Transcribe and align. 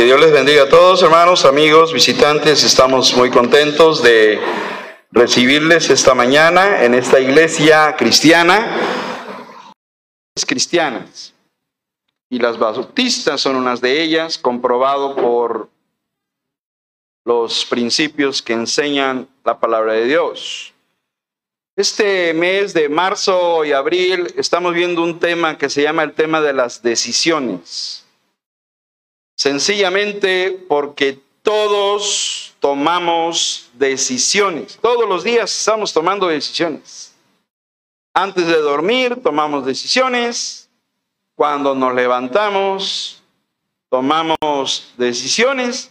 Que 0.00 0.06
Dios 0.06 0.18
les 0.18 0.32
bendiga 0.32 0.62
a 0.62 0.68
todos, 0.70 1.02
hermanos, 1.02 1.44
amigos, 1.44 1.92
visitantes. 1.92 2.64
Estamos 2.64 3.14
muy 3.14 3.28
contentos 3.28 4.02
de 4.02 4.40
recibirles 5.12 5.90
esta 5.90 6.14
mañana 6.14 6.82
en 6.82 6.94
esta 6.94 7.20
iglesia 7.20 7.94
cristiana. 7.98 8.80
Cristianas. 10.46 11.34
Y 12.30 12.38
las 12.38 12.58
bautistas 12.58 13.42
son 13.42 13.56
unas 13.56 13.82
de 13.82 14.02
ellas, 14.02 14.38
comprobado 14.38 15.14
por 15.16 15.68
los 17.26 17.66
principios 17.66 18.40
que 18.40 18.54
enseñan 18.54 19.28
la 19.44 19.60
palabra 19.60 19.92
de 19.92 20.06
Dios. 20.06 20.72
Este 21.76 22.32
mes 22.32 22.72
de 22.72 22.88
marzo 22.88 23.66
y 23.66 23.72
abril 23.72 24.32
estamos 24.38 24.72
viendo 24.72 25.02
un 25.02 25.20
tema 25.20 25.58
que 25.58 25.68
se 25.68 25.82
llama 25.82 26.04
el 26.04 26.14
tema 26.14 26.40
de 26.40 26.54
las 26.54 26.82
decisiones. 26.82 28.06
Sencillamente 29.40 30.50
porque 30.68 31.18
todos 31.42 32.54
tomamos 32.60 33.70
decisiones. 33.72 34.78
Todos 34.82 35.08
los 35.08 35.24
días 35.24 35.50
estamos 35.50 35.94
tomando 35.94 36.26
decisiones. 36.26 37.14
Antes 38.12 38.46
de 38.46 38.58
dormir 38.58 39.16
tomamos 39.22 39.64
decisiones. 39.64 40.68
Cuando 41.36 41.74
nos 41.74 41.94
levantamos 41.94 43.22
tomamos 43.88 44.92
decisiones. 44.98 45.90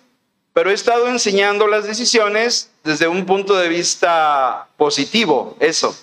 Pero 0.53 0.69
he 0.69 0.75
estado 0.75 1.07
enseñando 1.07 1.65
las 1.65 1.85
decisiones 1.85 2.69
desde 2.83 3.07
un 3.07 3.25
punto 3.25 3.55
de 3.55 3.67
vista 3.67 4.67
positivo, 4.77 5.57
eso. 5.59 5.97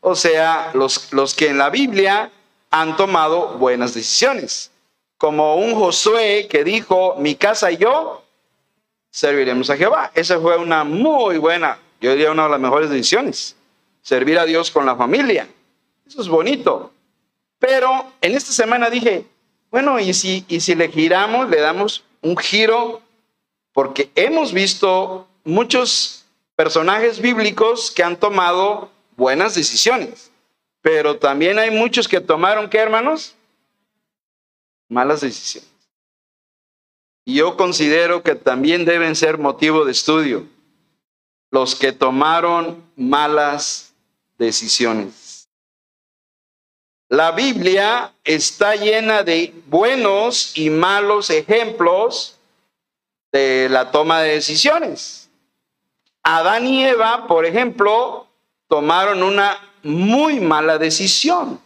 O 0.00 0.14
sea, 0.14 0.70
los, 0.72 1.12
los 1.12 1.34
que 1.34 1.48
en 1.48 1.58
la 1.58 1.68
Biblia 1.68 2.32
han 2.70 2.96
tomado 2.96 3.58
buenas 3.58 3.92
decisiones 3.92 4.70
como 5.18 5.56
un 5.56 5.74
Josué 5.74 6.46
que 6.48 6.64
dijo, 6.64 7.16
mi 7.18 7.34
casa 7.34 7.70
y 7.72 7.78
yo 7.78 8.22
serviremos 9.10 9.70
a 9.70 9.76
Jehová. 9.76 10.10
Esa 10.14 10.38
fue 10.38 10.56
una 10.56 10.84
muy 10.84 11.38
buena, 11.38 11.78
yo 12.00 12.10
diría 12.10 12.30
una 12.30 12.44
de 12.44 12.50
las 12.50 12.60
mejores 12.60 12.90
decisiones, 12.90 13.56
servir 14.02 14.38
a 14.38 14.44
Dios 14.44 14.70
con 14.70 14.84
la 14.84 14.96
familia. 14.96 15.48
Eso 16.06 16.20
es 16.20 16.28
bonito. 16.28 16.92
Pero 17.58 18.12
en 18.20 18.34
esta 18.34 18.52
semana 18.52 18.90
dije, 18.90 19.24
bueno, 19.70 19.98
¿y 19.98 20.12
si, 20.12 20.44
y 20.48 20.60
si 20.60 20.74
le 20.74 20.88
giramos, 20.88 21.48
le 21.48 21.60
damos 21.60 22.04
un 22.20 22.36
giro? 22.36 23.00
Porque 23.72 24.10
hemos 24.14 24.52
visto 24.52 25.26
muchos 25.44 26.24
personajes 26.54 27.20
bíblicos 27.20 27.90
que 27.90 28.02
han 28.02 28.16
tomado 28.16 28.90
buenas 29.16 29.54
decisiones, 29.54 30.30
pero 30.82 31.16
también 31.16 31.58
hay 31.58 31.70
muchos 31.70 32.06
que 32.06 32.20
tomaron, 32.20 32.68
¿qué 32.68 32.78
hermanos? 32.78 33.34
Malas 34.88 35.20
decisiones. 35.20 35.70
Y 37.24 37.34
yo 37.34 37.56
considero 37.56 38.22
que 38.22 38.34
también 38.34 38.84
deben 38.84 39.16
ser 39.16 39.38
motivo 39.38 39.84
de 39.84 39.92
estudio 39.92 40.46
los 41.50 41.74
que 41.74 41.92
tomaron 41.92 42.84
malas 42.96 43.94
decisiones. 44.38 45.48
La 47.08 47.32
Biblia 47.32 48.12
está 48.24 48.74
llena 48.74 49.22
de 49.22 49.54
buenos 49.66 50.56
y 50.56 50.70
malos 50.70 51.30
ejemplos 51.30 52.36
de 53.32 53.68
la 53.70 53.90
toma 53.92 54.20
de 54.20 54.34
decisiones. 54.34 55.30
Adán 56.22 56.66
y 56.66 56.84
Eva, 56.84 57.26
por 57.28 57.46
ejemplo, 57.46 58.26
tomaron 58.68 59.22
una 59.22 59.56
muy 59.84 60.40
mala 60.40 60.78
decisión. 60.78 61.60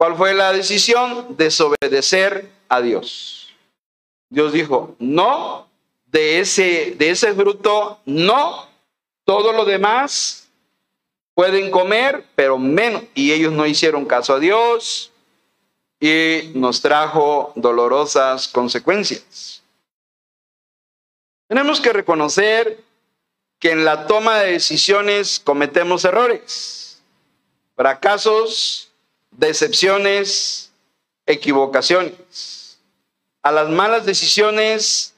¿Cuál 0.00 0.16
fue 0.16 0.32
la 0.32 0.54
decisión? 0.54 1.36
Desobedecer 1.36 2.50
a 2.70 2.80
Dios. 2.80 3.50
Dios 4.30 4.50
dijo, 4.50 4.96
no, 4.98 5.68
de 6.06 6.40
ese, 6.40 6.94
de 6.96 7.10
ese 7.10 7.34
fruto, 7.34 8.00
no, 8.06 8.66
todo 9.24 9.52
lo 9.52 9.66
demás 9.66 10.48
pueden 11.34 11.70
comer, 11.70 12.24
pero 12.34 12.56
menos. 12.56 13.02
Y 13.14 13.32
ellos 13.32 13.52
no 13.52 13.66
hicieron 13.66 14.06
caso 14.06 14.32
a 14.32 14.38
Dios 14.38 15.12
y 16.00 16.50
nos 16.54 16.80
trajo 16.80 17.52
dolorosas 17.54 18.48
consecuencias. 18.48 19.62
Tenemos 21.46 21.78
que 21.78 21.92
reconocer 21.92 22.82
que 23.58 23.72
en 23.72 23.84
la 23.84 24.06
toma 24.06 24.38
de 24.38 24.52
decisiones 24.52 25.38
cometemos 25.38 26.06
errores, 26.06 27.02
fracasos 27.76 28.89
decepciones, 29.30 30.70
equivocaciones. 31.26 32.78
A 33.42 33.52
las 33.52 33.68
malas 33.68 34.04
decisiones 34.04 35.14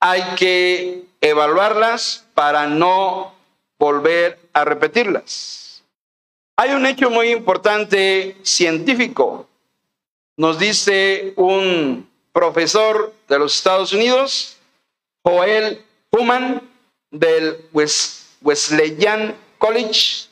hay 0.00 0.22
que 0.36 1.04
evaluarlas 1.20 2.24
para 2.34 2.66
no 2.66 3.34
volver 3.78 4.38
a 4.52 4.64
repetirlas. 4.64 5.84
Hay 6.56 6.70
un 6.70 6.86
hecho 6.86 7.10
muy 7.10 7.30
importante 7.30 8.36
científico. 8.42 9.48
Nos 10.36 10.58
dice 10.58 11.32
un 11.36 12.08
profesor 12.32 13.14
de 13.28 13.38
los 13.38 13.56
Estados 13.56 13.92
Unidos, 13.92 14.56
Joel 15.22 15.84
Human, 16.10 16.62
del 17.10 17.64
Wesleyan 18.42 19.36
College, 19.58 20.28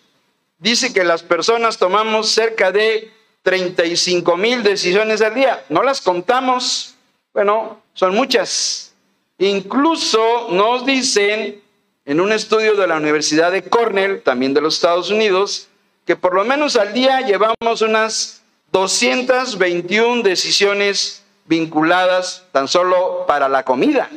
dice 0.63 0.93
que 0.93 1.05
las 1.05 1.23
personas 1.23 1.77
tomamos 1.77 2.31
cerca 2.31 2.71
de 2.71 3.13
35 3.43 4.37
mil 4.37 4.63
decisiones 4.63 5.21
al 5.21 5.35
día. 5.35 5.65
No 5.69 5.83
las 5.83 6.01
contamos, 6.01 6.95
bueno, 7.35 7.83
son 7.93 8.15
muchas. 8.15 8.95
Incluso 9.39 10.49
nos 10.51 10.87
dicen 10.87 11.61
en 12.05 12.21
un 12.21 12.33
estudio 12.33 12.77
de 12.77 12.87
la 12.87 12.97
Universidad 12.97 13.51
de 13.51 13.65
Cornell, 13.65 14.23
también 14.23 14.55
de 14.55 14.61
los 14.61 14.75
Estados 14.75 15.11
Unidos, 15.11 15.69
que 16.07 16.17
por 16.17 16.35
lo 16.35 16.45
menos 16.45 16.77
al 16.77 16.93
día 16.93 17.21
llevamos 17.23 17.83
unas 17.83 18.43
221 18.71 20.23
decisiones 20.23 21.25
vinculadas 21.47 22.45
tan 22.53 22.69
solo 22.69 23.25
para 23.27 23.49
la 23.49 23.65
comida. 23.65 24.09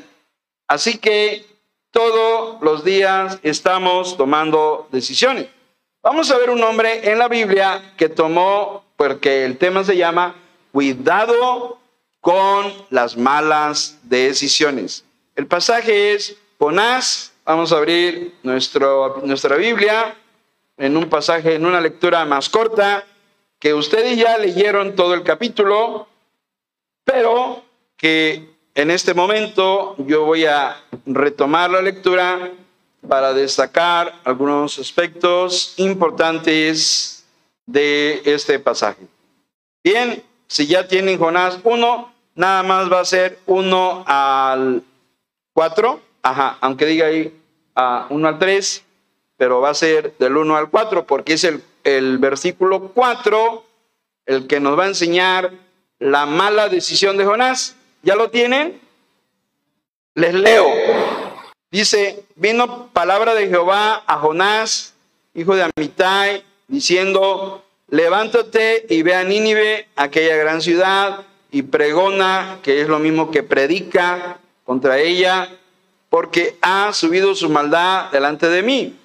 Así 0.68 1.00
que 1.00 1.46
todos 1.90 2.62
los 2.62 2.84
días 2.84 3.40
estamos 3.42 4.16
tomando 4.16 4.88
decisiones. 4.92 5.48
Vamos 6.06 6.30
a 6.30 6.38
ver 6.38 6.52
un 6.52 6.62
hombre 6.62 7.10
en 7.12 7.18
la 7.18 7.28
Biblia 7.28 7.94
que 7.98 8.10
tomó, 8.10 8.86
porque 8.96 9.44
el 9.44 9.58
tema 9.58 9.84
se 9.84 9.98
llama 9.98 10.36
cuidado 10.72 11.80
con 12.22 12.72
las 12.92 13.18
malas 13.18 13.98
decisiones. 14.04 15.04
El 15.36 15.48
pasaje 15.48 16.14
es 16.14 16.38
Jonás. 16.60 17.34
Vamos 17.44 17.74
a 17.74 17.78
abrir 17.78 18.36
nuestro, 18.44 19.20
nuestra 19.24 19.56
Biblia 19.56 20.16
en 20.78 20.96
un 20.96 21.10
pasaje, 21.10 21.56
en 21.56 21.66
una 21.66 21.82
lectura 21.82 22.24
más 22.24 22.50
corta, 22.50 23.04
que 23.58 23.74
ustedes 23.74 24.16
ya 24.16 24.38
leyeron 24.38 24.96
todo 24.96 25.16
el 25.16 25.24
capítulo, 25.24 26.08
pero 27.04 27.64
que 27.98 28.48
en 28.76 28.92
este 28.92 29.16
momento 29.16 29.96
yo 29.98 30.24
voy 30.24 30.46
a 30.46 30.84
retomar 31.08 31.72
la 31.72 31.82
lectura 31.82 32.52
para 33.08 33.34
destacar 33.34 34.14
algunos 34.24 34.80
aspectos 34.80 35.74
importantes 35.78 37.26
de 37.66 38.22
este 38.26 38.60
pasaje. 38.60 39.08
Bien, 39.84 40.24
si 40.48 40.68
ya 40.68 40.88
tienen 40.88 41.20
Jonás 41.20 41.60
1, 41.64 42.14
nada 42.36 42.64
más 42.64 42.92
va 42.92 43.00
a 43.00 43.06
ser 43.06 43.40
1 43.46 44.04
al 44.08 44.84
4, 45.54 46.02
ajá, 46.22 46.58
aunque 46.62 46.86
diga 46.86 47.08
ahí 47.08 47.34
a 47.76 48.08
1 48.10 48.28
al 48.28 48.40
3, 48.40 48.84
pero 49.38 49.62
va 49.62 49.70
a 49.70 49.74
ser 49.74 50.16
del 50.18 50.38
1 50.38 50.56
al 50.56 50.70
4 50.70 51.06
porque 51.06 51.34
es 51.34 51.44
el, 51.44 51.64
el 51.84 52.18
versículo 52.18 52.90
4 52.94 53.64
el 54.26 54.48
que 54.48 54.60
nos 54.60 54.78
va 54.78 54.86
a 54.86 54.88
enseñar 54.88 55.52
la 56.00 56.26
mala 56.26 56.70
decisión 56.70 57.18
de 57.18 57.26
Jonás. 57.26 57.76
¿Ya 58.04 58.16
lo 58.16 58.30
tienen? 58.30 58.80
Les 60.16 60.34
leo. 60.34 60.66
Dice, 61.72 62.25
vino 62.36 62.88
palabra 62.90 63.34
de 63.34 63.48
Jehová 63.48 64.04
a 64.06 64.20
Jonás, 64.20 64.94
hijo 65.34 65.56
de 65.56 65.64
Amitai, 65.76 66.44
diciendo, 66.68 67.64
levántate 67.90 68.86
y 68.90 69.02
ve 69.02 69.16
a 69.16 69.24
Nínive, 69.24 69.88
aquella 69.96 70.36
gran 70.36 70.62
ciudad, 70.62 71.26
y 71.52 71.64
pregona, 71.64 72.60
que 72.62 72.82
es 72.82 72.88
lo 72.88 73.00
mismo 73.00 73.32
que 73.32 73.42
predica 73.42 74.40
contra 74.66 75.00
ella, 75.00 75.50
porque 76.10 76.58
ha 76.62 76.92
subido 76.92 77.34
su 77.36 77.50
maldad 77.50 78.12
delante 78.12 78.50
de 78.50 78.62
mí. 78.62 79.00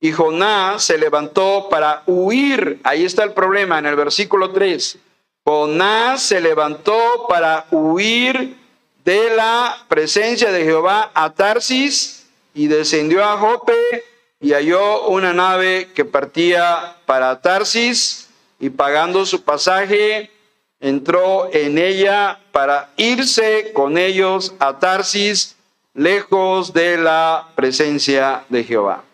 Y 0.00 0.12
Jonás 0.12 0.84
se 0.84 0.98
levantó 0.98 1.68
para 1.68 2.02
huir. 2.06 2.80
Ahí 2.84 3.04
está 3.04 3.24
el 3.24 3.32
problema 3.32 3.78
en 3.78 3.86
el 3.86 3.96
versículo 3.96 4.50
3. 4.50 4.98
Jonás 5.44 6.22
se 6.22 6.40
levantó 6.40 7.26
para 7.28 7.66
huir 7.70 8.56
de 9.04 9.34
la 9.34 9.84
presencia 9.88 10.52
de 10.52 10.64
Jehová 10.64 11.10
a 11.12 11.30
Tarsis 11.34 12.19
y 12.60 12.66
descendió 12.66 13.24
a 13.24 13.38
Jope 13.38 14.04
y 14.38 14.52
halló 14.52 15.06
una 15.06 15.32
nave 15.32 15.88
que 15.94 16.04
partía 16.04 16.94
para 17.06 17.40
Tarsis 17.40 18.28
y 18.58 18.68
pagando 18.68 19.24
su 19.24 19.44
pasaje 19.44 20.30
entró 20.78 21.48
en 21.54 21.78
ella 21.78 22.38
para 22.52 22.90
irse 22.98 23.72
con 23.72 23.96
ellos 23.96 24.52
a 24.58 24.78
Tarsis, 24.78 25.56
lejos 25.94 26.74
de 26.74 26.98
la 26.98 27.48
presencia 27.54 28.44
de 28.50 28.62
Jehová. 28.62 29.04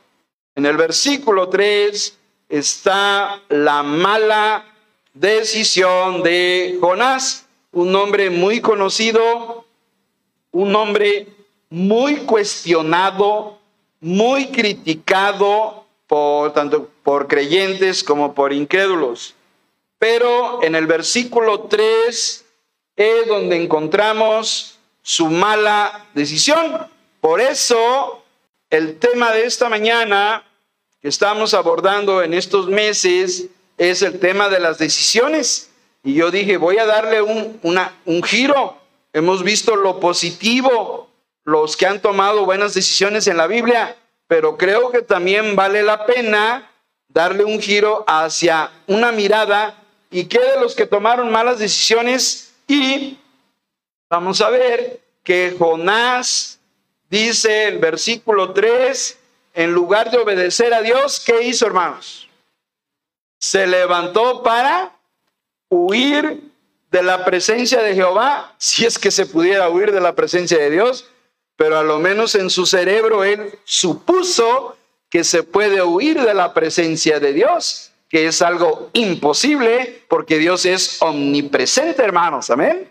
En 0.56 0.66
el 0.66 0.76
versículo 0.76 1.48
3 1.48 2.18
está 2.48 3.42
la 3.48 3.84
mala 3.84 4.64
decisión 5.14 6.24
de 6.24 6.78
Jonás, 6.80 7.46
un 7.70 7.94
hombre 7.94 8.28
muy 8.28 8.60
conocido, 8.60 9.64
un 10.50 10.74
hombre 10.74 11.35
muy 11.70 12.16
cuestionado, 12.18 13.58
muy 14.00 14.48
criticado 14.48 15.84
por 16.06 16.52
tanto 16.52 16.90
por 17.02 17.26
creyentes 17.26 18.04
como 18.04 18.34
por 18.34 18.52
incrédulos. 18.52 19.34
Pero 19.98 20.62
en 20.62 20.74
el 20.74 20.86
versículo 20.86 21.62
3 21.62 22.44
es 22.96 23.26
donde 23.26 23.62
encontramos 23.62 24.78
su 25.02 25.26
mala 25.26 26.06
decisión. 26.14 26.88
Por 27.20 27.40
eso 27.40 28.22
el 28.70 28.98
tema 28.98 29.32
de 29.32 29.44
esta 29.44 29.68
mañana 29.68 30.44
que 31.00 31.08
estamos 31.08 31.54
abordando 31.54 32.22
en 32.22 32.34
estos 32.34 32.68
meses 32.68 33.46
es 33.78 34.02
el 34.02 34.18
tema 34.18 34.48
de 34.48 34.60
las 34.60 34.78
decisiones. 34.78 35.70
Y 36.02 36.14
yo 36.14 36.30
dije, 36.30 36.56
voy 36.56 36.78
a 36.78 36.86
darle 36.86 37.22
un, 37.22 37.60
un 38.04 38.22
giro. 38.22 38.78
Hemos 39.12 39.42
visto 39.42 39.76
lo 39.76 39.98
positivo, 39.98 41.08
los 41.46 41.76
que 41.76 41.86
han 41.86 42.02
tomado 42.02 42.44
buenas 42.44 42.74
decisiones 42.74 43.28
en 43.28 43.36
la 43.36 43.46
Biblia, 43.46 43.96
pero 44.26 44.56
creo 44.56 44.90
que 44.90 45.00
también 45.00 45.54
vale 45.54 45.84
la 45.84 46.04
pena 46.04 46.68
darle 47.06 47.44
un 47.44 47.60
giro 47.60 48.04
hacia 48.08 48.72
una 48.88 49.12
mirada 49.12 49.80
y 50.10 50.24
qué 50.24 50.40
de 50.40 50.60
los 50.60 50.74
que 50.74 50.86
tomaron 50.86 51.30
malas 51.30 51.60
decisiones 51.60 52.52
y 52.66 53.16
vamos 54.10 54.40
a 54.40 54.50
ver 54.50 55.00
que 55.22 55.54
Jonás 55.56 56.58
dice 57.08 57.68
el 57.68 57.78
versículo 57.78 58.52
3, 58.52 59.16
en 59.54 59.72
lugar 59.72 60.10
de 60.10 60.18
obedecer 60.18 60.74
a 60.74 60.82
Dios, 60.82 61.22
¿qué 61.24 61.44
hizo 61.44 61.64
hermanos? 61.64 62.28
Se 63.38 63.68
levantó 63.68 64.42
para 64.42 64.96
huir 65.68 66.42
de 66.90 67.02
la 67.04 67.24
presencia 67.24 67.82
de 67.82 67.94
Jehová, 67.94 68.52
si 68.58 68.84
es 68.84 68.98
que 68.98 69.12
se 69.12 69.26
pudiera 69.26 69.68
huir 69.68 69.92
de 69.92 70.00
la 70.00 70.16
presencia 70.16 70.58
de 70.58 70.70
Dios, 70.70 71.08
pero 71.56 71.78
a 71.78 71.82
lo 71.82 71.98
menos 71.98 72.34
en 72.34 72.50
su 72.50 72.66
cerebro 72.66 73.24
él 73.24 73.58
supuso 73.64 74.76
que 75.10 75.24
se 75.24 75.42
puede 75.42 75.82
huir 75.82 76.20
de 76.20 76.34
la 76.34 76.52
presencia 76.52 77.20
de 77.20 77.32
Dios, 77.32 77.92
que 78.08 78.26
es 78.26 78.42
algo 78.42 78.90
imposible 78.92 80.04
porque 80.08 80.38
Dios 80.38 80.66
es 80.66 81.00
omnipresente, 81.00 82.02
hermanos, 82.02 82.50
amén. 82.50 82.90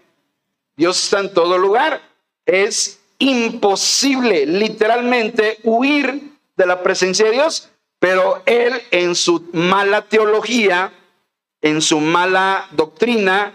Dios 0.76 1.02
está 1.04 1.20
en 1.20 1.34
todo 1.34 1.58
lugar. 1.58 2.02
Es 2.46 3.00
imposible 3.20 4.46
literalmente 4.46 5.60
huir 5.64 6.34
de 6.56 6.66
la 6.66 6.84
presencia 6.84 7.26
de 7.26 7.32
Dios, 7.32 7.70
pero 8.00 8.42
él 8.46 8.82
en 8.92 9.16
su 9.16 9.48
mala 9.54 10.04
teología, 10.04 10.94
en 11.62 11.82
su 11.82 12.00
mala 12.00 12.68
doctrina, 12.72 13.54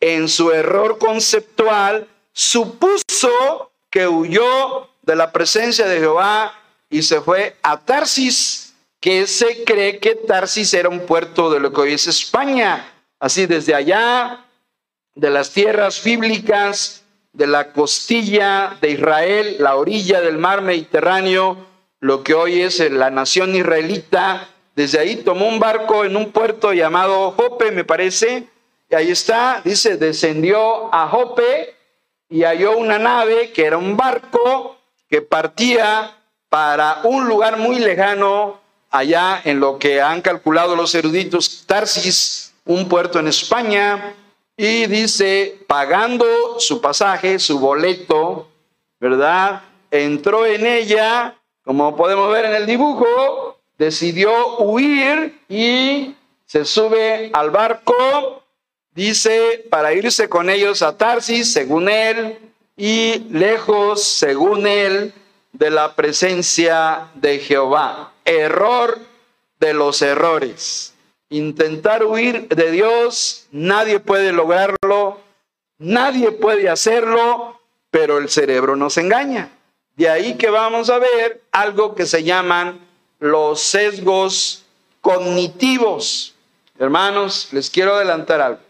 en 0.00 0.28
su 0.28 0.50
error 0.52 0.98
conceptual, 0.98 2.08
supuso 2.32 3.69
que 3.90 4.06
huyó 4.06 4.88
de 5.02 5.16
la 5.16 5.32
presencia 5.32 5.86
de 5.86 5.98
Jehová 5.98 6.54
y 6.88 7.02
se 7.02 7.20
fue 7.20 7.56
a 7.62 7.78
Tarsis, 7.80 8.74
que 9.00 9.26
se 9.26 9.64
cree 9.64 9.98
que 9.98 10.14
Tarsis 10.14 10.72
era 10.74 10.88
un 10.88 11.00
puerto 11.00 11.50
de 11.50 11.60
lo 11.60 11.72
que 11.72 11.80
hoy 11.80 11.92
es 11.94 12.06
España. 12.06 12.92
Así 13.18 13.46
desde 13.46 13.74
allá, 13.74 14.44
de 15.14 15.30
las 15.30 15.50
tierras 15.50 16.02
bíblicas, 16.02 17.02
de 17.32 17.46
la 17.46 17.72
costilla 17.72 18.76
de 18.80 18.90
Israel, 18.90 19.56
la 19.58 19.76
orilla 19.76 20.20
del 20.20 20.38
mar 20.38 20.62
Mediterráneo, 20.62 21.66
lo 22.00 22.22
que 22.22 22.34
hoy 22.34 22.62
es 22.62 22.80
la 22.90 23.10
nación 23.10 23.54
israelita, 23.54 24.48
desde 24.74 24.98
ahí 24.98 25.16
tomó 25.16 25.46
un 25.46 25.60
barco 25.60 26.04
en 26.04 26.16
un 26.16 26.32
puerto 26.32 26.72
llamado 26.72 27.32
Jope, 27.32 27.70
me 27.70 27.84
parece, 27.84 28.48
y 28.88 28.94
ahí 28.94 29.10
está, 29.10 29.60
dice, 29.64 29.96
descendió 29.96 30.92
a 30.94 31.08
Jope 31.08 31.74
y 32.30 32.44
halló 32.44 32.78
una 32.78 32.98
nave 32.98 33.50
que 33.52 33.66
era 33.66 33.76
un 33.76 33.96
barco 33.96 34.76
que 35.08 35.20
partía 35.20 36.16
para 36.48 37.00
un 37.04 37.26
lugar 37.26 37.58
muy 37.58 37.80
lejano 37.80 38.60
allá 38.90 39.42
en 39.44 39.60
lo 39.60 39.78
que 39.78 40.00
han 40.00 40.22
calculado 40.22 40.76
los 40.76 40.94
eruditos, 40.94 41.64
Tarsis, 41.66 42.54
un 42.64 42.88
puerto 42.88 43.18
en 43.18 43.28
España, 43.28 44.14
y 44.56 44.86
dice, 44.86 45.58
pagando 45.66 46.26
su 46.58 46.80
pasaje, 46.80 47.38
su 47.38 47.58
boleto, 47.58 48.48
¿verdad? 49.00 49.62
Entró 49.90 50.46
en 50.46 50.66
ella, 50.66 51.36
como 51.64 51.96
podemos 51.96 52.32
ver 52.32 52.44
en 52.44 52.54
el 52.54 52.66
dibujo, 52.66 53.58
decidió 53.78 54.58
huir 54.58 55.40
y 55.48 56.14
se 56.46 56.64
sube 56.64 57.30
al 57.32 57.50
barco 57.50 58.39
Dice, 58.94 59.66
para 59.70 59.92
irse 59.92 60.28
con 60.28 60.50
ellos 60.50 60.82
a 60.82 60.96
Tarsis, 60.96 61.52
según 61.52 61.88
él, 61.88 62.38
y 62.76 63.20
lejos, 63.30 64.02
según 64.02 64.66
él, 64.66 65.12
de 65.52 65.70
la 65.70 65.94
presencia 65.94 67.08
de 67.14 67.38
Jehová. 67.38 68.12
Error 68.24 68.98
de 69.60 69.74
los 69.74 70.02
errores. 70.02 70.94
Intentar 71.28 72.04
huir 72.04 72.48
de 72.48 72.72
Dios, 72.72 73.46
nadie 73.52 74.00
puede 74.00 74.32
lograrlo, 74.32 75.20
nadie 75.78 76.32
puede 76.32 76.68
hacerlo, 76.68 77.60
pero 77.92 78.18
el 78.18 78.28
cerebro 78.28 78.74
nos 78.74 78.96
engaña. 78.96 79.50
De 79.94 80.08
ahí 80.08 80.34
que 80.34 80.50
vamos 80.50 80.90
a 80.90 80.98
ver 80.98 81.42
algo 81.52 81.94
que 81.94 82.06
se 82.06 82.24
llaman 82.24 82.80
los 83.20 83.60
sesgos 83.60 84.64
cognitivos. 85.00 86.34
Hermanos, 86.78 87.48
les 87.52 87.70
quiero 87.70 87.94
adelantar 87.94 88.40
algo 88.40 88.69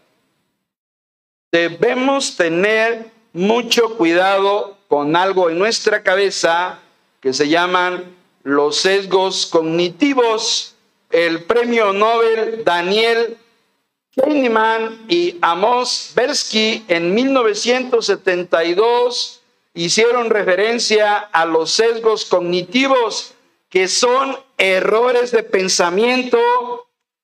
debemos 1.51 2.37
tener 2.37 3.11
mucho 3.33 3.97
cuidado 3.97 4.77
con 4.87 5.15
algo 5.15 5.49
en 5.49 5.57
nuestra 5.59 6.03
cabeza 6.03 6.79
que 7.19 7.33
se 7.33 7.49
llaman 7.49 8.15
los 8.43 8.77
sesgos 8.77 9.45
cognitivos. 9.45 10.75
El 11.09 11.43
premio 11.43 11.91
Nobel 11.93 12.63
Daniel 12.63 13.37
Kahneman 14.15 15.05
y 15.07 15.37
Amos 15.41 16.11
Bersky 16.15 16.83
en 16.87 17.13
1972 17.13 19.41
hicieron 19.73 20.29
referencia 20.29 21.17
a 21.17 21.45
los 21.45 21.71
sesgos 21.71 22.25
cognitivos 22.25 23.33
que 23.69 23.87
son 23.87 24.37
errores 24.57 25.31
de 25.31 25.43
pensamiento, 25.43 26.37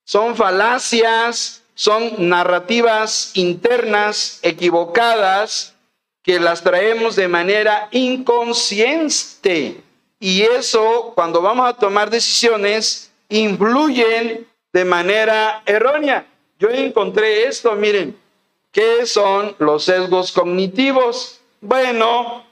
son 0.05 0.37
falacias, 0.37 1.61
son 1.77 2.27
narrativas 2.27 3.29
internas 3.35 4.39
equivocadas 4.41 5.75
que 6.23 6.39
las 6.39 6.63
traemos 6.63 7.15
de 7.15 7.27
manera 7.27 7.87
inconsciente. 7.91 9.83
Y 10.19 10.41
eso, 10.41 11.11
cuando 11.13 11.39
vamos 11.39 11.69
a 11.69 11.73
tomar 11.75 12.09
decisiones, 12.09 13.11
influyen 13.29 14.47
de 14.73 14.85
manera 14.85 15.61
errónea. 15.67 16.25
Yo 16.57 16.69
encontré 16.69 17.45
esto, 17.45 17.75
miren, 17.75 18.17
¿qué 18.71 19.05
son 19.05 19.55
los 19.59 19.83
sesgos 19.83 20.31
cognitivos? 20.31 21.41
Bueno, 21.61 22.43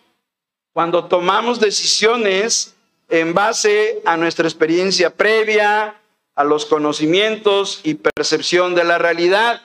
cuando 0.72 1.05
tomamos 1.05 1.60
decisiones 1.60 2.75
en 3.10 3.34
base 3.34 4.03
a 4.05 4.17
nuestra 4.17 4.48
experiencia 4.48 5.10
previa, 5.10 6.00
a 6.35 6.43
los 6.43 6.65
conocimientos 6.65 7.79
y 7.83 7.95
percepción 7.95 8.75
de 8.75 8.83
la 8.83 8.97
realidad. 8.97 9.61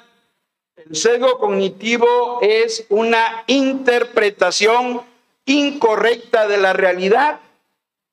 El 0.76 0.96
sesgo 0.96 1.38
cognitivo 1.38 2.38
es 2.40 2.86
una 2.88 3.44
interpretación 3.46 5.02
incorrecta 5.44 6.46
de 6.46 6.58
la 6.58 6.72
realidad 6.72 7.40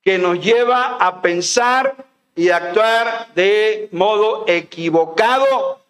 que 0.03 0.17
nos 0.17 0.39
lleva 0.39 0.97
a 0.97 1.21
pensar 1.21 2.05
y 2.35 2.49
actuar 2.49 3.27
de 3.35 3.89
modo 3.91 4.45
equivocado. 4.47 5.81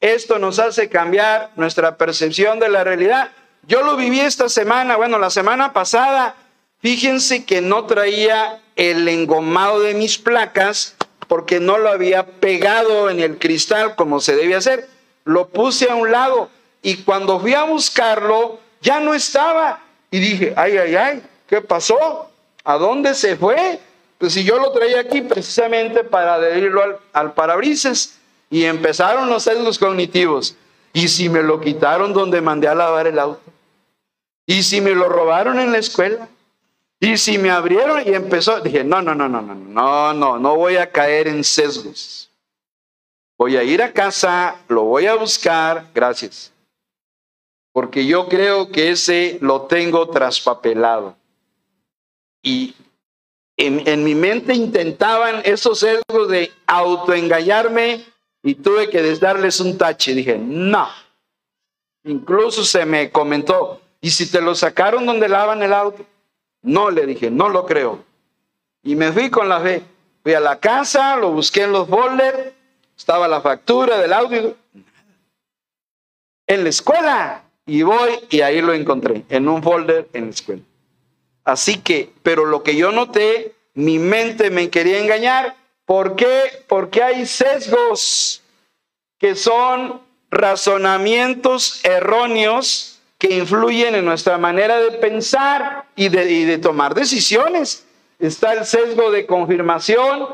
Esto 0.00 0.38
nos 0.38 0.58
hace 0.58 0.88
cambiar 0.88 1.50
nuestra 1.56 1.96
percepción 1.96 2.60
de 2.60 2.68
la 2.68 2.84
realidad. 2.84 3.32
Yo 3.66 3.82
lo 3.82 3.96
viví 3.96 4.20
esta 4.20 4.48
semana, 4.48 4.96
bueno, 4.96 5.18
la 5.18 5.30
semana 5.30 5.72
pasada. 5.72 6.34
Fíjense 6.80 7.44
que 7.44 7.60
no 7.60 7.86
traía 7.86 8.60
el 8.74 9.06
engomado 9.08 9.80
de 9.80 9.94
mis 9.94 10.18
placas 10.18 10.96
porque 11.32 11.60
no 11.60 11.78
lo 11.78 11.88
había 11.88 12.26
pegado 12.26 13.08
en 13.08 13.18
el 13.18 13.38
cristal 13.38 13.94
como 13.94 14.20
se 14.20 14.36
debe 14.36 14.54
hacer. 14.54 14.86
Lo 15.24 15.48
puse 15.48 15.90
a 15.90 15.94
un 15.94 16.12
lado 16.12 16.50
y 16.82 16.98
cuando 17.04 17.40
fui 17.40 17.54
a 17.54 17.62
buscarlo 17.62 18.58
ya 18.82 19.00
no 19.00 19.14
estaba. 19.14 19.80
Y 20.10 20.18
dije, 20.18 20.52
ay, 20.58 20.76
ay, 20.76 20.94
ay, 20.94 21.22
¿qué 21.48 21.62
pasó? 21.62 22.28
¿A 22.64 22.76
dónde 22.76 23.14
se 23.14 23.36
fue? 23.36 23.80
Pues 24.18 24.34
si 24.34 24.44
yo 24.44 24.58
lo 24.58 24.72
traía 24.72 25.00
aquí 25.00 25.22
precisamente 25.22 26.04
para 26.04 26.34
adherirlo 26.34 27.00
al, 27.14 27.32
parabrisas 27.32 28.18
y 28.50 28.66
empezaron 28.66 29.30
los 29.30 29.44
sesgos 29.44 29.78
cognitivos. 29.78 30.54
¿Y 30.92 31.08
si 31.08 31.30
me 31.30 31.42
lo 31.42 31.62
quitaron 31.62 32.12
donde 32.12 32.42
mandé 32.42 32.68
a 32.68 32.74
lavar 32.74 33.06
el 33.06 33.18
auto? 33.18 33.40
¿Y 34.44 34.64
si 34.64 34.82
me 34.82 34.90
lo 34.90 35.08
robaron 35.08 35.58
en 35.58 35.72
la 35.72 35.78
escuela? 35.78 36.28
¿Y 37.02 37.16
si 37.16 37.36
me 37.36 37.50
abrieron 37.50 38.00
y 38.06 38.14
empezó? 38.14 38.60
Dije, 38.60 38.84
no, 38.84 39.02
no, 39.02 39.12
no, 39.12 39.28
no, 39.28 39.42
no, 39.42 39.56
no, 39.56 40.14
no, 40.14 40.38
no 40.38 40.54
voy 40.54 40.76
a 40.76 40.88
caer 40.88 41.26
en 41.26 41.42
sesgos. 41.42 42.30
Voy 43.36 43.56
a 43.56 43.64
ir 43.64 43.82
a 43.82 43.92
casa, 43.92 44.54
lo 44.68 44.84
voy 44.84 45.06
a 45.06 45.16
buscar, 45.16 45.88
gracias. 45.92 46.52
Porque 47.72 48.06
yo 48.06 48.28
creo 48.28 48.70
que 48.70 48.90
ese 48.90 49.38
lo 49.40 49.62
tengo 49.62 50.10
traspapelado. 50.10 51.16
Y 52.40 52.76
en, 53.56 53.82
en 53.88 54.04
mi 54.04 54.14
mente 54.14 54.54
intentaban 54.54 55.42
esos 55.44 55.80
sesgos 55.80 56.28
de 56.28 56.52
autoengañarme 56.68 58.04
y 58.44 58.54
tuve 58.54 58.88
que 58.88 59.02
darles 59.16 59.58
un 59.58 59.76
tache. 59.76 60.14
Dije, 60.14 60.38
no. 60.38 60.88
Incluso 62.04 62.62
se 62.64 62.86
me 62.86 63.10
comentó, 63.10 63.80
¿y 64.00 64.10
si 64.10 64.30
te 64.30 64.40
lo 64.40 64.54
sacaron 64.54 65.04
donde 65.04 65.28
lavan 65.28 65.64
el 65.64 65.72
auto? 65.72 66.06
No, 66.62 66.90
le 66.90 67.06
dije, 67.06 67.30
no 67.30 67.48
lo 67.48 67.66
creo. 67.66 68.04
Y 68.82 68.94
me 68.96 69.12
fui 69.12 69.30
con 69.30 69.48
la 69.48 69.60
fe. 69.60 69.82
Fui 70.22 70.34
a 70.34 70.40
la 70.40 70.58
casa, 70.58 71.16
lo 71.16 71.32
busqué 71.32 71.62
en 71.62 71.72
los 71.72 71.88
folders, 71.88 72.52
estaba 72.96 73.26
la 73.26 73.40
factura 73.40 73.98
del 73.98 74.12
audio. 74.12 74.56
En 76.46 76.62
la 76.62 76.70
escuela. 76.70 77.44
Y 77.66 77.82
voy 77.82 78.12
y 78.30 78.40
ahí 78.40 78.60
lo 78.60 78.72
encontré, 78.72 79.24
en 79.28 79.48
un 79.48 79.62
folder 79.62 80.08
en 80.12 80.24
la 80.24 80.30
escuela. 80.30 80.62
Así 81.44 81.78
que, 81.78 82.12
pero 82.22 82.44
lo 82.44 82.62
que 82.62 82.76
yo 82.76 82.92
noté, 82.92 83.54
mi 83.74 83.98
mente 83.98 84.50
me 84.50 84.68
quería 84.68 85.00
engañar 85.00 85.56
¿Por 85.84 86.16
qué? 86.16 86.64
Porque 86.68 87.02
hay 87.02 87.26
sesgos 87.26 88.42
que 89.18 89.34
son 89.34 90.00
razonamientos 90.30 91.84
erróneos 91.84 92.91
que 93.22 93.36
influyen 93.36 93.94
en 93.94 94.04
nuestra 94.04 94.36
manera 94.36 94.80
de 94.80 94.90
pensar 94.98 95.84
y 95.94 96.08
de, 96.08 96.58
tomar 96.58 96.92
decisiones. 96.92 97.86
Está 98.18 98.52
el 98.54 98.66
sesgo 98.66 99.12
de 99.12 99.26
confirmación 99.26 100.26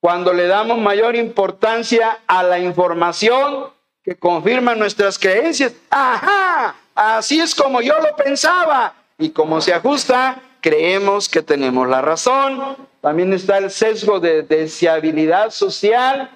cuando 0.00 0.32
le 0.32 0.48
damos 0.48 0.78
mayor 0.78 1.14
importancia 1.14 2.18
a 2.26 2.42
la 2.42 2.58
información 2.58 3.68
que 4.02 4.16
confirma 4.16 4.74
nuestras 4.74 5.16
creencias. 5.16 5.74
Ajá, 5.90 6.74
así 6.96 7.38
es 7.38 7.54
como 7.54 7.80
yo 7.80 8.00
lo 8.00 8.16
pensaba. 8.16 8.94
Y 9.16 9.30
como 9.30 9.60
se 9.60 9.72
ajusta, 9.72 10.42
creemos 10.60 11.28
que 11.28 11.40
tenemos 11.40 11.88
la 11.88 12.02
razón 12.02 12.76
también 13.00 13.32
está 13.32 13.58
el 13.58 13.70
sesgo 13.70 14.18
de 14.18 14.42
deseabilidad 14.42 15.50
social. 15.50 16.30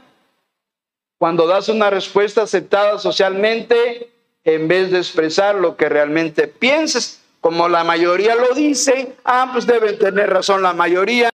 Cuando 1.18 1.48
das 1.48 1.68
una 1.68 1.90
respuesta 1.90 2.42
aceptada 2.42 2.98
socialmente, 2.98 4.10
en 4.44 4.68
vez 4.68 4.90
de 4.90 4.98
expresar 4.98 5.56
lo 5.56 5.76
que 5.76 5.88
realmente 5.88 6.48
piensas, 6.48 7.20
como 7.40 7.68
la 7.68 7.84
mayoría 7.84 8.34
lo 8.34 8.54
dice, 8.54 9.16
ah, 9.24 9.50
pues 9.52 9.66
deben 9.66 9.98
tener 9.98 10.30
razón 10.30 10.62
la 10.62 10.72
mayoría, 10.72 11.30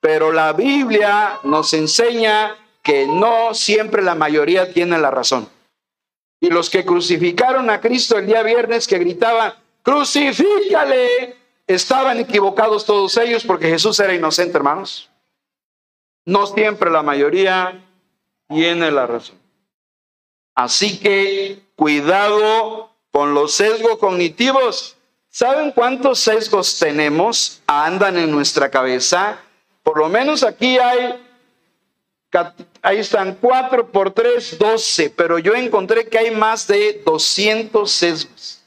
pero 0.00 0.32
la 0.32 0.52
Biblia 0.52 1.38
nos 1.44 1.72
enseña 1.72 2.56
que 2.82 3.06
no 3.06 3.54
siempre 3.54 4.02
la 4.02 4.14
mayoría 4.14 4.72
tiene 4.72 4.98
la 4.98 5.10
razón. 5.10 5.48
Y 6.40 6.50
los 6.50 6.70
que 6.70 6.84
crucificaron 6.84 7.70
a 7.70 7.80
Cristo 7.80 8.18
el 8.18 8.26
día 8.26 8.42
viernes 8.42 8.86
que 8.86 8.98
gritaban, 8.98 9.54
crucifícale, 9.82 11.36
Estaban 11.66 12.18
equivocados 12.18 12.84
todos 12.84 13.16
ellos 13.16 13.44
porque 13.44 13.68
Jesús 13.68 13.98
era 14.00 14.14
inocente, 14.14 14.56
hermanos. 14.56 15.10
No 16.24 16.46
siempre 16.46 16.90
la 16.90 17.02
mayoría 17.02 17.84
tiene 18.48 18.90
la 18.90 19.06
razón. 19.06 19.38
Así 20.54 20.98
que 20.98 21.62
cuidado 21.82 22.90
con 23.10 23.34
los 23.34 23.54
sesgos 23.54 23.98
cognitivos. 23.98 24.96
¿Saben 25.28 25.72
cuántos 25.72 26.20
sesgos 26.20 26.78
tenemos? 26.78 27.60
Andan 27.66 28.16
en 28.18 28.30
nuestra 28.30 28.70
cabeza. 28.70 29.40
Por 29.82 29.98
lo 29.98 30.08
menos 30.08 30.44
aquí 30.44 30.78
hay, 30.78 31.20
ahí 32.82 32.98
están 32.98 33.34
4 33.34 33.88
por 33.90 34.12
3, 34.12 34.60
12, 34.60 35.10
pero 35.10 35.40
yo 35.40 35.56
encontré 35.56 36.06
que 36.06 36.18
hay 36.18 36.30
más 36.30 36.68
de 36.68 37.02
200 37.04 37.90
sesgos. 37.90 38.62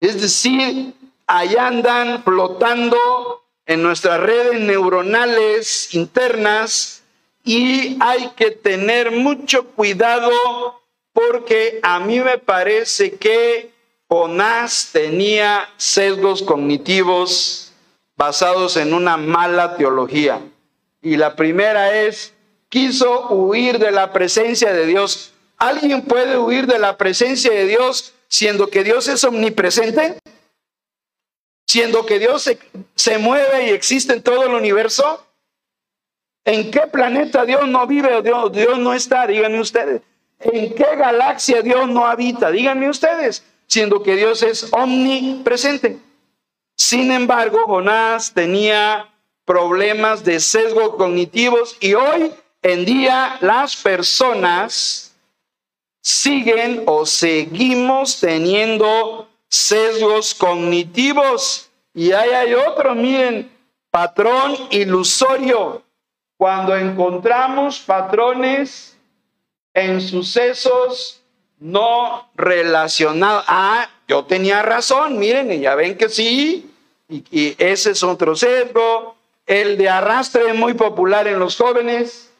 Es 0.00 0.18
decir, 0.18 0.94
allá 1.26 1.66
andan 1.66 2.24
flotando 2.24 3.44
en 3.66 3.82
nuestras 3.82 4.18
redes 4.18 4.58
neuronales 4.60 5.92
internas 5.94 7.02
y 7.44 7.98
hay 8.00 8.30
que 8.30 8.50
tener 8.50 9.10
mucho 9.10 9.66
cuidado 9.66 10.81
porque 11.12 11.78
a 11.82 12.00
mí 12.00 12.20
me 12.20 12.38
parece 12.38 13.12
que 13.12 13.70
Jonás 14.08 14.90
tenía 14.92 15.68
sesgos 15.76 16.42
cognitivos 16.42 17.72
basados 18.16 18.76
en 18.76 18.94
una 18.94 19.16
mala 19.16 19.76
teología. 19.76 20.40
Y 21.00 21.16
la 21.16 21.34
primera 21.34 22.02
es, 22.02 22.34
quiso 22.68 23.28
huir 23.28 23.78
de 23.78 23.90
la 23.90 24.12
presencia 24.12 24.72
de 24.72 24.86
Dios. 24.86 25.32
¿Alguien 25.56 26.02
puede 26.02 26.38
huir 26.38 26.66
de 26.66 26.78
la 26.78 26.96
presencia 26.96 27.50
de 27.50 27.66
Dios 27.66 28.12
siendo 28.28 28.68
que 28.68 28.84
Dios 28.84 29.08
es 29.08 29.24
omnipresente? 29.24 30.18
siendo 31.72 32.04
que 32.04 32.18
Dios 32.18 32.50
se, 32.94 33.18
mueve 33.18 33.68
y 33.68 33.70
existe 33.70 34.12
en 34.12 34.22
todo 34.22 34.44
el 34.44 34.52
universo? 34.52 35.26
¿En 36.44 36.70
qué 36.70 36.80
planeta 36.80 37.46
Dios 37.46 37.66
no 37.66 37.86
vive 37.86 38.14
o 38.14 38.20
Dios, 38.20 38.52
Dios 38.52 38.78
no 38.78 38.92
está? 38.92 39.26
Díganme 39.26 39.58
ustedes. 39.58 40.02
¿En 40.44 40.74
qué 40.74 40.96
galaxia 40.96 41.62
Dios 41.62 41.88
no 41.88 42.06
habita? 42.06 42.50
Díganme 42.50 42.88
ustedes, 42.88 43.44
siendo 43.66 44.02
que 44.02 44.16
Dios 44.16 44.42
es 44.42 44.72
omnipresente. 44.72 45.98
Sin 46.76 47.12
embargo, 47.12 47.58
Jonás 47.66 48.32
tenía 48.32 49.08
problemas 49.44 50.24
de 50.24 50.40
sesgo 50.40 50.96
cognitivos 50.96 51.76
y 51.80 51.94
hoy 51.94 52.32
en 52.62 52.84
día 52.84 53.36
las 53.40 53.76
personas 53.76 55.14
siguen 56.00 56.82
o 56.86 57.06
seguimos 57.06 58.18
teniendo 58.18 59.28
sesgos 59.48 60.34
cognitivos. 60.34 61.70
Y 61.94 62.12
ahí 62.12 62.30
hay 62.30 62.54
otro, 62.54 62.94
miren, 62.94 63.50
patrón 63.90 64.56
ilusorio. 64.70 65.82
Cuando 66.36 66.76
encontramos 66.76 67.78
patrones 67.78 68.98
en 69.74 70.00
sucesos 70.00 71.22
no 71.58 72.28
relacionados. 72.34 73.44
Ah, 73.46 73.88
yo 74.08 74.24
tenía 74.24 74.62
razón, 74.62 75.18
miren, 75.18 75.60
ya 75.60 75.74
ven 75.74 75.96
que 75.96 76.08
sí. 76.08 76.70
Y, 77.08 77.54
ese 77.58 77.92
es 77.92 78.02
otro 78.02 78.34
sesgo. 78.34 79.16
El 79.46 79.76
de 79.76 79.88
arrastre 79.88 80.52
muy 80.54 80.74
popular 80.74 81.26
en 81.28 81.38
los 81.38 81.56
jóvenes. 81.56 82.30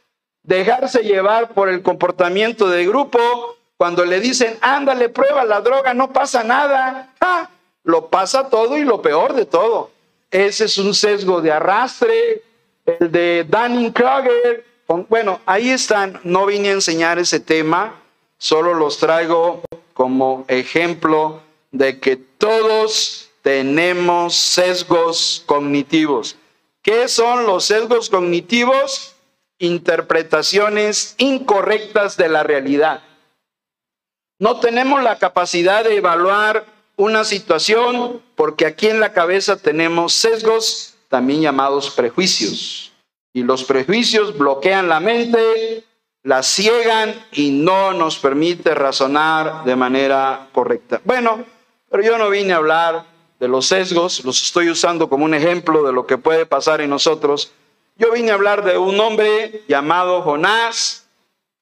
Dejarse 0.42 1.02
llevar 1.02 1.54
por 1.54 1.68
el 1.68 1.82
comportamiento 1.82 2.68
de 2.68 2.84
grupo 2.84 3.56
cuando 3.76 4.04
le 4.04 4.20
dicen, 4.20 4.58
ándale, 4.60 5.08
prueba 5.08 5.44
la 5.44 5.60
droga, 5.60 5.94
no 5.94 6.12
pasa 6.12 6.42
nada. 6.42 7.12
Lo 7.84 8.08
pasa 8.08 8.48
todo 8.48 8.76
y 8.76 8.84
lo 8.84 9.02
peor 9.02 9.34
de 9.34 9.46
todo. 9.46 9.90
Ese 10.30 10.64
es 10.64 10.78
un 10.78 10.94
sesgo 10.94 11.40
de 11.40 11.52
arrastre, 11.52 12.42
el 12.86 13.12
de 13.12 13.44
Dunning-Kruger. 13.48 14.64
Bueno, 14.86 15.40
ahí 15.46 15.70
están. 15.70 16.20
No 16.24 16.46
vine 16.46 16.68
a 16.68 16.72
enseñar 16.72 17.18
ese 17.18 17.40
tema, 17.40 18.00
solo 18.38 18.74
los 18.74 18.98
traigo 18.98 19.62
como 19.94 20.44
ejemplo 20.48 21.42
de 21.70 21.98
que 22.00 22.16
todos 22.16 23.30
tenemos 23.42 24.36
sesgos 24.36 25.42
cognitivos. 25.46 26.36
¿Qué 26.82 27.08
son 27.08 27.46
los 27.46 27.64
sesgos 27.64 28.10
cognitivos? 28.10 29.14
Interpretaciones 29.58 31.14
incorrectas 31.18 32.16
de 32.16 32.28
la 32.28 32.42
realidad. 32.42 33.02
No 34.38 34.58
tenemos 34.60 35.02
la 35.02 35.18
capacidad 35.18 35.84
de 35.84 35.96
evaluar 35.96 36.66
una 36.96 37.24
situación 37.24 38.20
porque 38.34 38.66
aquí 38.66 38.88
en 38.88 39.00
la 39.00 39.12
cabeza 39.12 39.56
tenemos 39.56 40.12
sesgos, 40.12 40.94
también 41.08 41.42
llamados 41.42 41.90
prejuicios. 41.90 42.91
Y 43.32 43.42
los 43.42 43.64
prejuicios 43.64 44.36
bloquean 44.36 44.88
la 44.88 45.00
mente, 45.00 45.84
la 46.22 46.42
ciegan 46.42 47.14
y 47.32 47.50
no 47.50 47.92
nos 47.92 48.18
permite 48.18 48.74
razonar 48.74 49.64
de 49.64 49.76
manera 49.76 50.48
correcta. 50.52 51.00
Bueno, 51.04 51.44
pero 51.90 52.02
yo 52.02 52.18
no 52.18 52.30
vine 52.30 52.52
a 52.52 52.56
hablar 52.56 53.06
de 53.40 53.48
los 53.48 53.66
sesgos, 53.66 54.24
los 54.24 54.42
estoy 54.42 54.70
usando 54.70 55.08
como 55.08 55.24
un 55.24 55.34
ejemplo 55.34 55.82
de 55.82 55.92
lo 55.92 56.06
que 56.06 56.18
puede 56.18 56.46
pasar 56.46 56.80
en 56.80 56.90
nosotros. 56.90 57.52
Yo 57.96 58.12
vine 58.12 58.30
a 58.30 58.34
hablar 58.34 58.64
de 58.64 58.78
un 58.78 58.98
hombre 59.00 59.62
llamado 59.68 60.22
Jonás, 60.22 61.08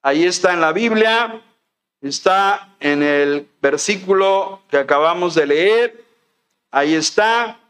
ahí 0.02 0.24
está 0.24 0.52
en 0.52 0.60
la 0.60 0.72
Biblia, 0.72 1.42
Está 2.00 2.76
en 2.80 3.02
el 3.02 3.46
versículo 3.60 4.62
que 4.70 4.78
acabamos 4.78 5.34
de 5.34 5.46
leer. 5.46 6.04
Ahí 6.70 6.94
está. 6.94 7.60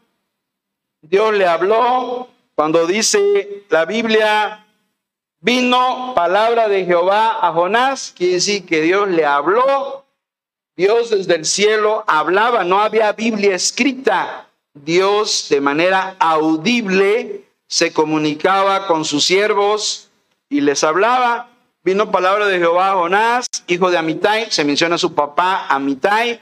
Dios 1.01 1.33
le 1.33 1.45
habló 1.45 2.29
cuando 2.55 2.85
dice 2.85 3.63
la 3.69 3.85
Biblia, 3.85 4.65
vino 5.39 6.13
palabra 6.15 6.67
de 6.67 6.85
Jehová 6.85 7.39
a 7.45 7.51
Jonás, 7.53 8.13
quiere 8.15 8.33
decir 8.33 8.65
que 8.65 8.81
Dios 8.81 9.07
le 9.09 9.25
habló, 9.25 10.05
Dios 10.75 11.09
desde 11.09 11.35
el 11.35 11.45
cielo 11.45 12.03
hablaba, 12.07 12.63
no 12.63 12.79
había 12.79 13.11
Biblia 13.13 13.55
escrita, 13.55 14.49
Dios 14.73 15.47
de 15.49 15.61
manera 15.61 16.15
audible 16.19 17.45
se 17.67 17.93
comunicaba 17.93 18.87
con 18.87 19.05
sus 19.05 19.25
siervos 19.25 20.09
y 20.49 20.61
les 20.61 20.83
hablaba. 20.83 21.49
Vino 21.83 22.11
palabra 22.11 22.45
de 22.45 22.59
Jehová 22.59 22.91
a 22.91 22.95
Jonás, 22.95 23.47
hijo 23.67 23.89
de 23.89 23.97
Amitai, 23.97 24.51
se 24.51 24.63
menciona 24.63 24.95
a 24.95 24.99
su 24.99 25.15
papá 25.15 25.65
Amitai, 25.67 26.39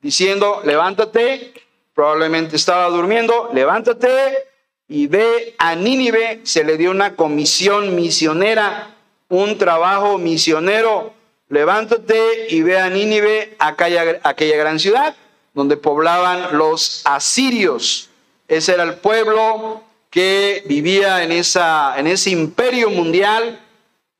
diciendo, 0.00 0.60
levántate, 0.64 1.52
probablemente 1.94 2.54
estaba 2.54 2.88
durmiendo, 2.88 3.50
levántate 3.52 4.48
y 4.88 5.06
ve 5.06 5.54
a 5.58 5.74
Nínive, 5.74 6.40
se 6.44 6.64
le 6.64 6.76
dio 6.76 6.90
una 6.90 7.14
comisión 7.14 7.94
misionera, 7.94 8.94
un 9.28 9.58
trabajo 9.58 10.16
misionero, 10.16 11.12
levántate 11.50 12.46
y 12.48 12.62
ve 12.62 12.78
a 12.78 12.88
Nínive, 12.88 13.54
aquella, 13.58 14.18
aquella 14.22 14.56
gran 14.56 14.80
ciudad 14.80 15.14
donde 15.52 15.76
poblaban 15.76 16.56
los 16.56 17.02
asirios. 17.04 18.08
Ese 18.46 18.72
era 18.72 18.84
el 18.84 18.94
pueblo 18.94 19.82
que 20.08 20.62
vivía 20.66 21.22
en, 21.22 21.32
esa, 21.32 21.98
en 21.98 22.06
ese 22.06 22.30
imperio 22.30 22.90
mundial 22.90 23.60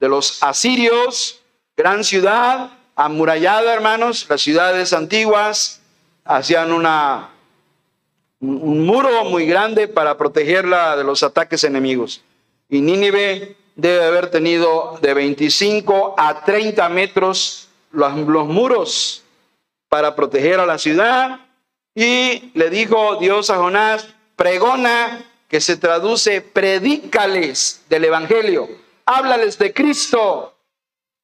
de 0.00 0.08
los 0.08 0.42
asirios, 0.42 1.40
gran 1.76 2.04
ciudad, 2.04 2.72
amurallada, 2.94 3.72
hermanos, 3.72 4.26
las 4.28 4.42
ciudades 4.42 4.92
antiguas 4.92 5.80
hacían 6.24 6.72
una, 6.72 7.30
un 8.40 8.86
muro 8.86 9.24
muy 9.24 9.46
grande 9.46 9.88
para 9.88 10.16
protegerla 10.16 10.96
de 10.96 11.04
los 11.04 11.22
ataques 11.22 11.64
enemigos. 11.64 12.22
Y 12.68 12.80
Nínive 12.80 13.56
debe 13.74 14.04
haber 14.04 14.30
tenido 14.30 14.98
de 15.00 15.14
25 15.14 16.14
a 16.18 16.44
30 16.44 16.88
metros 16.88 17.68
los, 17.90 18.16
los 18.16 18.46
muros 18.46 19.24
para 19.88 20.14
proteger 20.14 20.60
a 20.60 20.66
la 20.66 20.78
ciudad. 20.78 21.40
Y 21.94 22.50
le 22.54 22.70
dijo 22.70 23.16
Dios 23.16 23.50
a 23.50 23.56
Jonás, 23.56 24.08
pregona, 24.36 25.24
que 25.48 25.60
se 25.60 25.76
traduce, 25.76 26.42
predícales 26.42 27.82
del 27.88 28.04
Evangelio 28.04 28.68
háblales 29.08 29.56
de 29.56 29.72
Cristo, 29.72 30.54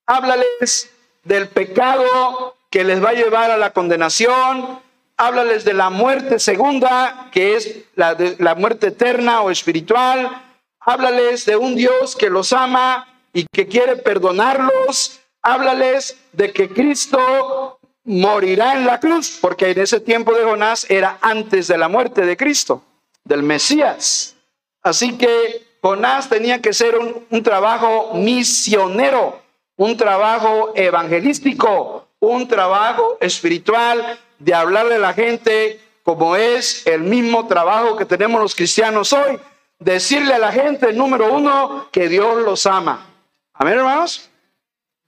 háblales 0.06 0.90
del 1.22 1.48
pecado 1.48 2.56
que 2.70 2.82
les 2.82 3.04
va 3.04 3.10
a 3.10 3.14
llevar 3.14 3.50
a 3.50 3.58
la 3.58 3.72
condenación, 3.72 4.80
háblales 5.16 5.64
de 5.64 5.74
la 5.74 5.90
muerte 5.90 6.38
segunda, 6.38 7.28
que 7.32 7.56
es 7.56 7.84
la, 7.94 8.16
la 8.38 8.54
muerte 8.54 8.88
eterna 8.88 9.42
o 9.42 9.50
espiritual, 9.50 10.42
háblales 10.80 11.44
de 11.46 11.56
un 11.56 11.74
Dios 11.74 12.16
que 12.16 12.30
los 12.30 12.52
ama 12.52 13.08
y 13.32 13.46
que 13.52 13.66
quiere 13.66 13.96
perdonarlos, 13.96 15.20
háblales 15.42 16.16
de 16.32 16.52
que 16.52 16.68
Cristo 16.68 17.78
morirá 18.04 18.74
en 18.74 18.86
la 18.86 19.00
cruz, 19.00 19.38
porque 19.40 19.70
en 19.70 19.80
ese 19.80 20.00
tiempo 20.00 20.32
de 20.34 20.44
Jonás 20.44 20.86
era 20.88 21.18
antes 21.20 21.68
de 21.68 21.78
la 21.78 21.88
muerte 21.88 22.22
de 22.26 22.36
Cristo, 22.36 22.82
del 23.24 23.42
Mesías. 23.42 24.36
Así 24.82 25.16
que 25.16 25.78
Jonás 25.80 26.28
tenía 26.28 26.60
que 26.60 26.72
ser 26.72 26.96
un, 26.96 27.42
trabajo 27.42 28.12
misionero, 28.14 29.40
un 29.76 29.96
trabajo 29.96 30.72
evangelístico, 30.74 32.06
un 32.20 32.46
trabajo 32.46 33.16
espiritual 33.20 34.18
de 34.38 34.54
hablarle 34.54 34.96
a 34.96 34.98
la 34.98 35.14
gente 35.14 35.80
como 36.02 36.36
es 36.36 36.86
el 36.86 37.00
mismo 37.00 37.46
trabajo 37.46 37.96
que 37.96 38.04
tenemos 38.04 38.40
los 38.40 38.54
cristianos 38.54 39.12
hoy. 39.12 39.38
Decirle 39.78 40.34
a 40.34 40.38
la 40.38 40.52
gente, 40.52 40.92
número 40.92 41.32
uno, 41.32 41.88
que 41.90 42.08
Dios 42.08 42.42
los 42.42 42.66
ama. 42.66 43.06
Amén, 43.54 43.74
hermanos. 43.74 44.30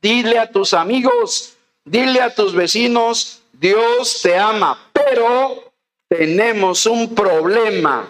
Dile 0.01 0.39
a 0.39 0.51
tus 0.51 0.75
amigos, 0.75 1.57
dile 1.85 2.21
a 2.21 2.35
tus 2.35 2.55
vecinos, 2.55 3.43
Dios 3.53 4.21
te 4.23 4.39
ama, 4.39 4.79
pero 4.93 5.73
tenemos 6.09 6.87
un 6.87 7.15
problema. 7.15 8.09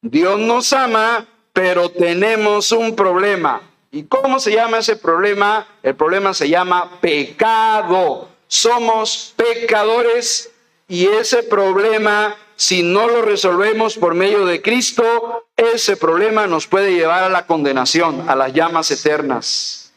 Dios 0.00 0.40
nos 0.40 0.72
ama, 0.72 1.26
pero 1.52 1.90
tenemos 1.90 2.72
un 2.72 2.96
problema. 2.96 3.60
¿Y 3.92 4.04
cómo 4.04 4.40
se 4.40 4.52
llama 4.52 4.78
ese 4.78 4.96
problema? 4.96 5.66
El 5.82 5.94
problema 5.94 6.32
se 6.32 6.48
llama 6.48 7.00
pecado. 7.00 8.29
Somos 8.52 9.32
pecadores 9.36 10.50
y 10.88 11.06
ese 11.06 11.44
problema, 11.44 12.36
si 12.56 12.82
no 12.82 13.06
lo 13.06 13.22
resolvemos 13.22 13.96
por 13.96 14.14
medio 14.14 14.44
de 14.44 14.60
Cristo, 14.60 15.46
ese 15.56 15.96
problema 15.96 16.48
nos 16.48 16.66
puede 16.66 16.92
llevar 16.92 17.22
a 17.22 17.28
la 17.28 17.46
condenación, 17.46 18.28
a 18.28 18.34
las 18.34 18.52
llamas 18.52 18.90
eternas. 18.90 19.92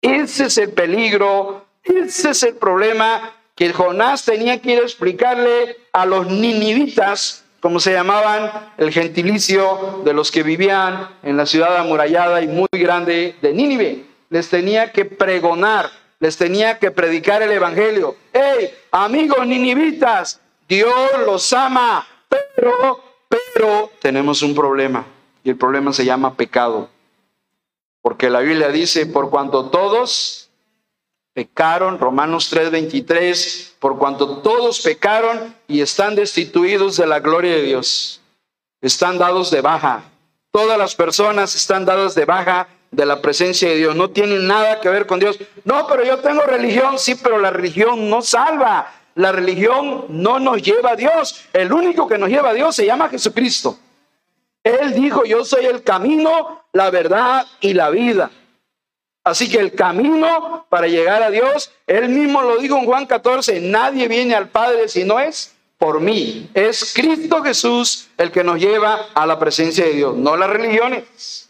Ese 0.00 0.46
es 0.46 0.56
el 0.56 0.72
peligro, 0.72 1.66
ese 1.84 2.30
es 2.30 2.42
el 2.44 2.54
problema 2.54 3.34
que 3.54 3.74
Jonás 3.74 4.24
tenía 4.24 4.58
que 4.62 4.72
ir 4.72 4.78
a 4.78 4.84
explicarle 4.84 5.76
a 5.92 6.06
los 6.06 6.28
ninivitas 6.28 7.44
como 7.60 7.78
se 7.78 7.92
llamaban 7.92 8.72
el 8.78 8.90
gentilicio 8.90 10.00
de 10.02 10.14
los 10.14 10.30
que 10.30 10.42
vivían 10.42 11.10
en 11.22 11.36
la 11.36 11.44
ciudad 11.44 11.76
amurallada 11.76 12.40
y 12.40 12.46
muy 12.46 12.68
grande 12.72 13.36
de 13.42 13.52
Nínive. 13.52 14.06
Les 14.30 14.48
tenía 14.48 14.92
que 14.92 15.04
pregonar, 15.04 15.90
les 16.20 16.36
tenía 16.36 16.78
que 16.78 16.90
predicar 16.90 17.42
el 17.42 17.52
evangelio. 17.52 18.16
Hey, 18.32 18.74
amigos 18.90 19.46
ninivitas, 19.46 20.40
Dios 20.68 20.94
los 21.24 21.52
ama, 21.52 22.06
pero, 22.28 23.02
pero 23.28 23.90
tenemos 24.00 24.42
un 24.42 24.54
problema 24.54 25.06
y 25.44 25.50
el 25.50 25.56
problema 25.56 25.92
se 25.92 26.04
llama 26.04 26.34
pecado. 26.34 26.88
Porque 28.02 28.30
la 28.30 28.40
Biblia 28.40 28.68
dice, 28.68 29.06
por 29.06 29.30
cuanto 29.30 29.70
todos 29.70 30.50
pecaron, 31.32 31.98
Romanos 31.98 32.52
3:23, 32.52 33.74
por 33.78 33.98
cuanto 33.98 34.38
todos 34.38 34.80
pecaron 34.80 35.54
y 35.68 35.80
están 35.80 36.14
destituidos 36.14 36.96
de 36.96 37.06
la 37.06 37.20
gloria 37.20 37.54
de 37.54 37.62
Dios, 37.62 38.20
están 38.80 39.18
dados 39.18 39.50
de 39.50 39.60
baja. 39.60 40.04
Todas 40.50 40.78
las 40.78 40.94
personas 40.94 41.54
están 41.54 41.84
dadas 41.84 42.14
de 42.14 42.24
baja 42.24 42.68
de 42.90 43.06
la 43.06 43.20
presencia 43.20 43.68
de 43.68 43.76
Dios, 43.76 43.96
no 43.96 44.10
tienen 44.10 44.46
nada 44.46 44.80
que 44.80 44.88
ver 44.88 45.06
con 45.06 45.20
Dios. 45.20 45.38
No, 45.64 45.86
pero 45.86 46.04
yo 46.04 46.18
tengo 46.18 46.42
religión, 46.42 46.98
sí, 46.98 47.14
pero 47.16 47.38
la 47.38 47.50
religión 47.50 48.08
no 48.08 48.22
salva. 48.22 48.92
La 49.14 49.32
religión 49.32 50.06
no 50.08 50.38
nos 50.38 50.62
lleva 50.62 50.92
a 50.92 50.96
Dios. 50.96 51.44
El 51.52 51.72
único 51.72 52.06
que 52.06 52.18
nos 52.18 52.28
lleva 52.28 52.50
a 52.50 52.54
Dios 52.54 52.76
se 52.76 52.86
llama 52.86 53.08
Jesucristo. 53.08 53.78
Él 54.62 54.94
dijo, 54.94 55.24
yo 55.24 55.44
soy 55.44 55.66
el 55.66 55.82
camino, 55.82 56.64
la 56.72 56.90
verdad 56.90 57.46
y 57.60 57.74
la 57.74 57.90
vida. 57.90 58.30
Así 59.24 59.50
que 59.50 59.58
el 59.58 59.74
camino 59.74 60.66
para 60.68 60.86
llegar 60.86 61.22
a 61.22 61.30
Dios, 61.30 61.70
él 61.86 62.08
mismo 62.08 62.42
lo 62.42 62.56
dijo 62.58 62.78
en 62.78 62.86
Juan 62.86 63.06
14, 63.06 63.60
nadie 63.60 64.08
viene 64.08 64.34
al 64.34 64.48
Padre 64.48 64.88
si 64.88 65.04
no 65.04 65.20
es 65.20 65.54
por 65.76 66.00
mí. 66.00 66.48
Es 66.54 66.92
Cristo 66.94 67.42
Jesús 67.42 68.08
el 68.16 68.30
que 68.30 68.42
nos 68.42 68.58
lleva 68.58 69.06
a 69.14 69.26
la 69.26 69.38
presencia 69.38 69.84
de 69.84 69.92
Dios, 69.92 70.16
no 70.16 70.36
las 70.36 70.50
religiones. 70.50 71.47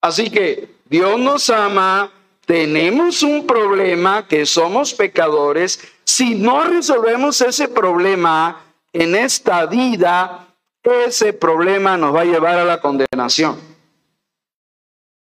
Así 0.00 0.30
que 0.30 0.68
Dios 0.84 1.18
nos 1.18 1.50
ama, 1.50 2.10
tenemos 2.46 3.22
un 3.22 3.46
problema 3.46 4.26
que 4.26 4.46
somos 4.46 4.94
pecadores. 4.94 5.80
Si 6.04 6.34
no 6.34 6.62
resolvemos 6.64 7.40
ese 7.40 7.68
problema 7.68 8.64
en 8.92 9.14
esta 9.14 9.66
vida, 9.66 10.46
ese 10.82 11.32
problema 11.32 11.96
nos 11.96 12.14
va 12.14 12.22
a 12.22 12.24
llevar 12.24 12.58
a 12.58 12.64
la 12.64 12.80
condenación. 12.80 13.60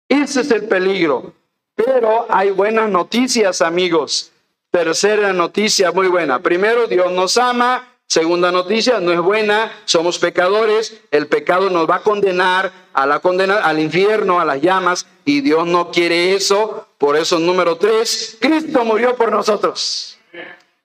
Ese 0.08 0.40
es 0.40 0.50
el 0.50 0.64
peligro. 0.64 1.32
Pero 1.74 2.26
hay 2.28 2.50
buenas 2.50 2.90
noticias, 2.90 3.62
amigos. 3.62 4.32
Tercera 4.70 5.32
noticia 5.32 5.92
muy 5.92 6.08
buena. 6.08 6.40
Primero, 6.40 6.86
Dios 6.86 7.12
nos 7.12 7.36
ama. 7.36 7.91
Segunda 8.12 8.52
noticia, 8.52 9.00
no 9.00 9.10
es 9.10 9.20
buena, 9.22 9.72
somos 9.86 10.18
pecadores, 10.18 11.00
el 11.10 11.28
pecado 11.28 11.70
nos 11.70 11.88
va 11.88 11.94
a 11.94 12.02
condenar 12.02 12.70
a 12.92 13.06
la 13.06 13.20
condena, 13.20 13.60
al 13.60 13.80
infierno, 13.80 14.38
a 14.38 14.44
las 14.44 14.60
llamas, 14.60 15.06
y 15.24 15.40
Dios 15.40 15.66
no 15.66 15.90
quiere 15.90 16.34
eso. 16.34 16.88
Por 16.98 17.16
eso, 17.16 17.38
número 17.38 17.76
tres, 17.76 18.36
Cristo 18.38 18.84
murió 18.84 19.16
por 19.16 19.32
nosotros. 19.32 20.18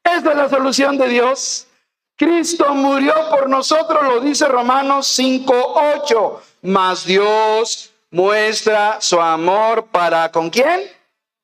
Esta 0.01 0.31
es 0.31 0.37
la 0.37 0.47
solución 0.47 0.97
de 0.97 1.09
Dios. 1.09 1.67
Cristo 2.15 2.73
murió 2.73 3.13
por 3.29 3.49
nosotros, 3.49 4.01
lo 4.05 4.21
dice 4.21 4.47
Romanos 4.47 5.07
5:8. 5.07 6.39
Mas 6.61 7.05
Dios 7.05 7.91
muestra 8.09 9.01
su 9.01 9.19
amor 9.19 9.87
para 9.87 10.31
con 10.31 10.49
quién? 10.49 10.89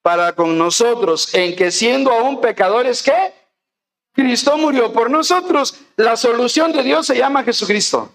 Para 0.01 0.31
con 0.31 0.57
nosotros, 0.57 1.35
en 1.35 1.57
que 1.57 1.71
siendo 1.71 2.09
aún 2.09 2.39
pecadores, 2.39 3.03
¿qué? 3.03 3.42
Cristo 4.13 4.57
murió 4.57 4.93
por 4.93 5.09
nosotros. 5.09 5.75
La 5.95 6.15
solución 6.15 6.71
de 6.71 6.83
Dios 6.83 7.07
se 7.07 7.17
llama 7.17 7.43
Jesucristo. 7.43 8.11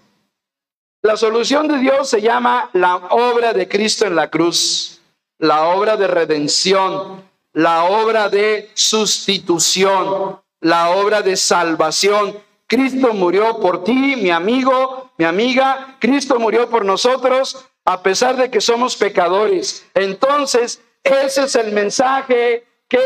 La 1.01 1.15
solución 1.15 1.67
de 1.67 1.77
Dios 1.77 2.09
se 2.09 2.21
llama 2.21 2.69
la 2.73 2.95
obra 2.95 3.53
de 3.53 3.67
Cristo 3.69 4.05
en 4.05 4.15
la 4.15 4.29
cruz, 4.29 4.99
la 5.37 5.69
obra 5.69 5.95
de 5.95 6.07
redención, 6.07 7.23
la 7.53 7.85
obra 7.85 8.27
de 8.27 8.69
sustitución, 8.73 10.41
la 10.59 10.89
obra 10.89 11.21
de 11.21 11.37
salvación. 11.37 12.37
Cristo 12.67 13.13
murió 13.13 13.59
por 13.59 13.83
ti, 13.83 14.15
mi 14.17 14.29
amigo, 14.29 15.11
mi 15.17 15.25
amiga. 15.25 15.97
Cristo 15.99 16.37
murió 16.37 16.69
por 16.69 16.83
nosotros 16.83 17.65
a 17.85 18.03
pesar 18.03 18.35
de 18.35 18.51
que 18.51 18.61
somos 18.61 18.95
pecadores. 18.97 19.85
Entonces, 19.93 20.81
ese 21.03 21.45
es 21.45 21.55
el 21.55 21.71
mensaje 21.71 22.65
que 22.87 22.99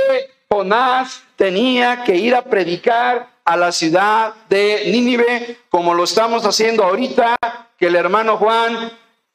Jonás 0.53 1.23
tenía 1.35 2.03
que 2.03 2.15
ir 2.15 2.35
a 2.35 2.43
predicar 2.43 3.27
a 3.43 3.57
la 3.57 3.71
ciudad 3.71 4.35
de 4.49 4.83
Nínive, 4.91 5.57
como 5.69 5.95
lo 5.95 6.03
estamos 6.03 6.45
haciendo 6.45 6.83
ahorita, 6.83 7.35
que 7.75 7.87
el 7.87 7.95
hermano 7.95 8.37
Juan 8.37 8.91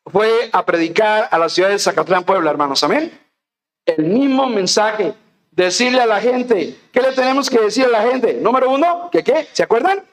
fue 0.06 0.48
a 0.52 0.64
predicar 0.64 1.28
a 1.30 1.38
la 1.38 1.48
ciudad 1.48 1.70
de 1.70 1.78
Zacatlán, 1.78 2.22
Puebla, 2.22 2.50
hermanos. 2.50 2.84
Amén. 2.84 3.18
El 3.84 4.04
mismo 4.04 4.46
mensaje. 4.46 5.12
Decirle 5.50 6.00
a 6.00 6.06
la 6.06 6.20
gente, 6.20 6.78
¿qué 6.92 7.00
le 7.00 7.10
tenemos 7.10 7.50
que 7.50 7.58
decir 7.58 7.86
a 7.86 7.88
la 7.88 8.02
gente? 8.02 8.34
Número 8.34 8.70
uno, 8.70 9.08
¿que 9.10 9.24
qué? 9.24 9.48
¿Se 9.52 9.64
acuerdan? 9.64 10.04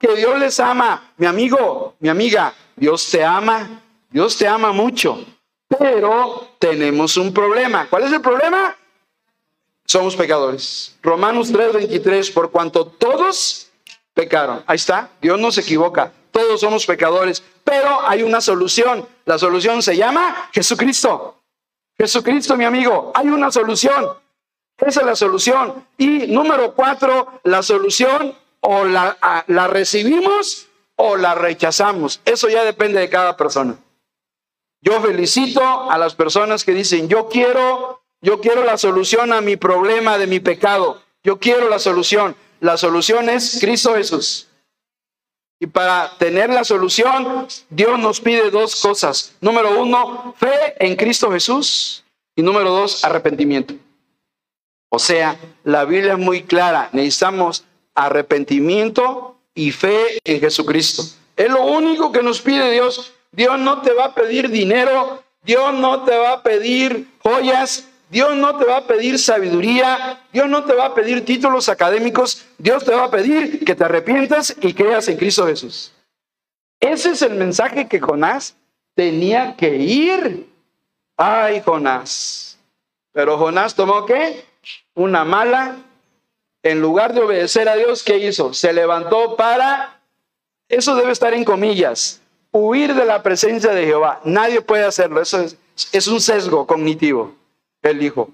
Que 0.00 0.16
Dios 0.16 0.36
les 0.40 0.58
ama. 0.58 1.12
Mi 1.16 1.26
amigo, 1.26 1.94
mi 2.00 2.08
amiga, 2.08 2.52
Dios 2.74 3.08
te 3.08 3.22
ama. 3.22 3.82
Dios 4.10 4.36
te 4.36 4.48
ama 4.48 4.72
mucho. 4.72 5.24
Pero 5.78 6.56
tenemos 6.58 7.16
un 7.16 7.32
problema. 7.32 7.86
¿Cuál 7.88 8.02
es 8.02 8.12
el 8.12 8.20
problema? 8.20 8.76
Somos 9.86 10.16
pecadores. 10.16 10.96
Romanos 11.02 11.52
3:23, 11.52 12.30
por 12.32 12.50
cuanto 12.50 12.86
todos 12.86 13.70
pecaron. 14.14 14.62
Ahí 14.66 14.76
está, 14.76 15.10
Dios 15.20 15.38
no 15.38 15.52
se 15.52 15.60
equivoca. 15.60 16.12
Todos 16.30 16.60
somos 16.60 16.86
pecadores, 16.86 17.42
pero 17.62 18.00
hay 18.06 18.22
una 18.22 18.40
solución. 18.40 19.06
La 19.24 19.38
solución 19.38 19.82
se 19.82 19.96
llama 19.96 20.50
Jesucristo. 20.52 21.40
Jesucristo, 21.96 22.56
mi 22.56 22.64
amigo, 22.64 23.12
hay 23.14 23.28
una 23.28 23.50
solución. 23.52 24.08
Esa 24.78 25.00
es 25.00 25.06
la 25.06 25.14
solución. 25.16 25.86
Y 25.96 26.26
número 26.26 26.74
cuatro, 26.74 27.40
la 27.44 27.62
solución 27.62 28.34
o 28.60 28.84
la, 28.84 29.16
la 29.46 29.68
recibimos 29.68 30.66
o 30.96 31.16
la 31.16 31.34
rechazamos. 31.34 32.20
Eso 32.24 32.48
ya 32.48 32.64
depende 32.64 33.00
de 33.00 33.08
cada 33.08 33.36
persona. 33.36 33.76
Yo 34.80 35.00
felicito 35.00 35.62
a 35.62 35.96
las 35.96 36.14
personas 36.14 36.64
que 36.64 36.72
dicen, 36.72 37.08
yo 37.08 37.28
quiero, 37.28 38.02
yo 38.24 38.40
quiero 38.40 38.64
la 38.64 38.78
solución 38.78 39.34
a 39.34 39.42
mi 39.42 39.56
problema 39.56 40.16
de 40.16 40.26
mi 40.26 40.40
pecado. 40.40 41.02
Yo 41.22 41.38
quiero 41.38 41.68
la 41.68 41.78
solución. 41.78 42.34
La 42.58 42.78
solución 42.78 43.28
es 43.28 43.58
Cristo 43.60 43.94
Jesús. 43.94 44.48
Y 45.60 45.66
para 45.66 46.16
tener 46.16 46.48
la 46.48 46.64
solución, 46.64 47.46
Dios 47.68 47.98
nos 47.98 48.22
pide 48.22 48.50
dos 48.50 48.76
cosas. 48.76 49.34
Número 49.42 49.78
uno, 49.78 50.34
fe 50.38 50.74
en 50.78 50.96
Cristo 50.96 51.30
Jesús. 51.30 52.02
Y 52.34 52.40
número 52.40 52.70
dos, 52.70 53.04
arrepentimiento. 53.04 53.74
O 54.88 54.98
sea, 54.98 55.38
la 55.62 55.84
Biblia 55.84 56.14
es 56.14 56.18
muy 56.18 56.44
clara. 56.44 56.88
Necesitamos 56.92 57.64
arrepentimiento 57.94 59.36
y 59.54 59.70
fe 59.70 60.18
en 60.24 60.40
Jesucristo. 60.40 61.02
Es 61.36 61.50
lo 61.50 61.62
único 61.66 62.10
que 62.10 62.22
nos 62.22 62.40
pide 62.40 62.70
Dios. 62.70 63.12
Dios 63.32 63.58
no 63.58 63.82
te 63.82 63.92
va 63.92 64.06
a 64.06 64.14
pedir 64.14 64.48
dinero. 64.48 65.22
Dios 65.42 65.74
no 65.74 66.04
te 66.04 66.16
va 66.16 66.32
a 66.32 66.42
pedir 66.42 67.06
joyas. 67.22 67.90
Dios 68.10 68.36
no 68.36 68.56
te 68.56 68.64
va 68.64 68.78
a 68.78 68.86
pedir 68.86 69.18
sabiduría, 69.18 70.20
Dios 70.32 70.48
no 70.48 70.64
te 70.64 70.74
va 70.74 70.86
a 70.86 70.94
pedir 70.94 71.24
títulos 71.24 71.68
académicos, 71.68 72.44
Dios 72.58 72.84
te 72.84 72.94
va 72.94 73.04
a 73.04 73.10
pedir 73.10 73.64
que 73.64 73.74
te 73.74 73.84
arrepientas 73.84 74.54
y 74.60 74.74
creas 74.74 75.08
en 75.08 75.16
Cristo 75.16 75.46
Jesús. 75.46 75.92
Ese 76.80 77.12
es 77.12 77.22
el 77.22 77.34
mensaje 77.34 77.88
que 77.88 78.00
Jonás 78.00 78.56
tenía 78.94 79.56
que 79.56 79.76
ir. 79.76 80.48
Ay, 81.16 81.62
Jonás. 81.64 82.58
Pero 83.12 83.38
Jonás 83.38 83.74
tomó 83.74 84.04
qué? 84.04 84.44
Una 84.94 85.24
mala. 85.24 85.76
En 86.62 86.80
lugar 86.80 87.14
de 87.14 87.22
obedecer 87.22 87.68
a 87.68 87.76
Dios, 87.76 88.02
¿qué 88.02 88.18
hizo? 88.18 88.54
Se 88.54 88.72
levantó 88.72 89.36
para, 89.36 90.00
eso 90.68 90.94
debe 90.94 91.12
estar 91.12 91.34
en 91.34 91.44
comillas, 91.44 92.22
huir 92.52 92.94
de 92.94 93.04
la 93.04 93.22
presencia 93.22 93.72
de 93.72 93.84
Jehová. 93.84 94.20
Nadie 94.24 94.62
puede 94.62 94.84
hacerlo. 94.84 95.20
Eso 95.20 95.40
es, 95.40 95.58
es 95.92 96.06
un 96.06 96.20
sesgo 96.20 96.66
cognitivo. 96.66 97.34
Él 97.84 97.98
dijo, 97.98 98.30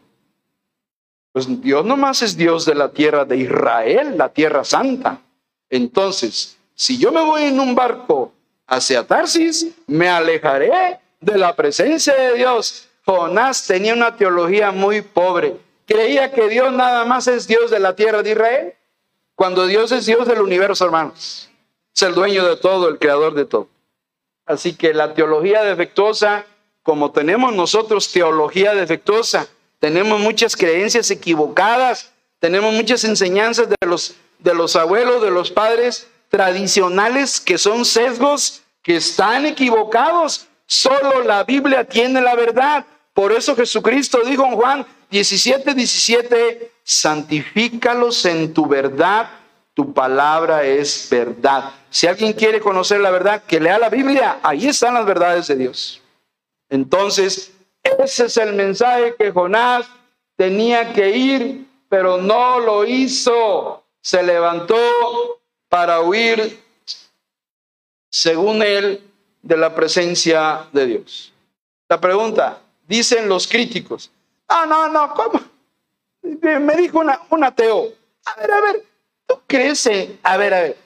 pues 1.33 1.61
Dios 1.61 1.85
nomás 1.85 2.23
es 2.23 2.37
Dios 2.37 2.65
de 2.65 2.75
la 2.75 2.91
tierra 2.91 3.25
de 3.25 3.37
Israel, 3.37 4.17
la 4.17 4.29
tierra 4.29 4.65
santa. 4.65 5.21
Entonces, 5.69 6.57
si 6.75 6.99
yo 6.99 7.11
me 7.13 7.23
voy 7.23 7.43
en 7.45 7.59
un 7.59 7.75
barco 7.75 8.33
hacia 8.67 9.07
Tarsis, 9.07 9.75
me 9.89 10.09
alejaré 10.09 11.01
de 11.21 11.37
la 11.37 11.55
presencia 11.57 12.15
de 12.15 12.35
Dios. 12.35 12.89
Jonás 13.05 13.67
tenía 13.67 13.93
una 13.93 14.17
teología 14.17 14.71
muy 14.71 15.03
pobre. 15.03 15.57
Creía 15.85 16.33
que 16.33 16.49
Dios 16.49 16.73
nada 16.73 17.05
más 17.05 17.27
es 17.27 17.49
Dios 17.49 17.73
de 17.73 17.81
la 17.81 17.97
tierra 17.97 18.23
de 18.23 18.31
Israel, 18.31 18.75
cuando 19.35 19.67
Dios 19.67 19.91
es 19.91 20.07
Dios 20.07 20.29
del 20.29 20.41
universo, 20.41 20.85
hermanos. 20.85 21.51
Es 21.95 22.03
el 22.03 22.15
dueño 22.15 22.45
de 22.47 22.57
todo, 22.57 22.89
el 22.89 22.99
creador 22.99 23.35
de 23.35 23.47
todo. 23.47 23.69
Así 24.47 24.75
que 24.77 24.95
la 24.95 25.15
teología 25.15 25.65
defectuosa 25.65 26.47
como 26.83 27.11
tenemos 27.11 27.55
nosotros 27.55 28.11
teología 28.11 28.75
defectuosa, 28.75 29.49
tenemos 29.79 30.21
muchas 30.21 30.57
creencias 30.57 31.11
equivocadas, 31.11 32.11
tenemos 32.38 32.73
muchas 32.73 33.05
enseñanzas 33.05 33.69
de 33.69 33.77
los, 33.87 34.14
de 34.38 34.55
los 34.55 34.77
abuelos, 34.77 35.23
de 35.23 35.31
los 35.31 35.51
padres 35.51 36.07
tradicionales 36.29 37.40
que 37.40 37.59
son 37.59 37.85
sesgos 37.85 38.62
que 38.83 38.97
están 38.97 39.47
equivocados. 39.47 40.47
Solo 40.66 41.23
la 41.25 41.45
Biblia 41.45 41.85
tiene 41.85 42.21
la 42.21 42.35
verdad. 42.35 42.87
Por 43.12 43.33
eso 43.33 43.57
Jesucristo 43.57 44.21
dijo 44.25 44.47
en 44.47 44.53
Juan 44.53 44.87
17, 45.11 45.75
17, 45.75 46.73
santifícalos 46.85 48.25
en 48.25 48.55
tu 48.55 48.66
verdad, 48.66 49.29
tu 49.75 49.93
palabra 49.93 50.62
es 50.62 51.09
verdad. 51.11 51.73
Si 51.90 52.07
alguien 52.07 52.33
quiere 52.33 52.61
conocer 52.61 53.01
la 53.01 53.11
verdad, 53.11 53.43
que 53.43 53.59
lea 53.61 53.79
la 53.79 53.88
Biblia, 53.88 54.38
ahí 54.43 54.69
están 54.69 54.95
las 54.95 55.05
verdades 55.05 55.49
de 55.49 55.57
Dios. 55.57 56.00
Entonces, 56.71 57.53
ese 57.83 58.27
es 58.27 58.37
el 58.37 58.55
mensaje 58.55 59.15
que 59.19 59.33
Jonás 59.33 59.87
tenía 60.37 60.93
que 60.93 61.11
ir, 61.11 61.67
pero 61.89 62.17
no 62.17 62.61
lo 62.61 62.85
hizo. 62.85 63.85
Se 64.01 64.23
levantó 64.23 64.77
para 65.69 66.01
huir, 66.01 66.59
según 68.09 68.63
él, 68.63 69.03
de 69.43 69.57
la 69.57 69.75
presencia 69.75 70.67
de 70.73 70.87
Dios. 70.87 71.33
La 71.89 72.01
pregunta, 72.01 72.61
dicen 72.87 73.29
los 73.29 73.49
críticos, 73.49 74.11
ah, 74.49 74.65
no, 74.67 74.89
no, 74.89 75.13
¿cómo? 75.15 75.41
Me 76.23 76.77
dijo 76.77 77.03
un 77.31 77.45
ateo, 77.45 77.89
a 78.25 78.41
ver, 78.41 78.51
a 78.51 78.61
ver, 78.61 78.85
¿tú 79.27 79.41
crees 79.47 79.89
a 80.23 80.37
ver, 80.37 80.55
a 80.55 80.61
ver, 80.63 80.77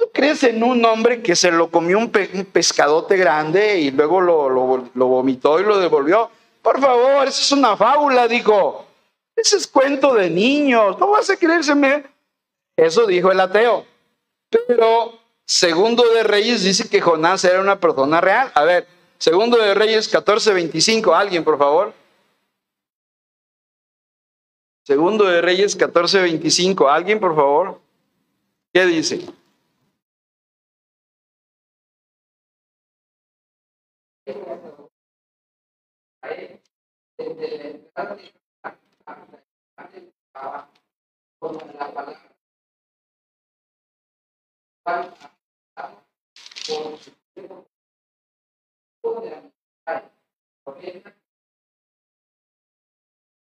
¿Tú 0.00 0.10
crees 0.12 0.42
en 0.42 0.62
un 0.62 0.84
hombre 0.84 1.22
que 1.22 1.36
se 1.36 1.50
lo 1.50 1.70
comió 1.70 1.98
un, 1.98 2.10
pescadote 2.10 3.16
grande 3.16 3.78
y 3.80 3.90
luego 3.90 4.20
lo, 4.20 4.90
vomitó 4.94 5.60
y 5.60 5.64
lo 5.64 5.78
devolvió? 5.78 6.30
Por 6.62 6.80
favor, 6.80 7.28
eso 7.28 7.42
es 7.42 7.52
una 7.52 7.76
fábula, 7.76 8.26
dijo. 8.26 8.86
Ese 9.36 9.56
es 9.56 9.66
cuento 9.66 10.14
de 10.14 10.30
niños. 10.30 10.98
¿No 10.98 11.10
vas 11.10 11.28
a 11.30 11.36
creérseme? 11.36 12.04
Eso 12.76 13.06
dijo 13.06 13.30
el 13.30 13.40
ateo. 13.40 13.84
Pero 14.66 15.12
Segundo 15.46 16.04
de 16.10 16.22
Reyes 16.22 16.62
dice 16.62 16.88
que 16.88 17.02
Jonás 17.02 17.44
era 17.44 17.60
una 17.60 17.78
persona 17.78 18.20
real. 18.20 18.50
A 18.54 18.64
ver, 18.64 18.86
Segundo 19.18 19.56
de 19.56 19.74
Reyes 19.74 20.12
14:25, 20.12 21.14
alguien, 21.14 21.44
por 21.44 21.56
favor. 21.56 21.94
Segundo 24.82 25.24
de 25.24 25.40
Reyes 25.40 25.78
14:25, 25.78 26.88
alguien, 26.90 27.20
por 27.20 27.34
favor. 27.34 27.80
¿Qué 28.72 28.84
dice? 28.86 29.26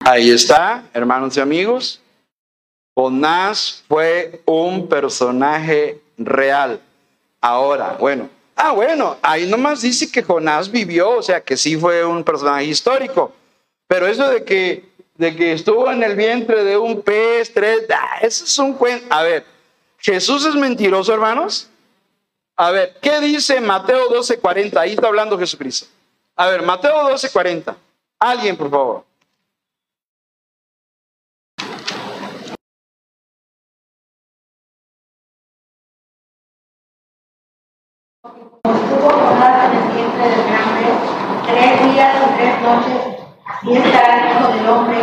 Ahí 0.05 0.31
está, 0.31 0.85
hermanos 0.93 1.37
y 1.37 1.41
amigos. 1.41 2.01
Jonás 2.95 3.85
fue 3.89 4.43
un 4.45 4.89
personaje 4.89 6.03
real. 6.19 6.81
Ahora, 7.41 7.97
bueno, 7.99 8.29
ah, 8.57 8.73
bueno, 8.73 9.17
ahí 9.23 9.49
nomás 9.49 9.81
dice 9.81 10.11
que 10.11 10.23
Jonás 10.23 10.71
vivió, 10.71 11.11
o 11.11 11.23
sea 11.23 11.41
que 11.41 11.57
sí 11.57 11.77
fue 11.77 12.05
un 12.05 12.23
personaje 12.25 12.65
histórico. 12.65 13.33
Pero 13.93 14.07
eso 14.07 14.27
de 14.31 14.43
que, 14.43 14.89
de 15.17 15.37
que 15.37 15.53
estuvo 15.53 15.91
en 15.91 16.03
el 16.03 16.17
vientre 16.17 16.65
de 16.65 16.79
un 16.79 17.03
pez, 17.03 17.53
tres, 17.53 17.81
ah, 17.95 18.21
eso 18.23 18.47
es 18.47 18.59
un 18.59 18.73
cuento. 18.73 19.05
A 19.11 19.23
ver, 19.23 19.45
¿Jesús 19.99 20.47
es 20.47 20.55
mentiroso, 20.55 21.13
hermanos? 21.13 21.69
A 22.57 22.71
ver, 22.71 22.97
¿qué 23.03 23.21
dice 23.21 23.61
Mateo 23.61 24.09
12:40? 24.09 24.79
Ahí 24.79 24.93
está 24.93 25.09
hablando 25.09 25.39
Jesucristo. 25.39 25.89
A 26.37 26.47
ver, 26.47 26.63
Mateo 26.63 27.07
12:40. 27.11 27.77
Alguien, 28.19 28.57
por 28.57 28.71
favor. 28.71 29.05
Jonás 38.65 39.71
en 39.71 39.77
el 39.77 39.95
vientre 39.95 40.29
del 40.31 40.47
gran 40.47 40.73
tres 41.47 41.93
días 41.93 42.17
y 42.17 42.37
tres 42.39 42.63
noches, 42.63 43.22
así 43.53 43.73
estará 43.73 44.31
el 44.31 44.31
Hijo 44.31 44.53
del 44.53 44.69
Hombre 44.69 44.99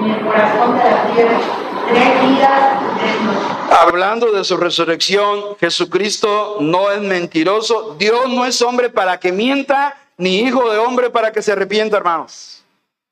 en 0.00 0.10
el 0.10 0.26
corazón 0.26 0.78
de 0.78 0.84
la 0.84 1.14
tierra 1.14 1.64
tres 1.88 2.20
días 2.28 2.82
y 2.82 2.98
tres. 2.98 3.78
Hablando 3.78 4.32
de 4.32 4.44
su 4.44 4.56
resurrección, 4.56 5.56
Jesucristo 5.58 6.58
no 6.60 6.90
es 6.90 7.00
mentiroso. 7.00 7.96
Dios 7.98 8.28
no 8.28 8.46
es 8.46 8.60
hombre 8.62 8.90
para 8.90 9.18
que 9.18 9.32
mienta, 9.32 9.96
ni 10.16 10.40
hijo 10.40 10.70
de 10.70 10.78
hombre 10.78 11.10
para 11.10 11.32
que 11.32 11.42
se 11.42 11.52
arrepienta, 11.52 11.96
hermanos. 11.96 12.62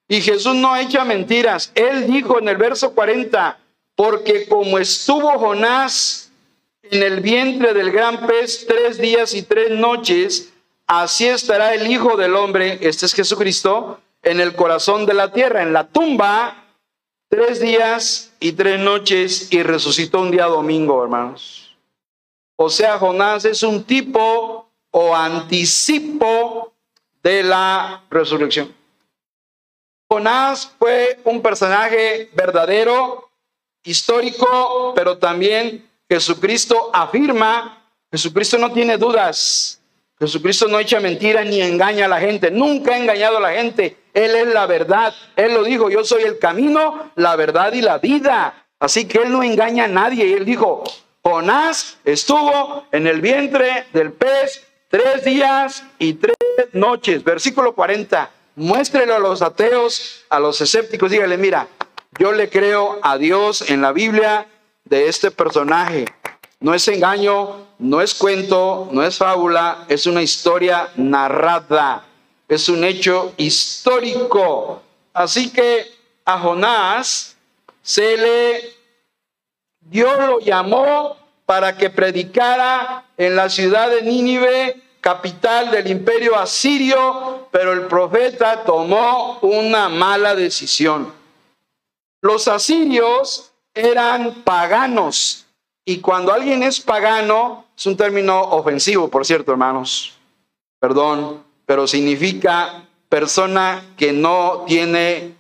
Y 0.08 0.20
Jesús 0.20 0.54
no 0.54 0.76
echa 0.76 1.04
mentiras. 1.04 1.72
Él 1.74 2.06
dijo 2.06 2.38
en 2.38 2.48
el 2.48 2.56
verso 2.56 2.92
40, 2.92 3.58
porque 3.96 4.46
como 4.46 4.78
estuvo 4.78 5.30
Jonás 5.38 6.30
en 6.82 7.02
el 7.02 7.20
vientre 7.20 7.72
del 7.72 7.90
gran 7.90 8.26
pez 8.26 8.66
tres 8.66 8.98
días 8.98 9.34
y 9.34 9.42
tres 9.42 9.70
noches, 9.70 10.52
así 10.86 11.26
estará 11.26 11.74
el 11.74 11.90
Hijo 11.90 12.16
del 12.16 12.34
Hombre, 12.36 12.78
este 12.82 13.06
es 13.06 13.14
Jesucristo, 13.14 13.98
en 14.22 14.40
el 14.40 14.54
corazón 14.54 15.06
de 15.06 15.14
la 15.14 15.32
tierra, 15.32 15.62
en 15.62 15.72
la 15.72 15.88
tumba, 15.88 16.64
tres 17.28 17.60
días 17.60 18.32
y 18.40 18.52
tres 18.52 18.80
noches, 18.80 19.52
y 19.52 19.62
resucitó 19.62 20.20
un 20.20 20.30
día 20.30 20.46
domingo, 20.46 21.02
hermanos. 21.02 21.76
O 22.56 22.70
sea, 22.70 22.98
Jonás 22.98 23.44
es 23.44 23.62
un 23.62 23.84
tipo 23.84 24.68
o 24.90 25.16
anticipo 25.16 26.72
de 27.22 27.42
la 27.42 28.04
resurrección. 28.10 28.72
Jonás 30.08 30.72
fue 30.78 31.18
un 31.24 31.40
personaje 31.40 32.30
verdadero, 32.34 33.30
histórico, 33.82 34.92
pero 34.94 35.18
también 35.18 35.88
Jesucristo 36.08 36.90
afirma, 36.92 37.82
Jesucristo 38.10 38.58
no 38.58 38.72
tiene 38.72 38.98
dudas, 38.98 39.81
Jesucristo 40.22 40.68
no 40.68 40.78
echa 40.78 41.00
mentira 41.00 41.42
ni 41.42 41.60
engaña 41.60 42.04
a 42.04 42.08
la 42.08 42.20
gente, 42.20 42.52
nunca 42.52 42.94
ha 42.94 42.98
engañado 42.98 43.38
a 43.38 43.40
la 43.40 43.54
gente, 43.54 43.96
Él 44.14 44.36
es 44.36 44.46
la 44.54 44.66
verdad, 44.66 45.12
Él 45.34 45.52
lo 45.52 45.64
dijo, 45.64 45.90
yo 45.90 46.04
soy 46.04 46.22
el 46.22 46.38
camino, 46.38 47.10
la 47.16 47.34
verdad 47.34 47.72
y 47.72 47.80
la 47.80 47.98
vida, 47.98 48.68
así 48.78 49.06
que 49.06 49.18
Él 49.18 49.32
no 49.32 49.42
engaña 49.42 49.86
a 49.86 49.88
nadie, 49.88 50.32
Él 50.32 50.44
dijo, 50.44 50.84
Jonás 51.24 51.98
estuvo 52.04 52.86
en 52.92 53.08
el 53.08 53.20
vientre 53.20 53.86
del 53.92 54.12
pez 54.12 54.64
tres 54.88 55.24
días 55.24 55.82
y 55.98 56.14
tres 56.14 56.36
noches, 56.72 57.24
versículo 57.24 57.74
40, 57.74 58.30
muéstrelo 58.54 59.16
a 59.16 59.18
los 59.18 59.42
ateos, 59.42 60.24
a 60.30 60.38
los 60.38 60.60
escépticos, 60.60 61.10
dígale, 61.10 61.36
mira, 61.36 61.66
yo 62.16 62.30
le 62.30 62.48
creo 62.48 63.00
a 63.02 63.18
Dios 63.18 63.68
en 63.68 63.82
la 63.82 63.90
Biblia 63.90 64.46
de 64.84 65.08
este 65.08 65.32
personaje. 65.32 66.04
No 66.62 66.72
es 66.74 66.86
engaño, 66.86 67.66
no 67.80 68.00
es 68.00 68.14
cuento, 68.14 68.88
no 68.92 69.02
es 69.02 69.18
fábula, 69.18 69.84
es 69.88 70.06
una 70.06 70.22
historia 70.22 70.88
narrada, 70.94 72.04
es 72.46 72.68
un 72.68 72.84
hecho 72.84 73.34
histórico. 73.36 74.80
Así 75.12 75.50
que 75.50 75.92
a 76.24 76.38
Jonás 76.38 77.36
se 77.82 78.16
le, 78.16 78.74
Dios 79.80 80.16
lo 80.18 80.38
llamó 80.38 81.16
para 81.46 81.76
que 81.76 81.90
predicara 81.90 83.06
en 83.16 83.34
la 83.34 83.48
ciudad 83.48 83.90
de 83.90 84.02
Nínive, 84.02 84.80
capital 85.00 85.72
del 85.72 85.88
imperio 85.88 86.38
asirio, 86.38 87.48
pero 87.50 87.72
el 87.72 87.88
profeta 87.88 88.62
tomó 88.62 89.40
una 89.40 89.88
mala 89.88 90.36
decisión. 90.36 91.12
Los 92.20 92.46
asirios 92.46 93.50
eran 93.74 94.44
paganos. 94.44 95.41
Y 95.84 95.98
cuando 95.98 96.32
alguien 96.32 96.62
es 96.62 96.80
pagano, 96.80 97.66
es 97.76 97.86
un 97.86 97.96
término 97.96 98.40
ofensivo, 98.40 99.08
por 99.08 99.26
cierto, 99.26 99.50
hermanos. 99.50 100.16
Perdón, 100.78 101.42
pero 101.66 101.86
significa 101.86 102.84
persona 103.08 103.84
que 103.96 104.12
no 104.12 104.64
tiene, 104.66 105.34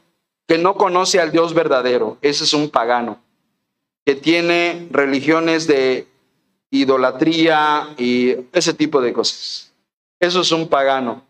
que 0.48 0.58
no 0.58 0.74
conoce 0.74 1.20
al 1.20 1.30
Dios 1.30 1.54
verdadero. 1.54 2.18
Ese 2.22 2.44
es 2.44 2.54
un 2.54 2.70
pagano. 2.70 3.20
Que 4.04 4.16
tiene 4.16 4.88
religiones 4.90 5.68
de 5.68 6.08
idolatría 6.70 7.94
y 7.96 8.34
ese 8.52 8.74
tipo 8.74 9.00
de 9.00 9.12
cosas. 9.12 9.72
Eso 10.18 10.40
es 10.40 10.50
un 10.50 10.68
pagano. 10.68 11.22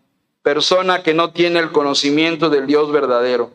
Persona 0.42 1.03
que 1.03 1.12
no 1.12 1.33
tiene 1.33 1.61
el 1.61 1.70
conocimiento 1.70 2.48
del 2.48 2.66
Dios 2.66 2.90
verdadero. 2.90 3.51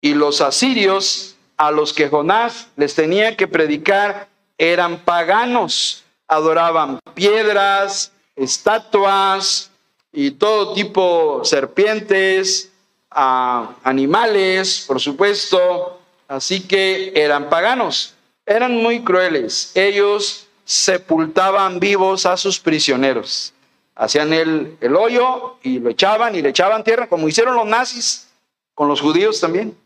Y 0.00 0.14
los 0.14 0.40
asirios 0.40 1.36
a 1.56 1.70
los 1.70 1.92
que 1.92 2.08
Jonás 2.08 2.68
les 2.76 2.94
tenía 2.94 3.36
que 3.36 3.46
predicar 3.46 4.31
eran 4.58 5.04
paganos, 5.04 6.04
adoraban 6.28 7.00
piedras, 7.14 8.12
estatuas 8.36 9.70
y 10.12 10.32
todo 10.32 10.74
tipo, 10.74 11.44
serpientes, 11.44 12.70
animales, 13.10 14.84
por 14.86 15.00
supuesto, 15.00 16.00
así 16.28 16.60
que 16.66 17.12
eran 17.14 17.48
paganos, 17.50 18.14
eran 18.46 18.76
muy 18.76 19.02
crueles, 19.02 19.72
ellos 19.74 20.46
sepultaban 20.64 21.78
vivos 21.78 22.24
a 22.24 22.36
sus 22.36 22.58
prisioneros, 22.58 23.52
hacían 23.94 24.32
el, 24.32 24.76
el 24.80 24.96
hoyo 24.96 25.56
y 25.62 25.78
lo 25.78 25.90
echaban 25.90 26.34
y 26.34 26.42
le 26.42 26.50
echaban 26.50 26.84
tierra, 26.84 27.08
como 27.08 27.28
hicieron 27.28 27.54
los 27.54 27.66
nazis 27.66 28.28
con 28.74 28.88
los 28.88 29.00
judíos 29.00 29.40
también, 29.40 29.76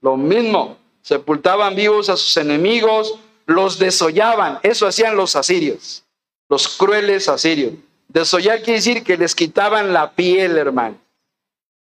lo 0.00 0.16
mismo, 0.16 0.76
sepultaban 1.02 1.74
vivos 1.74 2.08
a 2.08 2.16
sus 2.16 2.36
enemigos, 2.36 3.18
los 3.50 3.78
desollaban. 3.78 4.58
Eso 4.62 4.86
hacían 4.86 5.16
los 5.16 5.36
asirios, 5.36 6.04
los 6.48 6.68
crueles 6.68 7.28
asirios. 7.28 7.74
Desollar 8.08 8.62
quiere 8.62 8.78
decir 8.78 9.04
que 9.04 9.16
les 9.16 9.34
quitaban 9.34 9.92
la 9.92 10.12
piel, 10.12 10.56
hermano. 10.56 10.98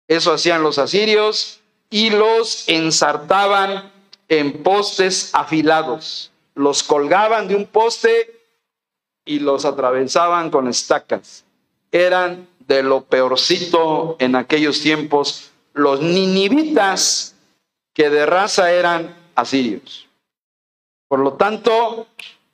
Eso 0.07 0.33
hacían 0.33 0.63
los 0.63 0.77
asirios 0.77 1.59
y 1.89 2.11
los 2.11 2.67
ensartaban 2.69 3.91
en 4.29 4.63
postes 4.63 5.31
afilados. 5.33 6.31
Los 6.55 6.83
colgaban 6.83 7.47
de 7.47 7.55
un 7.55 7.65
poste 7.65 8.39
y 9.25 9.39
los 9.39 9.65
atravesaban 9.65 10.49
con 10.49 10.67
estacas. 10.67 11.43
Eran 11.91 12.47
de 12.59 12.83
lo 12.83 13.01
peorcito 13.01 14.15
en 14.19 14.35
aquellos 14.35 14.81
tiempos. 14.81 15.51
Los 15.73 16.01
ninivitas 16.01 17.35
que 17.93 18.09
de 18.09 18.25
raza 18.25 18.71
eran 18.71 19.15
asirios. 19.35 20.06
Por 21.07 21.19
lo 21.19 21.33
tanto, 21.33 22.07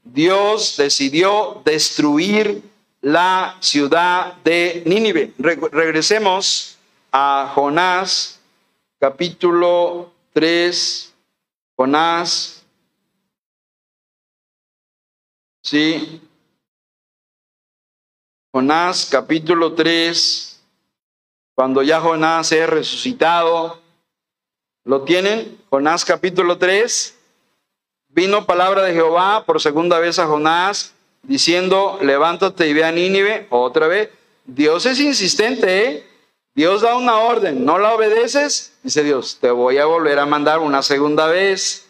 Dios 0.03 0.77
decidió 0.77 1.61
destruir 1.65 2.63
la 3.01 3.57
ciudad 3.59 4.35
de 4.43 4.83
Nínive. 4.85 5.33
regresemos 5.37 6.77
a 7.11 7.51
Jonás, 7.53 8.39
capítulo 8.99 10.11
3. 10.33 11.13
Jonás. 11.75 12.63
Sí. 15.63 16.21
Jonás, 18.51 19.07
capítulo 19.09 19.73
3. 19.73 20.61
Cuando 21.55 21.81
ya 21.81 21.99
Jonás 21.99 22.51
es 22.51 22.69
resucitado, 22.69 23.83
¿Lo 24.85 25.03
tienen? 25.03 25.57
Jonás 25.69 26.03
capítulo 26.03 26.57
3. 26.57 27.17
Vino 28.15 28.45
palabra 28.45 28.83
de 28.83 28.93
Jehová 28.93 29.43
por 29.43 29.59
segunda 29.59 29.97
vez 29.97 30.19
a 30.19 30.27
Jonás 30.27 30.93
diciendo, 31.23 31.97
levántate 31.99 32.67
y 32.67 32.73
ve 32.73 32.83
a 32.83 32.91
Nínive. 32.91 33.47
Otra 33.49 33.87
vez. 33.87 34.09
Dios 34.45 34.85
es 34.85 34.99
insistente, 34.99 35.87
¿eh? 35.87 36.07
Dios 36.53 36.81
da 36.81 36.95
una 36.95 37.17
orden, 37.17 37.65
no 37.65 37.79
la 37.79 37.95
obedeces, 37.95 38.73
dice 38.83 39.03
Dios, 39.03 39.39
te 39.41 39.49
voy 39.49 39.79
a 39.79 39.85
volver 39.85 40.19
a 40.19 40.27
mandar 40.27 40.59
una 40.59 40.83
segunda 40.83 41.25
vez. 41.25 41.87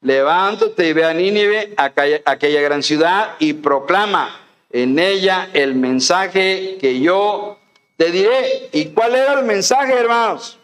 Levántate 0.00 0.88
y 0.88 0.92
ve 0.94 1.04
a 1.04 1.12
Nínive, 1.12 1.74
aquella, 1.76 2.22
aquella 2.24 2.62
gran 2.62 2.82
ciudad, 2.82 3.34
y 3.38 3.52
proclama 3.52 4.40
en 4.70 4.98
ella 4.98 5.50
el 5.52 5.74
mensaje 5.74 6.78
que 6.80 6.98
yo 7.00 7.58
te 7.98 8.10
diré. 8.10 8.70
¿Y 8.72 8.86
cuál 8.86 9.16
era 9.16 9.34
el 9.34 9.44
mensaje, 9.44 9.92
hermanos? 9.92 10.56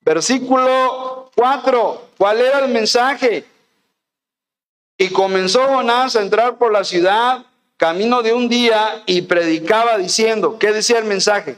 Versículo 0.00 1.30
4. 1.36 2.02
¿Cuál 2.18 2.40
era 2.40 2.64
el 2.64 2.72
mensaje? 2.72 3.44
Y 5.00 5.10
comenzó 5.10 5.64
Jonás 5.68 6.16
a 6.16 6.22
entrar 6.22 6.58
por 6.58 6.72
la 6.72 6.82
ciudad 6.82 7.46
camino 7.76 8.22
de 8.22 8.32
un 8.32 8.48
día 8.48 9.04
y 9.06 9.22
predicaba 9.22 9.96
diciendo, 9.96 10.58
¿qué 10.58 10.72
decía 10.72 10.98
el 10.98 11.04
mensaje? 11.04 11.56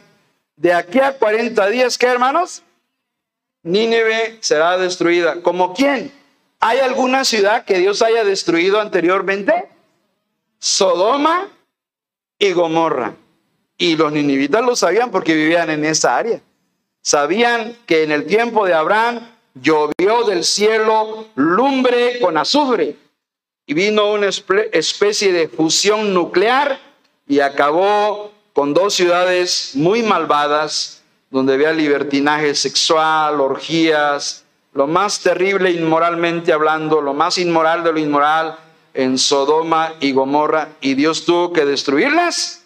De 0.57 0.75
aquí 0.75 1.01
a 1.01 1.17
40 1.17 1.67
días, 1.69 1.97
¿qué 1.97 2.07
hermanos? 2.07 2.63
Nínive 3.63 4.37
será 4.41 4.77
destruida. 4.77 5.41
¿Como 5.41 5.73
quién? 5.73 6.13
¿Hay 6.61 6.81
alguna 6.81 7.25
ciudad 7.25 7.65
que 7.65 7.79
Dios 7.79 8.03
haya 8.03 8.23
destruido 8.25 8.79
anteriormente? 8.79 9.71
Sodoma 10.59 11.49
y 12.39 12.53
Gomorra. 12.53 13.15
Y 13.79 13.97
los 13.97 14.13
ninivitas 14.13 14.63
lo 14.63 14.77
sabían 14.77 15.11
porque 15.11 15.35
vivían 15.35 15.71
en 15.71 15.87
esa 15.87 16.19
área. 16.19 16.43
Sabían 17.01 17.75
que 17.87 18.03
en 18.03 18.13
el 18.13 18.27
tiempo 18.27 18.67
de 18.67 18.75
Abraham 18.75 19.27
llovió 19.55 20.25
del 20.25 20.45
cielo 20.45 21.29
lumbre 21.35 22.21
con 22.21 22.37
azufre 22.37 22.97
y 23.71 23.75
vino 23.75 24.11
una 24.11 24.27
especie 24.27 25.33
de 25.33 25.47
fusión 25.47 26.13
nuclear 26.13 26.81
y 27.29 27.39
acabó 27.39 28.33
con 28.53 28.75
dos 28.75 28.95
ciudades 28.95 29.71
muy 29.75 30.03
malvadas, 30.03 31.05
donde 31.31 31.55
había 31.55 31.73
libertinaje 31.73 32.57
sexual, 32.57 33.41
orgías, 33.41 34.45
lo 34.73 34.89
más 34.89 35.21
terrible 35.21 35.71
inmoralmente 35.71 36.53
hablando, 36.53 37.01
lo 37.01 37.15
más 37.15 37.39
inmoral 37.39 37.85
de 37.85 37.93
lo 37.93 38.01
inmoral 38.01 38.59
en 38.93 39.17
Sodoma 39.17 39.95
y 40.01 40.11
Gomorra, 40.11 40.71
y 40.81 40.95
Dios 40.95 41.25
tuvo 41.25 41.53
que 41.53 41.65
destruirlas. 41.65 42.65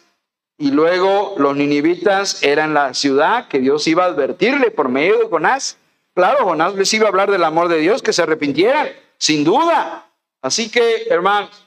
Y 0.57 0.71
luego 0.71 1.35
los 1.37 1.55
ninivitas 1.55 2.43
eran 2.43 2.73
la 2.73 2.95
ciudad 2.95 3.49
que 3.49 3.59
Dios 3.59 3.87
iba 3.89 4.05
a 4.05 4.09
advertirle 4.09 4.71
por 4.71 4.89
medio 4.89 5.19
de 5.19 5.29
Jonás. 5.29 5.77
Claro, 6.15 6.47
Jonás 6.47 6.75
les 6.77 6.95
iba 6.95 7.05
a 7.05 7.09
hablar 7.11 7.31
del 7.31 7.45
amor 7.45 7.69
de 7.69 7.77
Dios, 7.77 8.01
que 8.01 8.15
se 8.15 8.23
arrepintieran, 8.23 8.89
sin 9.19 9.45
duda. 9.45 10.07
Así 10.45 10.69
que, 10.69 11.07
hermanos, 11.09 11.65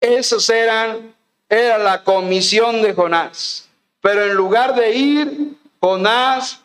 esos 0.00 0.48
eran, 0.50 1.16
era 1.48 1.76
la 1.76 2.04
comisión 2.04 2.80
de 2.80 2.94
Jonás. 2.94 3.68
Pero 4.00 4.22
en 4.22 4.34
lugar 4.34 4.76
de 4.76 4.94
ir, 4.94 5.56
Jonás 5.80 6.60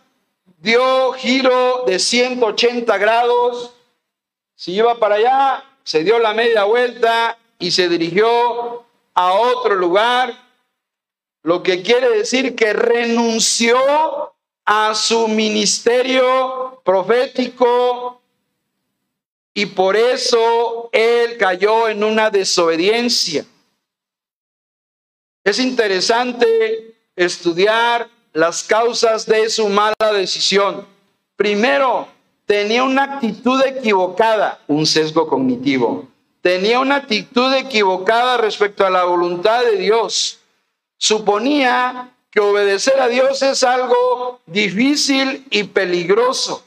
dio 0.60 1.14
giro 1.14 1.86
de 1.88 1.98
180 1.98 2.96
grados. 3.00 3.74
Si 4.54 4.74
iba 4.74 5.00
para 5.00 5.16
allá, 5.16 5.66
se 5.84 6.04
dio 6.04 6.20
la 6.20 6.36
media 6.36 6.66
vuelta 6.66 7.36
y 7.58 7.72
se 7.72 7.90
dirigió 7.90 8.86
a 9.16 9.34
otro 9.34 9.74
lugar, 9.74 10.36
lo 11.42 11.64
que 11.64 11.82
quiere 11.82 12.10
decir 12.12 12.56
que 12.56 12.74
renunció 12.74 14.36
a 14.66 14.94
su 14.94 15.28
ministerio 15.30 16.80
profético 16.86 18.22
y 19.54 19.68
por 19.68 19.96
eso 19.96 20.90
él 20.92 21.38
cayó 21.38 21.88
en 21.88 22.04
una 22.04 22.30
desobediencia. 22.30 23.46
Es 25.44 25.60
interesante 25.60 26.96
estudiar 27.16 28.10
las 28.32 28.64
causas 28.64 29.26
de 29.26 29.50
su 29.50 29.70
mala 29.70 30.14
decisión. 30.14 30.88
Primero, 31.36 32.08
tenía 32.46 32.84
una 32.84 33.04
actitud 33.04 33.62
equivocada, 33.64 34.60
un 34.68 34.86
sesgo 34.86 35.28
cognitivo. 35.28 36.08
Tenía 36.42 36.80
una 36.80 36.96
actitud 36.96 37.54
equivocada 37.54 38.38
respecto 38.38 38.86
a 38.86 38.90
la 38.90 39.04
voluntad 39.04 39.64
de 39.64 39.78
Dios. 39.78 40.40
Suponía 40.98 42.12
que 42.32 42.40
obedecer 42.40 43.00
a 43.00 43.08
Dios 43.08 43.42
es 43.44 43.64
algo 43.64 44.42
difícil 44.46 45.46
y 45.52 45.64
peligroso. 45.64 46.66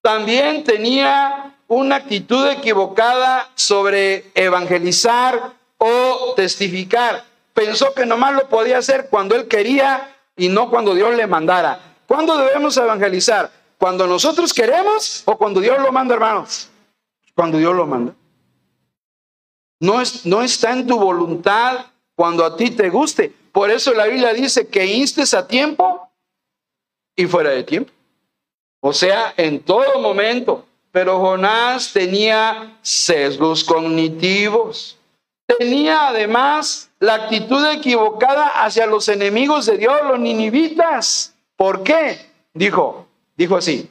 También 0.00 0.64
tenía 0.64 1.55
una 1.68 1.96
actitud 1.96 2.46
equivocada 2.48 3.50
sobre 3.54 4.30
evangelizar 4.34 5.54
o 5.78 6.34
testificar. 6.36 7.24
Pensó 7.54 7.92
que 7.94 8.06
nomás 8.06 8.34
lo 8.34 8.48
podía 8.48 8.78
hacer 8.78 9.08
cuando 9.10 9.34
él 9.34 9.48
quería 9.48 10.14
y 10.36 10.48
no 10.48 10.70
cuando 10.70 10.94
Dios 10.94 11.14
le 11.16 11.26
mandara. 11.26 11.80
¿Cuándo 12.06 12.36
debemos 12.36 12.76
evangelizar? 12.76 13.50
¿Cuando 13.78 14.06
nosotros 14.06 14.52
queremos 14.52 15.22
o 15.24 15.36
cuando 15.36 15.60
Dios 15.60 15.78
lo 15.80 15.90
manda, 15.92 16.14
hermanos? 16.14 16.70
Cuando 17.34 17.58
Dios 17.58 17.74
lo 17.74 17.86
manda. 17.86 18.14
No, 19.80 20.00
es, 20.00 20.24
no 20.24 20.42
está 20.42 20.72
en 20.72 20.86
tu 20.86 20.98
voluntad 20.98 21.86
cuando 22.14 22.44
a 22.44 22.56
ti 22.56 22.70
te 22.70 22.88
guste. 22.88 23.32
Por 23.52 23.70
eso 23.70 23.92
la 23.92 24.06
Biblia 24.06 24.32
dice 24.32 24.68
que 24.68 24.86
instes 24.86 25.34
a 25.34 25.46
tiempo 25.46 26.10
y 27.14 27.26
fuera 27.26 27.50
de 27.50 27.64
tiempo. 27.64 27.92
O 28.80 28.92
sea, 28.92 29.34
en 29.36 29.60
todo 29.60 30.00
momento. 30.00 30.66
Pero 30.96 31.18
Jonás 31.18 31.92
tenía 31.92 32.78
sesgos 32.80 33.62
cognitivos. 33.64 34.96
Tenía 35.46 36.08
además 36.08 36.88
la 37.00 37.16
actitud 37.16 37.62
equivocada 37.66 38.64
hacia 38.64 38.86
los 38.86 39.06
enemigos 39.08 39.66
de 39.66 39.76
Dios, 39.76 39.94
los 40.08 40.18
ninivitas. 40.18 41.34
¿Por 41.54 41.82
qué? 41.82 42.30
Dijo, 42.54 43.06
dijo 43.36 43.58
así, 43.58 43.90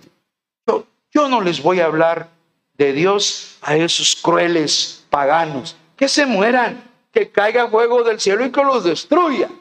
yo, 0.65 0.87
yo 1.13 1.29
no 1.29 1.41
les 1.41 1.61
voy 1.61 1.79
a 1.79 1.85
hablar 1.85 2.29
de 2.73 2.91
Dios 2.91 3.59
a 3.61 3.75
esos 3.75 4.15
crueles 4.15 5.05
paganos, 5.11 5.75
que 5.95 6.07
se 6.07 6.25
mueran, 6.25 6.89
que 7.11 7.29
caiga 7.29 7.69
fuego 7.69 8.03
del 8.03 8.19
cielo 8.19 8.43
y 8.47 8.51
que 8.51 8.63
los 8.63 8.83
destruya. 8.83 9.51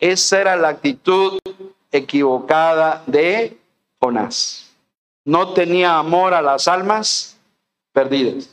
Esa 0.00 0.40
era 0.40 0.56
la 0.56 0.70
actitud 0.70 1.38
equivocada 1.92 3.04
de 3.06 3.56
Jonás. 4.00 4.67
No 5.28 5.52
tenía 5.52 5.98
amor 5.98 6.32
a 6.32 6.40
las 6.40 6.68
almas 6.68 7.36
perdidas. 7.92 8.48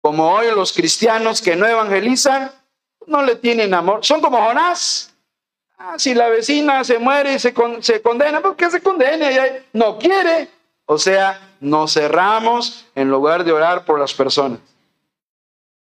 Como 0.00 0.32
hoy 0.32 0.46
los 0.54 0.72
cristianos 0.72 1.42
que 1.42 1.56
no 1.56 1.66
evangelizan, 1.66 2.50
no 3.06 3.20
le 3.20 3.36
tienen 3.36 3.74
amor. 3.74 4.02
Son 4.02 4.22
como 4.22 4.38
Jonás. 4.38 5.14
Ah, 5.76 5.98
si 5.98 6.14
la 6.14 6.30
vecina 6.30 6.82
se 6.84 6.98
muere 6.98 7.34
y 7.34 7.38
se, 7.38 7.52
se 7.80 8.00
condena, 8.00 8.40
¿por 8.40 8.56
qué 8.56 8.70
se 8.70 8.80
condena? 8.80 9.28
No 9.74 9.98
quiere. 9.98 10.48
O 10.86 10.96
sea, 10.96 11.50
nos 11.60 11.92
cerramos 11.92 12.86
en 12.94 13.10
lugar 13.10 13.44
de 13.44 13.52
orar 13.52 13.84
por 13.84 14.00
las 14.00 14.14
personas. 14.14 14.60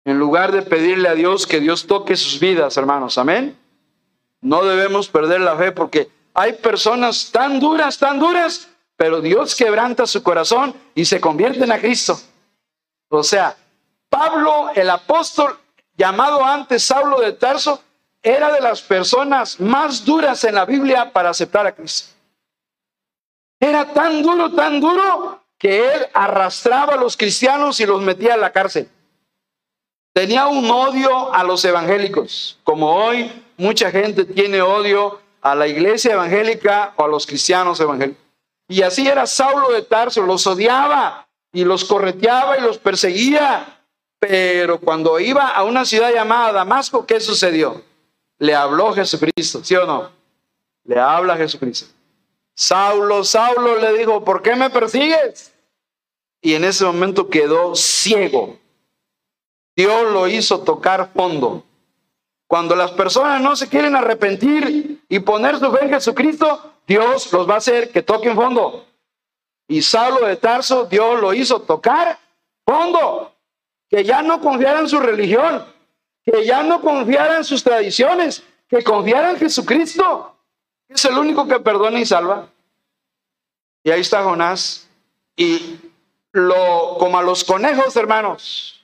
En 0.03 0.19
lugar 0.19 0.51
de 0.51 0.63
pedirle 0.63 1.07
a 1.07 1.15
Dios 1.15 1.47
que 1.47 1.61
Dios 1.61 1.87
toque 1.87 2.17
sus 2.17 2.41
vidas, 2.41 2.75
hermanos. 2.75 3.17
Amén. 3.17 3.57
No 4.41 4.65
debemos 4.65 5.07
perder 5.07 5.39
la 5.39 5.55
fe 5.55 5.71
porque 5.71 6.09
hay 6.33 6.51
personas 6.51 7.31
tan 7.31 7.57
duras, 7.61 7.97
tan 7.97 8.19
duras, 8.19 8.67
pero 8.95 9.21
Dios 9.21 9.55
quebranta 9.55 10.05
su 10.05 10.23
corazón 10.23 10.73
y 10.93 11.05
se 11.05 11.19
convierten 11.19 11.71
a 11.71 11.79
Cristo. 11.79 12.19
O 13.09 13.23
sea, 13.23 13.55
Pablo, 14.09 14.69
el 14.75 14.89
apóstol, 14.89 15.57
llamado 15.97 16.43
antes 16.43 16.83
Saulo 16.83 17.19
de 17.19 17.33
Tarso, 17.33 17.81
era 18.21 18.51
de 18.51 18.61
las 18.61 18.81
personas 18.81 19.59
más 19.59 20.03
duras 20.03 20.43
en 20.45 20.55
la 20.55 20.65
Biblia 20.65 21.11
para 21.11 21.29
aceptar 21.29 21.67
a 21.67 21.75
Cristo. 21.75 22.13
Era 23.59 23.93
tan 23.93 24.21
duro, 24.21 24.51
tan 24.51 24.79
duro, 24.79 25.41
que 25.57 25.93
él 25.93 26.07
arrastraba 26.13 26.93
a 26.93 26.97
los 26.97 27.15
cristianos 27.15 27.79
y 27.79 27.85
los 27.85 28.01
metía 28.01 28.33
a 28.33 28.37
la 28.37 28.51
cárcel. 28.51 28.89
Tenía 30.13 30.47
un 30.47 30.69
odio 30.69 31.33
a 31.33 31.43
los 31.43 31.63
evangélicos, 31.65 32.57
como 32.63 32.95
hoy 32.95 33.31
mucha 33.57 33.91
gente 33.91 34.25
tiene 34.25 34.61
odio 34.61 35.19
a 35.41 35.55
la 35.55 35.67
iglesia 35.67 36.13
evangélica 36.13 36.93
o 36.95 37.03
a 37.03 37.07
los 37.07 37.25
cristianos 37.25 37.79
evangélicos. 37.79 38.24
Y 38.67 38.81
así 38.81 39.07
era 39.07 39.27
Saulo 39.27 39.71
de 39.71 39.83
Tarso, 39.83 40.21
los 40.23 40.45
odiaba 40.47 41.27
y 41.53 41.63
los 41.63 41.85
correteaba 41.85 42.57
y 42.57 42.61
los 42.61 42.77
perseguía. 42.77 43.79
Pero 44.19 44.79
cuando 44.79 45.19
iba 45.19 45.49
a 45.49 45.63
una 45.63 45.85
ciudad 45.85 46.11
llamada 46.11 46.51
Damasco, 46.51 47.05
¿qué 47.05 47.19
sucedió? 47.19 47.83
Le 48.39 48.55
habló 48.55 48.93
Jesucristo, 48.93 49.63
¿sí 49.63 49.75
o 49.75 49.85
no? 49.85 50.11
Le 50.83 50.99
habla 50.99 51.37
Jesucristo. 51.37 51.93
Saulo, 52.55 53.23
Saulo 53.23 53.77
le 53.77 53.97
dijo, 53.97 54.23
¿por 54.23 54.41
qué 54.41 54.55
me 54.55 54.69
persigues? 54.69 55.53
Y 56.41 56.53
en 56.53 56.63
ese 56.63 56.85
momento 56.85 57.29
quedó 57.29 57.75
ciego. 57.75 58.57
Dios 59.75 60.11
lo 60.11 60.27
hizo 60.27 60.61
tocar 60.61 61.11
fondo. 61.13 61.63
Cuando 62.47 62.75
las 62.75 62.91
personas 62.91 63.41
no 63.41 63.55
se 63.55 63.67
quieren 63.67 63.95
arrepentir 63.95 65.03
y 65.09 65.19
poner 65.19 65.59
su 65.59 65.71
fe 65.71 65.83
en 65.83 65.89
Jesucristo, 65.89 66.74
Dios 66.87 67.31
los 67.33 67.49
va 67.49 67.55
a 67.55 67.57
hacer 67.57 67.91
que 67.91 68.01
toquen 68.03 68.35
fondo. 68.35 68.85
Y 69.67 69.81
Saulo 69.81 70.27
de 70.27 70.37
Tarso, 70.37 70.85
Dios 70.85 71.19
lo 71.19 71.33
hizo 71.33 71.61
tocar 71.61 72.19
fondo 72.65 73.33
que 73.89 74.03
ya 74.03 74.21
no 74.21 74.41
confiara 74.41 74.79
en 74.79 74.89
su 74.89 74.99
religión, 74.99 75.65
que 76.23 76.45
ya 76.45 76.63
no 76.63 76.81
confiara 76.81 77.37
en 77.37 77.43
sus 77.43 77.63
tradiciones, 77.63 78.43
que 78.67 78.83
confiara 78.83 79.31
en 79.31 79.37
Jesucristo, 79.37 80.35
que 80.87 80.95
es 80.95 81.05
el 81.05 81.17
único 81.17 81.47
que 81.47 81.59
perdona 81.59 81.99
y 81.99 82.05
salva. 82.05 82.47
Y 83.83 83.91
ahí 83.91 84.01
está 84.01 84.23
Jonás. 84.23 84.87
Y 85.35 85.79
lo, 86.31 86.97
como 86.97 87.17
a 87.17 87.23
los 87.23 87.43
conejos, 87.43 87.95
hermanos, 87.95 88.83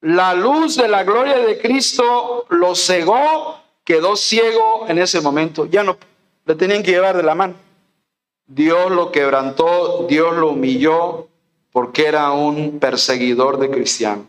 la 0.00 0.34
luz 0.34 0.76
de 0.76 0.88
la 0.88 1.02
gloria 1.02 1.38
de 1.38 1.60
Cristo 1.60 2.46
lo 2.48 2.74
cegó, 2.74 3.60
quedó 3.84 4.16
ciego 4.16 4.86
en 4.88 4.98
ese 4.98 5.20
momento. 5.20 5.66
Ya 5.66 5.82
no 5.82 5.98
le 6.48 6.54
tenían 6.54 6.82
que 6.82 6.92
llevar 6.92 7.14
de 7.14 7.22
la 7.22 7.34
mano. 7.34 7.54
Dios 8.46 8.90
lo 8.90 9.12
quebrantó, 9.12 10.06
Dios 10.08 10.34
lo 10.34 10.48
humilló, 10.48 11.28
porque 11.70 12.06
era 12.06 12.30
un 12.32 12.78
perseguidor 12.80 13.58
de 13.58 13.70
cristianos. 13.70 14.26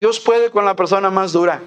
Dios 0.00 0.18
puede 0.18 0.50
con 0.50 0.64
la 0.64 0.74
persona 0.74 1.10
más 1.10 1.34
dura. 1.34 1.62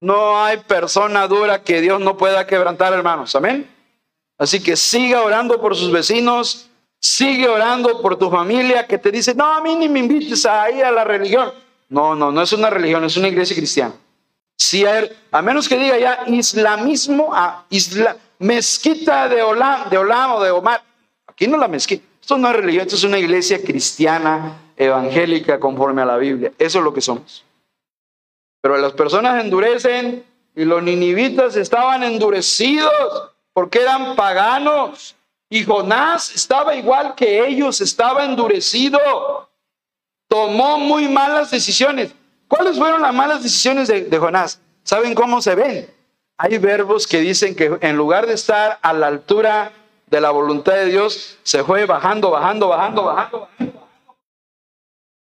No 0.00 0.44
hay 0.44 0.58
persona 0.58 1.26
dura 1.26 1.64
que 1.64 1.80
Dios 1.80 2.00
no 2.00 2.16
pueda 2.16 2.46
quebrantar, 2.46 2.92
hermanos. 2.92 3.34
Amén. 3.34 3.68
Así 4.38 4.62
que 4.62 4.76
siga 4.76 5.22
orando 5.22 5.60
por 5.60 5.74
sus 5.74 5.90
vecinos, 5.90 6.70
sigue 7.00 7.48
orando 7.48 8.00
por 8.00 8.16
tu 8.16 8.30
familia 8.30 8.86
que 8.86 8.98
te 8.98 9.10
dice, 9.10 9.34
no, 9.34 9.44
a 9.44 9.60
mí 9.60 9.74
ni 9.74 9.88
me 9.88 9.98
invites 9.98 10.46
a 10.46 10.70
ir 10.70 10.84
a 10.84 10.92
la 10.92 11.02
religión. 11.02 11.52
No, 11.88 12.14
no, 12.14 12.30
no 12.30 12.42
es 12.42 12.52
una 12.52 12.70
religión, 12.70 13.02
es 13.04 13.16
una 13.16 13.26
iglesia 13.26 13.56
cristiana. 13.56 13.94
Si 14.56 14.84
a, 14.86 15.42
menos 15.42 15.68
que 15.68 15.76
diga 15.76 15.98
ya 15.98 16.24
islamismo, 16.26 17.34
a 17.34 17.64
isla, 17.70 18.16
mezquita 18.38 19.28
de 19.28 19.42
Olam, 19.42 19.90
de 19.90 19.98
Olam 19.98 20.32
o 20.32 20.42
de 20.42 20.50
Omar. 20.50 20.82
Aquí 21.26 21.46
no 21.46 21.56
la 21.56 21.68
mezquita. 21.68 22.04
Esto 22.20 22.38
no 22.38 22.48
es 22.48 22.56
religión, 22.56 22.82
esto 22.82 22.96
es 22.96 23.04
una 23.04 23.18
iglesia 23.18 23.60
cristiana, 23.62 24.56
evangélica, 24.76 25.58
conforme 25.58 26.02
a 26.02 26.04
la 26.04 26.16
Biblia. 26.16 26.52
Eso 26.58 26.78
es 26.78 26.84
lo 26.84 26.94
que 26.94 27.00
somos. 27.00 27.44
Pero 28.60 28.76
las 28.76 28.92
personas 28.92 29.42
endurecen 29.42 30.24
Y 30.54 30.64
los 30.64 30.82
ninivitas 30.82 31.56
estaban 31.56 32.02
endurecidos 32.02 32.92
porque 33.52 33.80
eran 33.80 34.14
paganos. 34.16 35.16
Y 35.48 35.64
Jonás 35.64 36.34
estaba 36.34 36.74
igual 36.74 37.14
que 37.14 37.46
ellos, 37.46 37.80
estaba 37.80 38.24
endurecido. 38.24 38.98
Tomó 40.28 40.78
muy 40.78 41.08
malas 41.08 41.50
decisiones. 41.50 42.14
¿Cuáles 42.52 42.76
fueron 42.76 43.00
las 43.00 43.14
malas 43.14 43.42
decisiones 43.42 43.88
de, 43.88 44.18
Jonás? 44.18 44.60
¿Saben 44.82 45.14
cómo 45.14 45.40
se 45.40 45.54
ven? 45.54 45.90
Hay 46.36 46.58
verbos 46.58 47.06
que 47.06 47.20
dicen 47.20 47.56
que 47.56 47.78
en 47.80 47.96
lugar 47.96 48.26
de 48.26 48.34
estar 48.34 48.78
a 48.82 48.92
la 48.92 49.06
altura 49.06 49.72
de 50.08 50.20
la 50.20 50.30
voluntad 50.32 50.74
de 50.74 50.84
Dios, 50.84 51.38
se 51.42 51.64
fue 51.64 51.86
bajando, 51.86 52.30
bajando, 52.30 52.68
bajando, 52.68 53.04
bajando, 53.04 53.48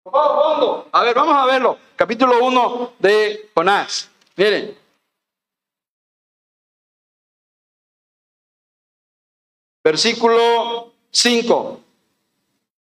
bajando. 0.04 0.88
A 0.90 1.04
ver, 1.04 1.14
vamos 1.14 1.36
a 1.36 1.46
verlo. 1.46 1.78
Capítulo 1.94 2.44
1 2.44 2.94
de 2.98 3.48
Jonás. 3.54 4.10
Miren. 4.34 4.76
Versículo 9.84 10.90
5. 11.12 11.80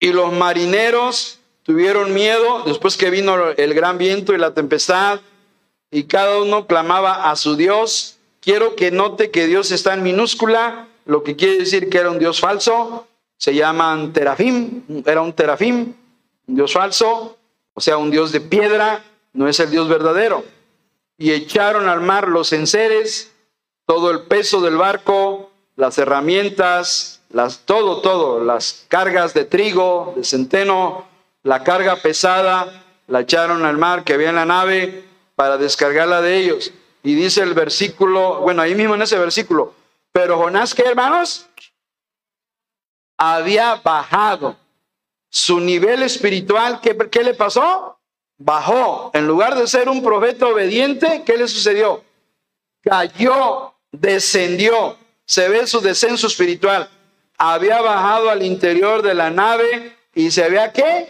Y 0.01 0.13
los 0.13 0.35
marineros 0.35 1.41
tuvieron 1.65 2.15
miedo 2.15 2.63
después 2.65 2.97
que 2.97 3.11
vino 3.11 3.51
el 3.57 3.75
gran 3.75 3.99
viento 3.99 4.33
y 4.33 4.39
la 4.39 4.55
tempestad, 4.55 5.21
y 5.91 6.05
cada 6.05 6.41
uno 6.41 6.67
clamaba 6.67 7.31
a 7.31 7.37
su 7.37 7.57
Dios. 7.57 8.19
Quiero 8.41 8.77
que 8.77 8.91
note 8.91 9.31
que 9.31 9.47
Dios 9.47 9.71
está 9.73 9.95
en 9.95 10.03
minúscula, 10.03 10.89
lo 11.07 11.23
que 11.23 11.37
quiere 11.37 11.59
decir 11.59 11.89
que 11.89 11.99
era 11.99 12.11
un 12.11 12.19
Dios 12.19 12.41
falso. 12.41 13.07
Se 13.37 13.55
llaman 13.55 14.13
terafim, 14.13 14.83
era 15.07 15.23
un 15.23 15.33
terafim, 15.33 15.95
un 16.47 16.55
Dios 16.55 16.73
falso, 16.73 17.37
o 17.73 17.81
sea, 17.81 17.97
un 17.97 18.11
Dios 18.11 18.33
de 18.33 18.41
piedra, 18.41 19.05
no 19.33 19.49
es 19.49 19.59
el 19.61 19.71
Dios 19.71 19.89
verdadero. 19.89 20.45
Y 21.17 21.33
echaron 21.33 21.89
al 21.89 22.01
mar 22.01 22.29
los 22.29 22.53
enseres, 22.53 23.33
todo 23.87 24.11
el 24.11 24.23
peso 24.23 24.61
del 24.61 24.77
barco, 24.77 25.51
las 25.77 25.99
herramientas, 25.99 27.21
las, 27.31 27.61
todo, 27.61 28.01
todo, 28.01 28.43
las 28.43 28.85
cargas 28.89 29.35
de 29.35 29.45
trigo, 29.45 30.15
de 30.17 30.25
centeno, 30.25 31.07
la 31.45 31.63
carga 31.63 31.95
pesada, 31.97 32.85
la 33.07 33.21
echaron 33.21 33.65
al 33.65 33.79
mar 33.79 34.03
que 34.03 34.15
había 34.15 34.31
en 34.31 34.35
la 34.35 34.45
nave 34.45 35.05
para 35.37 35.57
descargarla 35.57 36.21
de 36.21 36.37
ellos. 36.39 36.73
Y 37.05 37.15
dice 37.15 37.43
el 37.43 37.55
versículo, 37.55 38.41
bueno, 38.41 38.63
ahí 38.63 38.75
mismo 38.75 38.97
en 38.97 39.03
ese 39.03 39.17
versículo, 39.17 39.73
pero 40.11 40.39
Jonás, 40.39 40.75
¿qué 40.75 40.83
hermanos? 40.83 41.47
Había 43.17 43.77
bajado 43.77 44.57
su 45.29 45.61
nivel 45.61 46.03
espiritual, 46.03 46.81
¿qué, 46.81 46.97
¿qué 47.09 47.23
le 47.23 47.35
pasó? 47.35 48.01
Bajó. 48.39 49.13
En 49.15 49.29
lugar 49.29 49.55
de 49.55 49.69
ser 49.69 49.89
un 49.89 50.03
profeta 50.03 50.49
obediente, 50.49 51.23
¿qué 51.25 51.37
le 51.37 51.47
sucedió? 51.47 52.03
Cayó, 52.83 53.75
descendió 53.93 54.97
se 55.25 55.49
ve 55.49 55.67
su 55.67 55.81
descenso 55.81 56.27
espiritual. 56.27 56.89
Había 57.39 57.81
bajado 57.81 58.31
al 58.31 58.43
interior 58.43 59.03
de 59.03 59.15
la 59.15 59.31
nave 59.31 59.97
y 60.15 60.31
se 60.31 60.45
había 60.45 60.73
qué? 60.73 61.09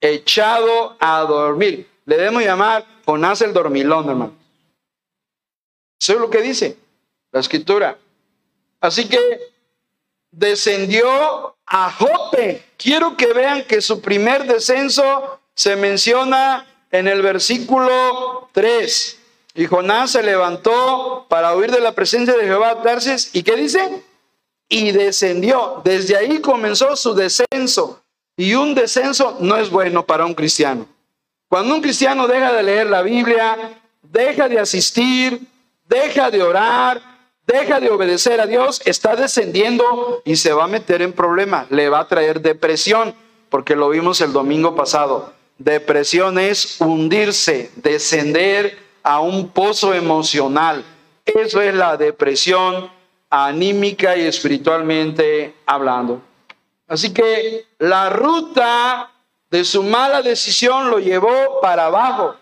Echado 0.00 0.96
a 1.00 1.20
dormir. 1.22 1.88
Le 2.04 2.16
debemos 2.16 2.42
llamar 2.42 2.86
Jonás 3.04 3.42
el 3.42 3.52
dormilón, 3.52 4.08
hermano. 4.08 4.32
Eso 6.00 6.14
es 6.14 6.20
lo 6.20 6.30
que 6.30 6.40
dice 6.40 6.76
la 7.32 7.40
escritura. 7.40 7.98
Así 8.80 9.08
que 9.08 9.18
descendió 10.30 11.56
a 11.66 11.90
Jope. 11.92 12.64
Quiero 12.76 13.16
que 13.16 13.32
vean 13.32 13.64
que 13.64 13.80
su 13.80 14.00
primer 14.00 14.46
descenso 14.46 15.40
se 15.54 15.76
menciona 15.76 16.66
en 16.90 17.08
el 17.08 17.22
versículo 17.22 18.48
3. 18.52 19.18
Y 19.54 19.66
Jonás 19.66 20.12
se 20.12 20.22
levantó 20.22 21.26
para 21.28 21.56
huir 21.56 21.72
de 21.72 21.80
la 21.80 21.92
presencia 21.92 22.36
de 22.36 22.44
Jehová 22.44 22.80
Tarsis. 22.82 23.30
¿Y 23.34 23.42
qué 23.42 23.56
dice? 23.56 24.04
Y 24.68 24.92
descendió. 24.92 25.82
Desde 25.84 26.16
ahí 26.16 26.40
comenzó 26.40 26.94
su 26.94 27.14
descenso. 27.14 28.02
Y 28.38 28.54
un 28.54 28.72
descenso 28.72 29.36
no 29.40 29.56
es 29.56 29.68
bueno 29.68 30.06
para 30.06 30.24
un 30.24 30.32
cristiano. 30.32 30.86
Cuando 31.48 31.74
un 31.74 31.82
cristiano 31.82 32.28
deja 32.28 32.52
de 32.52 32.62
leer 32.62 32.86
la 32.86 33.02
Biblia, 33.02 33.80
deja 34.00 34.48
de 34.48 34.60
asistir, 34.60 35.40
deja 35.88 36.30
de 36.30 36.40
orar, 36.40 37.02
deja 37.44 37.80
de 37.80 37.90
obedecer 37.90 38.40
a 38.40 38.46
Dios, 38.46 38.80
está 38.84 39.16
descendiendo 39.16 40.22
y 40.24 40.36
se 40.36 40.52
va 40.52 40.64
a 40.64 40.68
meter 40.68 41.02
en 41.02 41.12
problemas. 41.12 41.68
Le 41.72 41.88
va 41.88 41.98
a 41.98 42.06
traer 42.06 42.40
depresión, 42.40 43.12
porque 43.48 43.74
lo 43.74 43.88
vimos 43.88 44.20
el 44.20 44.32
domingo 44.32 44.76
pasado. 44.76 45.32
Depresión 45.58 46.38
es 46.38 46.80
hundirse, 46.80 47.72
descender 47.74 48.78
a 49.02 49.18
un 49.18 49.48
pozo 49.48 49.94
emocional. 49.94 50.84
Eso 51.24 51.60
es 51.60 51.74
la 51.74 51.96
depresión 51.96 52.88
anímica 53.30 54.16
y 54.16 54.26
espiritualmente 54.26 55.56
hablando. 55.66 56.22
Así 56.88 57.12
que 57.12 57.66
la 57.78 58.08
ruta 58.08 59.12
de 59.50 59.64
su 59.64 59.82
mala 59.82 60.22
decisión 60.22 60.90
lo 60.90 60.98
llevó 60.98 61.60
para 61.60 61.86
abajo, 61.86 62.36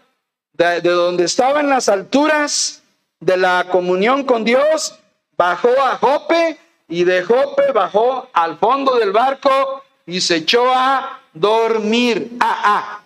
de, 0.52 0.80
donde 0.80 1.24
estaba 1.24 1.60
en 1.60 1.68
las 1.68 1.88
alturas 1.88 2.82
de 3.20 3.36
la 3.36 3.66
comunión 3.70 4.24
con 4.24 4.44
Dios, 4.44 4.98
bajó 5.36 5.70
a 5.82 5.98
Jope 5.98 6.58
y 6.88 7.04
de 7.04 7.22
Jope 7.22 7.72
bajó 7.72 8.28
al 8.32 8.56
fondo 8.58 8.94
del 8.96 9.12
barco 9.12 9.82
y 10.06 10.20
se 10.20 10.36
echó 10.36 10.72
a 10.72 11.20
dormir. 11.34 12.36
Ah, 12.40 12.60
ah, 12.64 13.00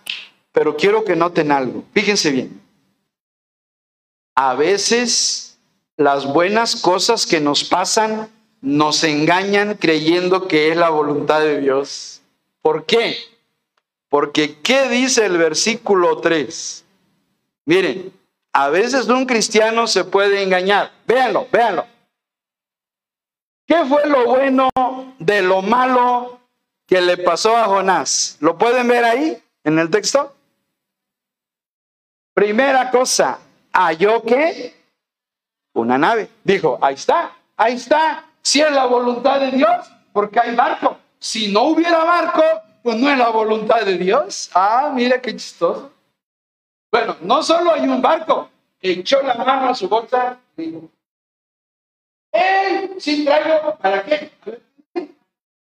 pero 0.51 0.77
quiero 0.77 1.03
que 1.03 1.15
noten 1.15 1.51
algo, 1.51 1.83
fíjense 1.93 2.31
bien. 2.31 2.61
A 4.35 4.53
veces 4.53 5.57
las 5.97 6.25
buenas 6.25 6.75
cosas 6.75 7.25
que 7.25 7.39
nos 7.41 7.63
pasan 7.63 8.29
nos 8.61 9.03
engañan 9.03 9.75
creyendo 9.75 10.47
que 10.47 10.69
es 10.69 10.77
la 10.77 10.89
voluntad 10.89 11.41
de 11.41 11.59
Dios. 11.59 12.21
¿Por 12.61 12.85
qué? 12.85 13.17
Porque 14.07 14.59
¿qué 14.61 14.87
dice 14.87 15.25
el 15.25 15.37
versículo 15.37 16.19
3? 16.19 16.85
Miren, 17.65 18.13
a 18.53 18.69
veces 18.69 19.07
un 19.07 19.25
cristiano 19.25 19.87
se 19.87 20.03
puede 20.03 20.43
engañar. 20.43 20.91
Véanlo, 21.07 21.47
véanlo. 21.51 21.85
¿Qué 23.65 23.85
fue 23.85 24.05
lo 24.07 24.25
bueno 24.25 24.69
de 25.17 25.41
lo 25.41 25.61
malo 25.61 26.39
que 26.85 27.01
le 27.01 27.17
pasó 27.17 27.55
a 27.55 27.65
Jonás? 27.65 28.37
¿Lo 28.41 28.57
pueden 28.57 28.87
ver 28.87 29.05
ahí 29.05 29.41
en 29.63 29.79
el 29.79 29.89
texto? 29.89 30.35
Primera 32.33 32.91
cosa, 32.91 33.39
halló 33.71 34.21
que 34.23 34.75
una 35.73 35.97
nave. 35.97 36.29
Dijo, 36.43 36.77
ahí 36.81 36.95
está, 36.95 37.33
ahí 37.55 37.75
está. 37.75 38.25
Si 38.41 38.61
es 38.61 38.71
la 38.71 38.85
voluntad 38.85 39.39
de 39.39 39.51
Dios, 39.51 39.91
porque 40.13 40.39
hay 40.39 40.55
barco. 40.55 40.97
Si 41.19 41.51
no 41.51 41.63
hubiera 41.63 42.03
barco, 42.03 42.43
pues 42.83 42.97
no 42.97 43.09
es 43.09 43.17
la 43.17 43.29
voluntad 43.29 43.81
de 43.81 43.97
Dios. 43.97 44.49
Ah, 44.53 44.91
mira 44.93 45.21
qué 45.21 45.35
chistoso. 45.35 45.91
Bueno, 46.91 47.15
no 47.21 47.41
solo 47.41 47.73
hay 47.73 47.87
un 47.87 48.01
barco, 48.01 48.49
echó 48.81 49.21
la 49.21 49.35
mano 49.35 49.69
a 49.69 49.75
su 49.75 49.87
bolsa 49.87 50.37
y 50.57 50.63
dijo, 50.63 50.89
¡Ey! 52.33 52.95
Sí 52.99 53.25
traigo, 53.25 53.77
¿para 53.77 54.03
qué? 54.03 54.31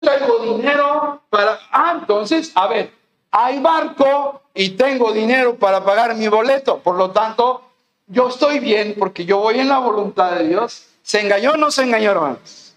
Traigo 0.00 0.38
dinero 0.38 1.22
para... 1.28 1.58
Ah, 1.70 1.96
entonces, 2.00 2.52
a 2.54 2.66
ver, 2.66 2.92
hay 3.30 3.60
barco 3.60 4.42
y 4.54 4.70
tengo 4.70 5.12
dinero 5.12 5.56
para 5.56 5.84
pagar 5.84 6.14
mi 6.14 6.28
boleto. 6.28 6.78
Por 6.78 6.96
lo 6.96 7.10
tanto, 7.10 7.62
yo 8.06 8.28
estoy 8.28 8.58
bien 8.58 8.94
porque 8.98 9.24
yo 9.24 9.38
voy 9.38 9.60
en 9.60 9.68
la 9.68 9.78
voluntad 9.78 10.32
de 10.32 10.48
Dios. 10.48 10.88
¿Se 11.02 11.20
engañó 11.20 11.52
o 11.52 11.56
no 11.56 11.70
se 11.70 11.82
engañó, 11.82 12.10
hermanos? 12.10 12.74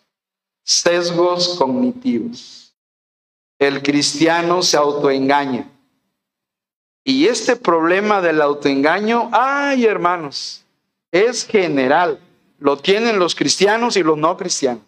Sesgos 0.63 1.55
cognitivos. 1.57 2.75
El 3.59 3.81
cristiano 3.81 4.61
se 4.61 4.77
autoengaña. 4.77 5.69
Y 7.03 7.27
este 7.27 7.55
problema 7.55 8.21
del 8.21 8.41
autoengaño, 8.41 9.29
ay 9.31 9.85
hermanos, 9.85 10.65
es 11.11 11.45
general. 11.45 12.19
Lo 12.57 12.77
tienen 12.77 13.19
los 13.19 13.35
cristianos 13.35 13.95
y 13.95 14.03
los 14.03 14.17
no 14.17 14.35
cristianos. 14.35 14.83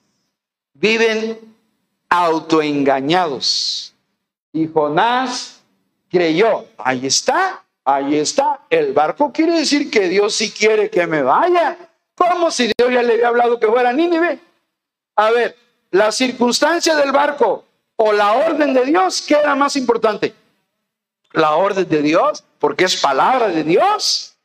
Viven 0.73 1.39
autoengañados. 2.09 3.93
Y 4.51 4.67
Jonás 4.67 5.61
creyó, 6.09 6.65
ahí 6.77 7.05
está, 7.05 7.63
Ahí 7.89 8.15
está. 8.17 8.59
El 8.69 8.91
barco 8.91 9.31
quiere 9.31 9.59
decir 9.59 9.89
que 9.89 10.09
Dios 10.09 10.35
sí 10.35 10.51
quiere 10.51 10.89
que 10.89 11.07
me 11.07 11.21
vaya. 11.21 11.77
Como 12.17 12.49
si 12.49 12.65
Dios 12.75 12.91
ya 12.91 13.03
le 13.03 13.13
había 13.13 13.27
hablado 13.27 13.59
que 13.59 13.67
fuera 13.67 13.93
Nínive. 13.93 14.39
A 15.15 15.29
ver, 15.29 15.55
la 15.91 16.11
circunstancia 16.11 16.95
del 16.95 17.11
barco 17.11 17.63
o 17.95 18.11
la 18.11 18.33
orden 18.33 18.73
de 18.73 18.85
Dios, 18.85 19.21
¿qué 19.21 19.35
era 19.35 19.55
más 19.55 19.75
importante? 19.75 20.33
La 21.33 21.55
orden 21.55 21.87
de 21.87 22.01
Dios, 22.01 22.43
porque 22.57 22.85
es 22.85 22.97
palabra 22.97 23.49
de 23.49 23.63
Dios. 23.63 24.35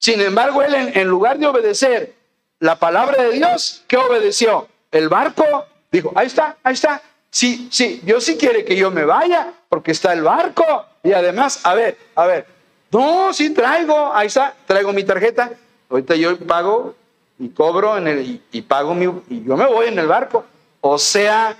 Sin 0.00 0.20
embargo, 0.20 0.60
él 0.62 0.74
en, 0.74 1.08
lugar 1.08 1.38
de 1.38 1.46
obedecer 1.46 2.14
la 2.58 2.76
palabra 2.76 3.22
de 3.22 3.32
Dios, 3.32 3.84
¿qué 3.86 3.96
obedeció? 3.96 4.68
El 4.90 5.08
barco 5.08 5.44
dijo, 5.92 6.12
ahí 6.16 6.26
está, 6.26 6.56
ahí 6.64 6.74
está. 6.74 7.00
Sí, 7.30 7.68
sí, 7.70 8.00
Dios 8.02 8.24
sí 8.24 8.36
quiere 8.36 8.64
que 8.64 8.74
yo 8.74 8.90
me 8.90 9.04
vaya, 9.04 9.52
porque 9.68 9.92
está 9.92 10.12
el 10.12 10.22
barco. 10.22 10.64
Y 11.04 11.12
además, 11.12 11.60
a 11.64 11.74
ver, 11.74 11.96
a 12.16 12.26
ver, 12.26 12.46
no, 12.90 13.32
sí 13.32 13.50
traigo, 13.50 14.12
ahí 14.12 14.26
está, 14.26 14.54
traigo 14.66 14.92
mi 14.92 15.04
tarjeta. 15.04 15.52
Ahorita 15.88 16.16
yo 16.16 16.38
pago 16.38 16.94
y 17.38 17.48
cobro 17.50 17.96
en 17.96 18.08
el, 18.08 18.42
y, 18.50 18.62
pago 18.62 18.94
mi, 18.94 19.06
y 19.28 19.44
yo 19.44 19.56
me 19.56 19.66
voy 19.66 19.86
en 19.86 19.98
el 19.98 20.06
barco. 20.06 20.44
O 20.80 20.98
sea, 20.98 21.56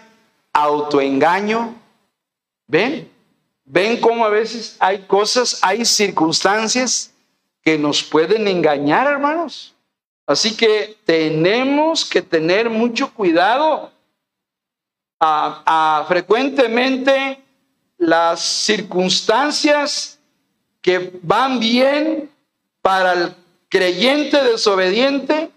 autoengaño. 0.52 1.74
¿Ven? 2.66 3.10
¿Ven 3.64 4.00
cómo 4.00 4.24
a 4.24 4.30
veces 4.30 4.76
hay 4.78 5.02
cosas, 5.02 5.58
hay 5.62 5.84
circunstancias 5.84 7.12
que 7.62 7.78
nos 7.78 8.02
pueden 8.02 8.48
engañar, 8.48 9.06
hermanos? 9.06 9.74
Así 10.26 10.56
que 10.56 10.96
tenemos 11.04 12.04
que 12.04 12.22
tener 12.22 12.68
mucho 12.68 13.12
cuidado. 13.12 13.90
Frecuentemente 16.06 17.42
las 17.96 18.40
circunstancias 18.40 20.18
que 20.80 21.18
van 21.22 21.58
bien 21.58 22.30
para 22.80 23.12
el 23.12 23.34
creyente 23.68 24.42
desobediente, 24.42 25.50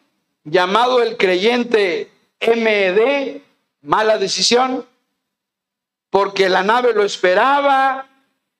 llamado 0.43 1.01
el 1.01 1.17
creyente 1.17 2.11
MED, 2.39 3.41
mala 3.81 4.17
decisión, 4.17 4.85
porque 6.09 6.49
la 6.49 6.63
nave 6.63 6.93
lo 6.93 7.03
esperaba, 7.03 8.07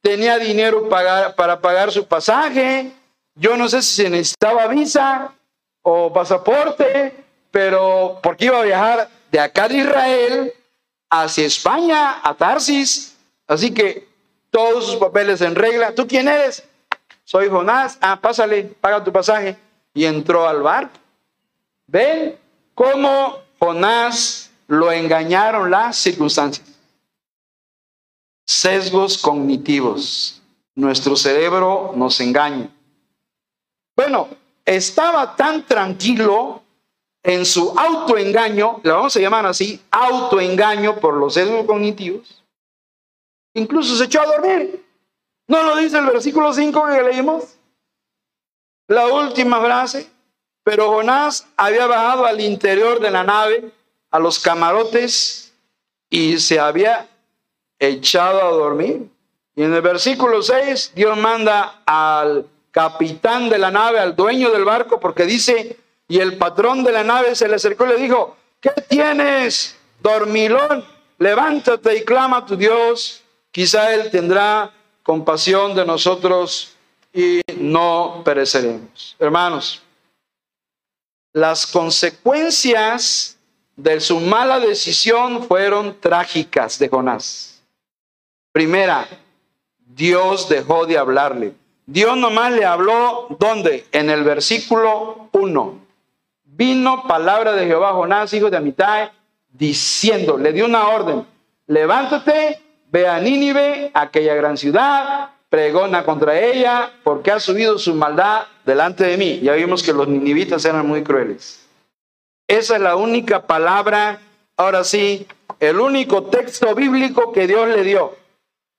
tenía 0.02 0.38
dinero 0.38 0.90
para 0.90 1.62
pagar 1.62 1.92
su 1.92 2.06
pasaje, 2.06 2.92
yo 3.36 3.58
no 3.58 3.70
sé 3.70 3.82
si 3.82 4.04
se 4.04 4.10
necesitaba 4.10 4.68
visa 4.68 5.34
o 5.82 6.12
pasaporte, 6.12 7.16
pero 7.50 8.20
porque 8.22 8.46
iba 8.46 8.60
a 8.60 8.64
viajar 8.64 9.10
de 9.32 9.40
acá 9.40 9.68
de 9.68 9.78
Israel 9.78 10.54
hacia 11.10 11.46
España, 11.46 12.20
a 12.24 12.34
Tarsis, 12.36 13.18
así 13.48 13.74
que 13.74 14.08
todos 14.50 14.86
sus 14.86 14.96
papeles 14.98 15.42
en 15.42 15.56
regla. 15.56 15.96
¿Tú 15.96 16.08
quién 16.08 16.28
eres? 16.28 16.64
Soy 17.24 17.50
Jonás. 17.50 17.98
Ah, 18.02 18.20
pásale, 18.20 18.64
paga 18.64 19.04
tu 19.04 19.12
pasaje. 19.12 19.58
Y 19.94 20.06
entró 20.06 20.48
al 20.48 20.62
barco. 20.62 21.00
¿Ven 21.88 22.38
cómo 22.74 23.38
Jonás 23.60 24.52
lo 24.68 24.92
engañaron 24.92 25.70
las 25.70 25.98
circunstancias? 25.98 26.68
Sesgos 28.46 29.18
cognitivos. 29.18 30.42
Nuestro 30.76 31.16
cerebro 31.16 31.94
nos 31.96 32.20
engaña. 32.22 32.70
Bueno, 33.96 34.30
estaba 34.66 35.36
tan 35.36 35.66
tranquilo 35.66 36.64
en 37.24 37.46
su 37.46 37.74
autoengaño, 37.78 38.80
le 38.84 38.92
vamos 38.92 39.16
a 39.16 39.20
llamar 39.20 39.46
así, 39.46 39.80
autoengaño 39.92 41.00
por 41.00 41.14
los 41.16 41.36
sesgos 41.36 41.66
cognitivos, 41.66 42.44
incluso 43.54 43.96
se 43.96 44.06
echó 44.06 44.22
a 44.22 44.26
dormir. 44.26 44.84
¿No 45.52 45.64
lo 45.64 45.76
dice 45.76 45.98
el 45.98 46.06
versículo 46.06 46.54
5 46.54 46.86
que 46.88 47.04
leímos? 47.04 47.44
La 48.88 49.08
última 49.08 49.60
frase, 49.60 50.10
pero 50.64 50.88
Jonás 50.88 51.46
había 51.58 51.88
bajado 51.88 52.26
al 52.26 52.40
interior 52.40 53.02
de 53.02 53.12
la 53.12 53.26
nave, 53.26 53.70
a 54.12 54.18
los 54.18 54.40
camarotes, 54.40 55.54
y 56.10 56.38
se 56.38 56.58
había 56.58 57.10
echado 57.80 58.42
a 58.42 58.52
dormir. 58.52 59.10
Y 59.54 59.64
en 59.64 59.74
el 59.74 59.82
versículo 59.82 60.42
6, 60.42 60.94
Dios 60.96 61.18
manda 61.18 61.82
al 61.86 62.48
capitán 62.72 63.50
de 63.50 63.58
la 63.58 63.72
nave, 63.72 64.00
al 64.00 64.16
dueño 64.16 64.52
del 64.52 64.64
barco, 64.64 65.02
porque 65.02 65.26
dice, 65.26 65.78
y 66.08 66.20
el 66.20 66.38
patrón 66.38 66.86
de 66.86 66.94
la 66.94 67.04
nave 67.04 67.36
se 67.36 67.50
le 67.50 67.56
acercó 67.56 67.88
y 67.88 67.90
le 67.90 67.98
dijo, 67.98 68.38
¿qué 68.62 68.72
tienes, 68.88 69.78
dormilón? 70.00 70.86
Levántate 71.18 71.98
y 71.98 72.06
clama 72.06 72.38
a 72.38 72.46
tu 72.46 72.56
Dios, 72.56 73.22
quizá 73.52 73.94
Él 73.94 74.10
tendrá 74.12 74.72
compasión 75.04 75.76
de 75.76 75.86
nosotros 75.86 76.76
y 77.14 77.42
no 77.58 78.22
pereceremos. 78.24 79.16
Hermanos, 79.20 79.82
las 81.34 81.66
consecuencias 81.66 83.38
de 83.76 84.00
su 84.00 84.20
mala 84.20 84.60
decisión 84.60 85.44
fueron 85.44 86.00
trágicas 86.00 86.78
de 86.78 86.90
Jonás. 86.90 87.62
Primera, 88.52 89.08
Dios 89.78 90.50
dejó 90.50 90.86
de 90.86 90.98
hablarle. 90.98 91.54
Dios 91.86 92.16
nomás 92.18 92.54
le 92.54 92.66
habló, 92.66 93.28
¿dónde? 93.40 93.88
En 93.92 94.10
el 94.10 94.24
versículo 94.24 95.30
1. 95.32 95.80
Vino 96.44 97.08
palabra 97.08 97.54
de 97.54 97.66
Jehová 97.66 97.94
Jonás, 97.94 98.34
hijo 98.34 98.50
de 98.50 98.58
Amitai, 98.58 99.10
diciendo, 99.50 100.38
le 100.38 100.54
dio 100.54 100.66
una 100.66 100.88
orden, 100.90 101.26
levántate, 101.68 102.62
ve 102.92 103.08
a 103.08 103.20
Nínive, 103.20 103.90
aquella 103.94 104.36
gran 104.36 104.58
ciudad, 104.58 105.30
pregona 105.50 106.04
contra 106.04 106.40
ella, 106.40 106.92
porque 107.04 107.32
ha 107.32 107.40
subido 107.40 107.80
su 107.80 107.96
maldad 107.96 108.44
delante 108.66 109.06
de 109.06 109.18
mí. 109.18 109.40
Ya 109.40 109.54
vimos 109.54 109.82
que 109.82 109.94
los 109.94 110.08
ninivitas 110.08 110.64
eran 110.66 110.86
muy 110.86 111.04
crueles. 111.04 111.66
Esa 112.48 112.76
es 112.76 112.82
la 112.82 112.98
única 112.98 113.48
palabra, 113.48 114.20
ahora 114.58 114.84
sí, 114.84 115.26
el 115.60 115.80
único 115.80 116.24
texto 116.24 116.76
bíblico 116.76 117.32
que 117.32 117.48
Dios 117.48 117.70
le 117.70 117.84
dio. 117.84 118.16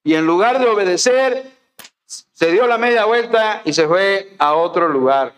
Y 0.05 0.15
en 0.15 0.27
lugar 0.27 0.59
de 0.59 0.67
obedecer, 0.67 1.51
se 2.05 2.51
dio 2.53 2.67
la 2.67 2.77
media 2.77 3.07
vuelta 3.07 3.63
y 3.65 3.73
se 3.73 3.87
fue 3.87 4.35
a 4.39 4.55
otro 4.55 4.89
lugar. 4.89 5.33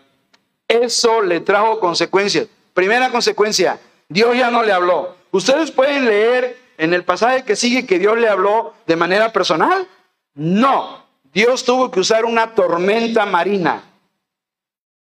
Eso 0.67 1.21
le 1.21 1.39
trajo 1.39 1.79
consecuencias. 1.79 2.47
Primera 2.73 3.09
consecuencia, 3.09 3.79
Dios 4.09 4.35
ya 4.35 4.51
no 4.51 4.63
le 4.63 4.73
habló. 4.73 5.15
Ustedes 5.31 5.71
pueden 5.71 6.05
leer 6.05 6.64
en 6.77 6.93
el 6.93 7.03
pasaje 7.03 7.43
que 7.43 7.55
sigue 7.55 7.85
que 7.85 7.99
Dios 7.99 8.17
le 8.17 8.29
habló 8.29 8.73
de 8.85 8.95
manera 8.95 9.31
personal. 9.31 9.87
No, 10.33 11.05
Dios 11.33 11.63
tuvo 11.63 11.91
que 11.91 11.99
usar 11.99 12.25
una 12.25 12.53
tormenta 12.53 13.25
marina, 13.25 13.83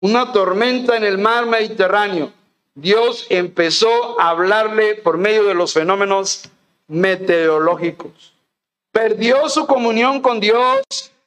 una 0.01 0.33
tormenta 0.33 0.97
en 0.97 1.05
el 1.05 1.19
mar 1.19 1.47
Mediterráneo. 1.47 2.33
Dios 2.75 3.27
empezó 3.29 4.21
a 4.21 4.31
hablarle 4.31 4.95
por 4.95 5.19
medio 5.19 5.45
de 5.45 5.55
los 5.55 5.75
fenómenos 5.75 6.49
meteorológicos. 6.89 8.33
Perdió 8.91 9.49
su 9.49 9.67
comunión 9.67 10.21
con 10.21 10.41
Dios 10.41 10.83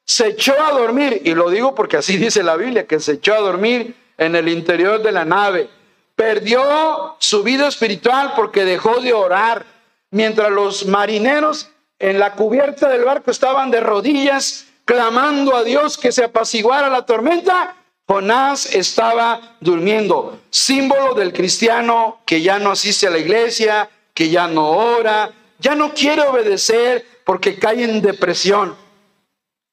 se 0.05 0.27
echó 0.27 0.53
a 0.63 0.71
dormir, 0.71 1.23
y 1.25 1.33
lo 1.33 1.49
digo 1.49 1.75
porque 1.75 1.97
así 1.97 2.17
dice 2.17 2.43
la 2.43 2.55
Biblia, 2.55 2.85
que 2.85 2.99
se 2.99 3.13
echó 3.13 3.33
a 3.33 3.39
dormir 3.39 3.95
en 4.17 4.35
el 4.35 4.47
interior 4.47 5.01
de 5.01 5.11
la 5.11 5.25
nave. 5.25 5.69
Perdió 6.15 7.15
su 7.19 7.43
vida 7.43 7.67
espiritual 7.67 8.33
porque 8.35 8.63
dejó 8.63 9.01
de 9.01 9.11
orar, 9.11 9.65
mientras 10.11 10.51
los 10.51 10.85
marineros 10.85 11.69
en 11.99 12.19
la 12.19 12.33
cubierta 12.33 12.89
del 12.89 13.03
barco 13.03 13.31
estaban 13.31 13.71
de 13.71 13.79
rodillas 13.79 14.67
clamando 14.85 15.55
a 15.55 15.63
Dios 15.63 15.97
que 15.97 16.11
se 16.11 16.23
apaciguara 16.23 16.89
la 16.89 17.05
tormenta. 17.05 17.75
Jonás 18.07 18.67
estaba 18.67 19.57
durmiendo, 19.59 20.39
símbolo 20.51 21.15
del 21.15 21.33
cristiano 21.33 22.19
que 22.25 22.41
ya 22.41 22.59
no 22.59 22.71
asiste 22.71 23.07
a 23.07 23.11
la 23.11 23.17
iglesia, 23.17 23.89
que 24.13 24.29
ya 24.29 24.47
no 24.47 24.69
ora, 24.69 25.31
ya 25.59 25.73
no 25.73 25.93
quiere 25.93 26.21
obedecer 26.21 27.05
porque 27.23 27.57
cae 27.57 27.83
en 27.83 28.01
depresión 28.01 28.75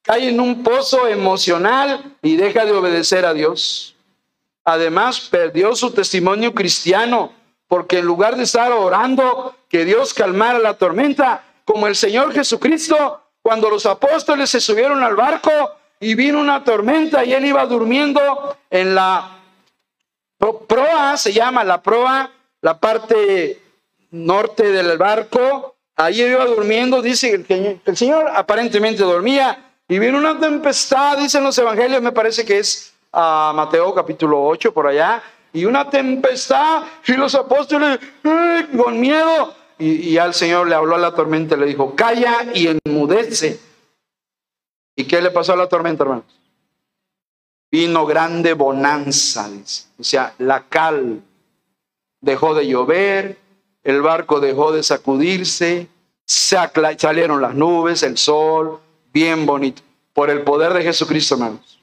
cae 0.03 0.29
en 0.29 0.41
un 0.41 0.63
pozo 0.63 1.07
emocional 1.07 2.17
y 2.23 2.37
deja 2.37 2.65
de 2.65 2.73
obedecer 2.73 3.25
a 3.25 3.35
Dios. 3.35 3.95
Además, 4.65 5.21
perdió 5.31 5.75
su 5.75 5.93
testimonio 5.93 6.55
cristiano, 6.55 7.33
porque 7.69 7.99
en 7.99 8.07
lugar 8.07 8.37
de 8.37 8.43
estar 8.43 8.71
orando 8.73 9.57
que 9.73 9.87
Dios 9.87 10.13
calmara 10.13 10.59
la 10.59 10.75
tormenta, 10.75 11.43
como 11.65 11.87
el 11.87 11.97
Señor 11.97 12.35
Jesucristo, 12.35 13.23
cuando 13.41 13.71
los 13.71 13.87
apóstoles 13.87 14.51
se 14.51 14.61
subieron 14.61 15.03
al 15.03 15.17
barco 15.17 15.51
y 15.99 16.15
vino 16.15 16.41
una 16.41 16.63
tormenta 16.63 17.25
y 17.25 17.33
él 17.33 17.47
iba 17.47 17.65
durmiendo 17.65 18.55
en 18.69 18.95
la 18.95 19.39
proa, 20.69 21.17
se 21.17 21.33
llama 21.33 21.65
la 21.65 21.81
proa, 21.81 22.31
la 22.61 22.79
parte 22.79 23.63
norte 24.11 24.71
del 24.71 24.99
barco, 24.99 25.75
ahí 25.97 26.21
iba 26.21 26.45
durmiendo, 26.45 27.01
dice 27.01 27.43
que 27.43 27.81
el 27.83 27.97
Señor 27.97 28.31
aparentemente 28.35 29.03
dormía, 29.03 29.71
y 29.89 29.99
vino 29.99 30.19
una 30.19 30.39
tempestad, 30.39 31.17
dicen 31.17 31.45
los 31.45 31.57
evangelios, 31.57 32.03
me 32.03 32.13
parece 32.13 32.45
que 32.45 32.59
es 32.59 32.93
a 33.11 33.53
Mateo 33.55 33.95
capítulo 33.95 34.45
8 34.45 34.75
por 34.75 34.87
allá, 34.87 35.23
y 35.51 35.65
una 35.65 35.89
tempestad, 35.89 36.83
y 37.07 37.13
los 37.13 37.35
apóstoles 37.35 37.99
con 38.23 39.01
miedo, 39.01 39.62
y, 39.83 40.17
al 40.19 40.33
Señor 40.33 40.69
le 40.69 40.75
habló 40.75 40.95
a 40.95 40.99
la 40.99 41.15
tormenta, 41.15 41.57
le 41.57 41.67
dijo, 41.67 41.97
calla 41.97 42.47
y 42.55 42.69
enmudece. 42.69 43.59
¿Y 44.95 45.05
qué 45.05 45.21
le 45.21 45.31
pasó 45.31 45.55
a 45.55 45.57
la 45.57 45.69
tormenta, 45.69 46.05
hermanos? 46.05 46.25
Vino 47.71 48.07
grande 48.07 48.53
bonanza, 48.53 49.51
dice. 49.51 49.87
O 49.99 50.05
sea, 50.05 50.35
la 50.39 50.69
cal 50.69 51.23
dejó 52.21 52.55
de 52.55 52.67
llover, 52.67 53.39
el 53.83 54.03
barco 54.03 54.41
dejó 54.41 54.73
de 54.73 54.83
sacudirse, 54.83 55.89
se 56.25 56.57
salieron 56.99 57.43
las 57.43 57.55
nubes, 57.55 58.03
el 58.03 58.17
sol, 58.19 58.81
bien 59.13 59.47
bonito, 59.47 59.83
por 60.13 60.31
el 60.31 60.43
poder 60.43 60.75
de 60.75 60.83
Jesucristo, 60.83 61.35
hermanos. 61.35 61.81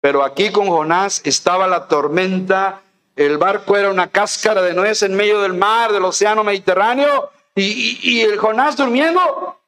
Pero 0.00 0.24
aquí 0.24 0.50
con 0.50 0.68
Jonás 0.68 1.20
estaba 1.24 1.66
la 1.66 1.88
tormenta, 1.88 2.82
el 3.16 3.38
barco 3.38 3.76
era 3.76 3.90
una 3.90 4.08
cáscara 4.08 4.60
de 4.60 4.74
nuez 4.74 5.02
en 5.02 5.14
medio 5.14 5.40
del 5.40 5.54
mar, 5.54 5.92
del 5.92 6.04
océano 6.04 6.44
Mediterráneo, 6.44 7.30
y, 7.54 8.20
el 8.20 8.36
Jonás 8.36 8.76
durmiendo 8.76 9.58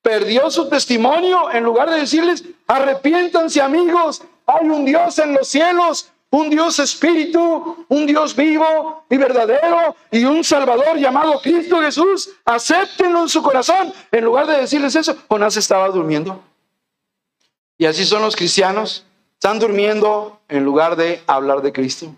perdió 0.00 0.50
su 0.50 0.66
testimonio 0.70 1.50
en 1.52 1.62
lugar 1.62 1.90
de 1.90 2.00
decirles, 2.00 2.42
arrepiéntanse 2.66 3.60
amigos, 3.60 4.22
hay 4.46 4.66
un 4.66 4.86
Dios 4.86 5.18
en 5.18 5.34
los 5.34 5.46
cielos, 5.46 6.10
un 6.30 6.48
Dios 6.48 6.78
espíritu, 6.78 7.84
un 7.86 8.06
Dios 8.06 8.34
vivo 8.34 9.04
y 9.10 9.18
verdadero 9.18 9.94
y 10.10 10.24
un 10.24 10.42
Salvador 10.42 10.96
llamado 10.96 11.40
Cristo 11.42 11.82
Jesús. 11.82 12.30
Acéptenlo 12.44 13.22
en 13.22 13.28
su 13.28 13.42
corazón. 13.42 13.92
En 14.10 14.24
lugar 14.24 14.46
de 14.46 14.56
decirles 14.56 14.94
eso, 14.96 15.16
Jonás 15.28 15.56
estaba 15.56 15.88
durmiendo. 15.88 16.40
Y 17.76 17.86
así 17.86 18.04
son 18.04 18.22
los 18.22 18.36
cristianos. 18.36 19.04
Están 19.34 19.58
durmiendo 19.58 20.40
en 20.48 20.64
lugar 20.64 20.96
de 20.96 21.22
hablar 21.26 21.62
de 21.62 21.72
Cristo. 21.72 22.14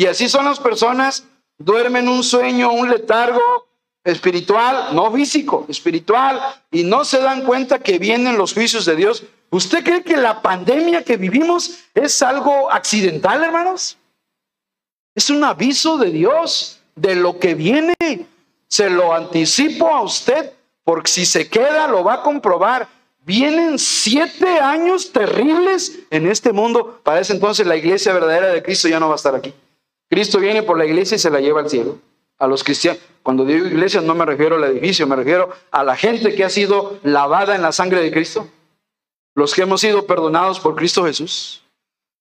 Y 0.00 0.06
así 0.06 0.30
son 0.30 0.46
las 0.46 0.58
personas, 0.58 1.24
duermen 1.58 2.08
un 2.08 2.24
sueño, 2.24 2.72
un 2.72 2.88
letargo 2.88 3.68
espiritual, 4.02 4.94
no 4.94 5.12
físico, 5.12 5.66
espiritual, 5.68 6.40
y 6.70 6.84
no 6.84 7.04
se 7.04 7.18
dan 7.18 7.44
cuenta 7.44 7.80
que 7.80 7.98
vienen 7.98 8.38
los 8.38 8.54
juicios 8.54 8.86
de 8.86 8.96
Dios. 8.96 9.24
¿Usted 9.50 9.84
cree 9.84 10.02
que 10.02 10.16
la 10.16 10.40
pandemia 10.40 11.04
que 11.04 11.18
vivimos 11.18 11.80
es 11.92 12.22
algo 12.22 12.72
accidental, 12.72 13.44
hermanos? 13.44 13.98
Es 15.14 15.28
un 15.28 15.44
aviso 15.44 15.98
de 15.98 16.10
Dios 16.12 16.80
de 16.96 17.16
lo 17.16 17.38
que 17.38 17.54
viene. 17.54 17.94
Se 18.68 18.88
lo 18.88 19.12
anticipo 19.12 19.86
a 19.86 20.00
usted, 20.00 20.54
porque 20.82 21.10
si 21.10 21.26
se 21.26 21.50
queda 21.50 21.88
lo 21.88 22.04
va 22.04 22.14
a 22.14 22.22
comprobar. 22.22 22.88
Vienen 23.26 23.78
siete 23.78 24.60
años 24.60 25.12
terribles 25.12 25.98
en 26.08 26.26
este 26.26 26.54
mundo. 26.54 27.02
Para 27.04 27.20
ese 27.20 27.34
entonces 27.34 27.66
la 27.66 27.76
iglesia 27.76 28.14
verdadera 28.14 28.46
de 28.46 28.62
Cristo 28.62 28.88
ya 28.88 28.98
no 28.98 29.08
va 29.08 29.12
a 29.12 29.16
estar 29.16 29.34
aquí. 29.34 29.52
Cristo 30.10 30.40
viene 30.40 30.64
por 30.64 30.76
la 30.76 30.84
iglesia 30.84 31.14
y 31.14 31.18
se 31.20 31.30
la 31.30 31.40
lleva 31.40 31.60
al 31.60 31.70
cielo. 31.70 31.98
A 32.38 32.46
los 32.46 32.64
cristianos. 32.64 33.00
Cuando 33.22 33.44
digo 33.44 33.66
iglesia 33.66 34.00
no 34.00 34.14
me 34.14 34.24
refiero 34.26 34.56
al 34.56 34.64
edificio, 34.64 35.06
me 35.06 35.14
refiero 35.14 35.50
a 35.70 35.84
la 35.84 35.94
gente 35.94 36.34
que 36.34 36.44
ha 36.44 36.50
sido 36.50 36.98
lavada 37.04 37.54
en 37.54 37.62
la 37.62 37.70
sangre 37.70 38.02
de 38.02 38.10
Cristo. 38.10 38.48
Los 39.34 39.54
que 39.54 39.62
hemos 39.62 39.80
sido 39.80 40.06
perdonados 40.06 40.58
por 40.58 40.74
Cristo 40.74 41.04
Jesús. 41.04 41.62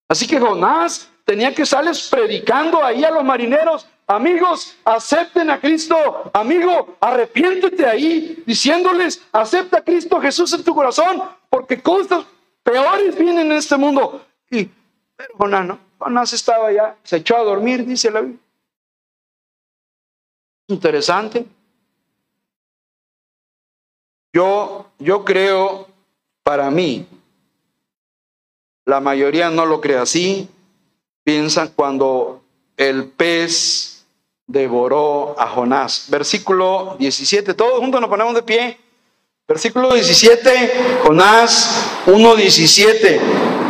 Así 0.07 0.27
que 0.27 0.39
Jonás 0.39 1.09
tenía 1.25 1.53
que 1.53 1.63
estarles 1.63 2.07
predicando 2.09 2.83
ahí 2.83 3.03
a 3.03 3.11
los 3.11 3.23
marineros. 3.23 3.87
Amigos, 4.05 4.75
acepten 4.85 5.49
a 5.49 5.59
Cristo. 5.59 5.95
Amigo, 6.33 6.95
arrepiéntete 6.99 7.85
ahí, 7.85 8.43
diciéndoles, 8.45 9.21
acepta 9.31 9.79
a 9.79 9.83
Cristo 9.83 10.19
Jesús 10.19 10.51
en 10.53 10.63
tu 10.63 10.75
corazón, 10.75 11.23
porque 11.49 11.81
cosas 11.81 12.25
peores 12.61 13.17
vienen 13.17 13.51
en 13.51 13.57
este 13.57 13.77
mundo. 13.77 14.25
Y, 14.49 14.69
pero 15.15 15.33
Jonás 15.37 15.65
no, 15.65 15.79
Jonás 15.99 16.33
estaba 16.33 16.71
ya, 16.71 16.97
se 17.03 17.17
echó 17.17 17.35
a 17.37 17.43
dormir, 17.43 17.85
dice 17.85 18.09
la 18.09 18.21
Biblia. 18.21 18.39
Interesante. 20.67 21.45
Yo, 24.31 24.91
yo 24.99 25.25
creo, 25.25 25.87
para 26.43 26.71
mí, 26.71 27.05
la 28.85 28.99
mayoría 28.99 29.49
no 29.49 29.65
lo 29.65 29.81
cree 29.81 29.97
así. 29.97 30.47
Piensan 31.23 31.73
cuando 31.75 32.41
el 32.77 33.09
pez 33.09 34.05
devoró 34.47 35.35
a 35.39 35.47
Jonás. 35.47 36.07
Versículo 36.09 36.95
17, 36.97 37.53
todos 37.53 37.79
juntos 37.79 37.99
nos 37.99 38.09
ponemos 38.09 38.33
de 38.33 38.43
pie. 38.43 38.79
Versículo 39.47 39.93
17, 39.93 41.01
Jonás 41.03 42.03
1.17. 42.05 43.68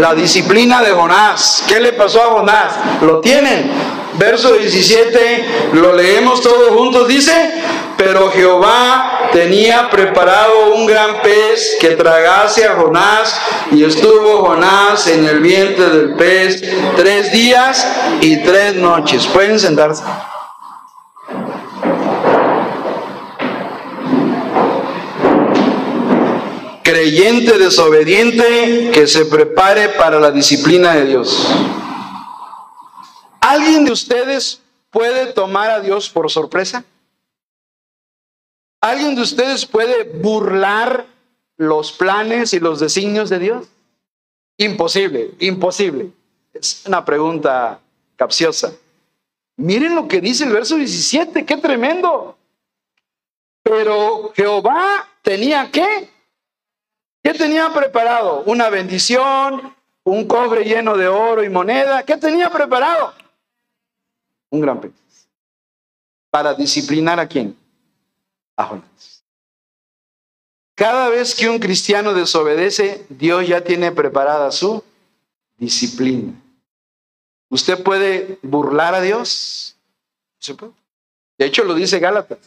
La 0.00 0.14
disciplina 0.14 0.80
de 0.82 0.92
Jonás. 0.92 1.64
¿Qué 1.66 1.80
le 1.80 1.92
pasó 1.92 2.22
a 2.22 2.26
Jonás? 2.26 2.72
¿Lo 3.02 3.20
tienen? 3.20 3.70
Verso 4.14 4.52
17, 4.54 5.44
lo 5.74 5.92
leemos 5.92 6.40
todos 6.40 6.70
juntos, 6.70 7.06
dice, 7.06 7.32
pero 7.96 8.30
Jehová 8.30 9.28
tenía 9.32 9.90
preparado 9.90 10.74
un 10.74 10.86
gran 10.86 11.20
pez 11.22 11.76
que 11.80 11.90
tragase 11.90 12.66
a 12.66 12.74
Jonás 12.74 13.40
y 13.70 13.84
estuvo 13.84 14.44
Jonás 14.44 15.06
en 15.08 15.24
el 15.24 15.40
vientre 15.40 15.90
del 15.90 16.14
pez 16.14 16.62
tres 16.96 17.30
días 17.32 17.86
y 18.20 18.42
tres 18.42 18.74
noches. 18.74 19.26
Pueden 19.26 19.58
sentarse. 19.58 20.02
Creyente 26.88 27.58
desobediente 27.58 28.90
que 28.94 29.06
se 29.06 29.26
prepare 29.26 29.90
para 29.90 30.18
la 30.18 30.30
disciplina 30.30 30.94
de 30.94 31.04
Dios. 31.04 31.46
¿Alguien 33.42 33.84
de 33.84 33.92
ustedes 33.92 34.62
puede 34.88 35.34
tomar 35.34 35.70
a 35.70 35.80
Dios 35.80 36.08
por 36.08 36.30
sorpresa? 36.30 36.86
¿Alguien 38.80 39.14
de 39.16 39.20
ustedes 39.20 39.66
puede 39.66 40.04
burlar 40.04 41.04
los 41.58 41.92
planes 41.92 42.54
y 42.54 42.58
los 42.58 42.80
designios 42.80 43.28
de 43.28 43.38
Dios? 43.38 43.66
Imposible, 44.56 45.32
imposible. 45.40 46.10
Es 46.54 46.84
una 46.86 47.04
pregunta 47.04 47.80
capciosa. 48.16 48.72
Miren 49.58 49.94
lo 49.94 50.08
que 50.08 50.22
dice 50.22 50.44
el 50.44 50.54
verso 50.54 50.76
17, 50.76 51.44
qué 51.44 51.58
tremendo. 51.58 52.38
Pero 53.62 54.32
Jehová 54.34 55.06
tenía 55.20 55.70
qué? 55.70 56.16
¿Qué 57.22 57.34
tenía 57.34 57.72
preparado? 57.72 58.42
Una 58.46 58.70
bendición, 58.70 59.74
un 60.04 60.26
cobre 60.26 60.64
lleno 60.64 60.96
de 60.96 61.08
oro 61.08 61.44
y 61.44 61.48
moneda. 61.48 62.02
¿Qué 62.04 62.16
tenía 62.16 62.50
preparado? 62.50 63.12
un 64.50 64.60
gran 64.60 64.80
pez. 64.80 64.92
¿Para 66.30 66.54
disciplinar 66.54 67.18
a 67.20 67.26
quién? 67.26 67.56
A 68.56 68.64
Jonás. 68.64 69.24
Cada 70.74 71.08
vez 71.08 71.34
que 71.34 71.48
un 71.48 71.58
cristiano 71.58 72.14
desobedece, 72.14 73.04
Dios 73.08 73.46
ya 73.48 73.62
tiene 73.62 73.90
preparada 73.92 74.52
su 74.52 74.84
disciplina. 75.56 76.32
¿Usted 77.50 77.82
puede 77.82 78.38
burlar 78.42 78.94
a 78.94 79.00
Dios? 79.00 79.76
De 81.36 81.46
hecho, 81.46 81.64
lo 81.64 81.74
dice 81.74 81.98
Gálatas. 81.98 82.38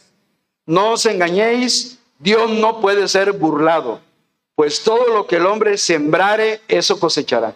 No 0.64 0.92
os 0.92 1.04
engañéis, 1.06 1.98
Dios 2.18 2.50
no 2.50 2.80
puede 2.80 3.08
ser 3.08 3.32
burlado, 3.32 4.00
pues 4.54 4.82
todo 4.82 5.08
lo 5.08 5.26
que 5.26 5.36
el 5.36 5.46
hombre 5.46 5.78
sembrare, 5.78 6.60
eso 6.68 6.98
cosechará. 7.00 7.54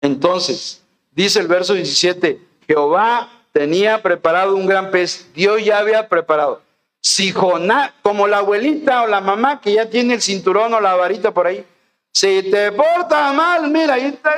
Entonces, 0.00 0.82
dice 1.12 1.40
el 1.40 1.48
verso 1.48 1.74
17, 1.74 2.40
Jehová 2.66 3.30
tenía 3.52 4.02
preparado 4.02 4.56
un 4.56 4.66
gran 4.66 4.90
pez. 4.90 5.32
Dios 5.34 5.64
ya 5.64 5.78
había 5.78 6.08
preparado. 6.08 6.60
Si 7.00 7.32
Jonás, 7.32 7.92
como 8.02 8.26
la 8.26 8.38
abuelita 8.38 9.02
o 9.02 9.06
la 9.06 9.20
mamá 9.20 9.60
que 9.60 9.72
ya 9.72 9.88
tiene 9.88 10.14
el 10.14 10.22
cinturón 10.22 10.74
o 10.74 10.80
la 10.80 10.94
varita 10.94 11.32
por 11.32 11.46
ahí, 11.46 11.64
si 12.12 12.50
te 12.50 12.72
portas 12.72 13.34
mal, 13.34 13.70
mira, 13.70 13.94
ahí 13.94 14.06
está. 14.06 14.36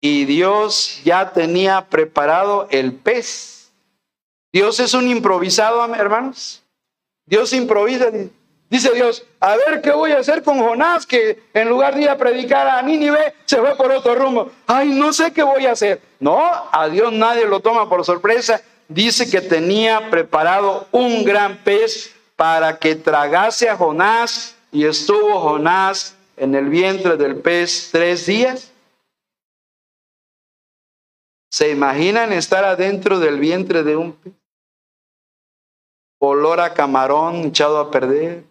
Y 0.00 0.24
Dios 0.24 1.00
ya 1.04 1.32
tenía 1.32 1.86
preparado 1.88 2.68
el 2.70 2.94
pez. 2.94 3.72
Dios 4.52 4.80
es 4.80 4.94
un 4.94 5.08
improvisado, 5.08 5.82
hermanos. 5.94 6.62
Dios 7.26 7.52
improvisa. 7.52 8.10
Dice 8.70 8.92
Dios, 8.92 9.24
a 9.40 9.56
ver 9.56 9.80
qué 9.80 9.92
voy 9.92 10.12
a 10.12 10.18
hacer 10.18 10.42
con 10.42 10.58
Jonás, 10.58 11.06
que 11.06 11.42
en 11.54 11.68
lugar 11.70 11.94
de 11.94 12.02
ir 12.02 12.10
a 12.10 12.18
predicar 12.18 12.66
a 12.66 12.82
Nínive, 12.82 13.34
se 13.46 13.56
fue 13.56 13.74
por 13.76 13.90
otro 13.90 14.14
rumbo. 14.14 14.50
Ay, 14.66 14.90
no 14.90 15.12
sé 15.12 15.32
qué 15.32 15.42
voy 15.42 15.64
a 15.64 15.72
hacer. 15.72 16.02
No, 16.20 16.38
a 16.70 16.88
Dios 16.88 17.12
nadie 17.12 17.46
lo 17.46 17.60
toma 17.60 17.88
por 17.88 18.04
sorpresa. 18.04 18.60
Dice 18.86 19.30
que 19.30 19.40
tenía 19.40 20.10
preparado 20.10 20.86
un 20.92 21.24
gran 21.24 21.56
pez 21.64 22.14
para 22.36 22.78
que 22.78 22.94
tragase 22.94 23.70
a 23.70 23.76
Jonás 23.76 24.54
y 24.70 24.84
estuvo 24.84 25.40
Jonás 25.40 26.14
en 26.36 26.54
el 26.54 26.68
vientre 26.68 27.16
del 27.16 27.36
pez 27.36 27.88
tres 27.90 28.26
días. 28.26 28.70
¿Se 31.50 31.70
imaginan 31.70 32.32
estar 32.32 32.64
adentro 32.64 33.18
del 33.18 33.40
vientre 33.40 33.82
de 33.82 33.96
un 33.96 34.12
pez? 34.12 34.34
Olor 36.20 36.60
a 36.60 36.74
camarón 36.74 37.46
echado 37.46 37.78
a 37.78 37.90
perder 37.90 38.44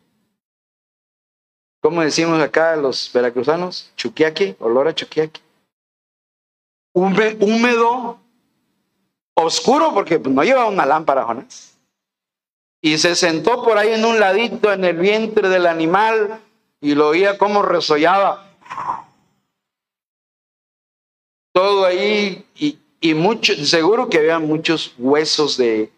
¿Cómo 1.88 2.02
decimos 2.02 2.42
acá 2.42 2.76
los 2.76 3.10
veracruzanos? 3.14 3.90
Chuquiaqui, 3.96 4.58
olor 4.60 4.90
a 4.90 4.94
chuquiaqui. 4.94 5.40
Húmedo, 6.94 8.20
oscuro, 9.34 9.94
porque 9.94 10.20
no 10.20 10.44
lleva 10.44 10.66
una 10.66 10.86
lámpara, 10.86 11.24
Jonás. 11.24 11.78
Y 12.82 12.98
se 12.98 13.16
sentó 13.16 13.64
por 13.64 13.78
ahí 13.78 13.94
en 13.94 14.04
un 14.04 14.20
ladito 14.20 14.74
en 14.74 14.84
el 14.84 14.98
vientre 14.98 15.48
del 15.48 15.66
animal 15.66 16.42
y 16.82 16.94
lo 16.94 17.08
oía 17.08 17.38
como 17.38 17.62
resollaba. 17.62 18.52
Todo 21.54 21.86
ahí 21.86 22.46
y, 23.00 23.14
mucho, 23.14 23.56
seguro 23.66 24.10
que 24.10 24.18
había 24.18 24.40
muchos 24.40 24.94
huesos 24.98 25.56
de 25.56 25.90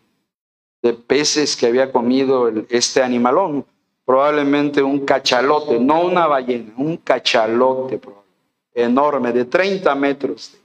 peces 1.08 1.56
que 1.56 1.66
había 1.66 1.92
comido 1.92 2.48
este 2.70 3.02
animalón 3.02 3.66
probablemente 4.10 4.82
un 4.82 5.06
cachalote, 5.06 5.80
no 5.80 6.02
una 6.02 6.26
ballena, 6.26 6.74
un 6.78 6.98
cachalote 6.98 8.02
enorme 8.74 9.32
de 9.32 9.46
30 9.46 9.94
metros 9.94 10.56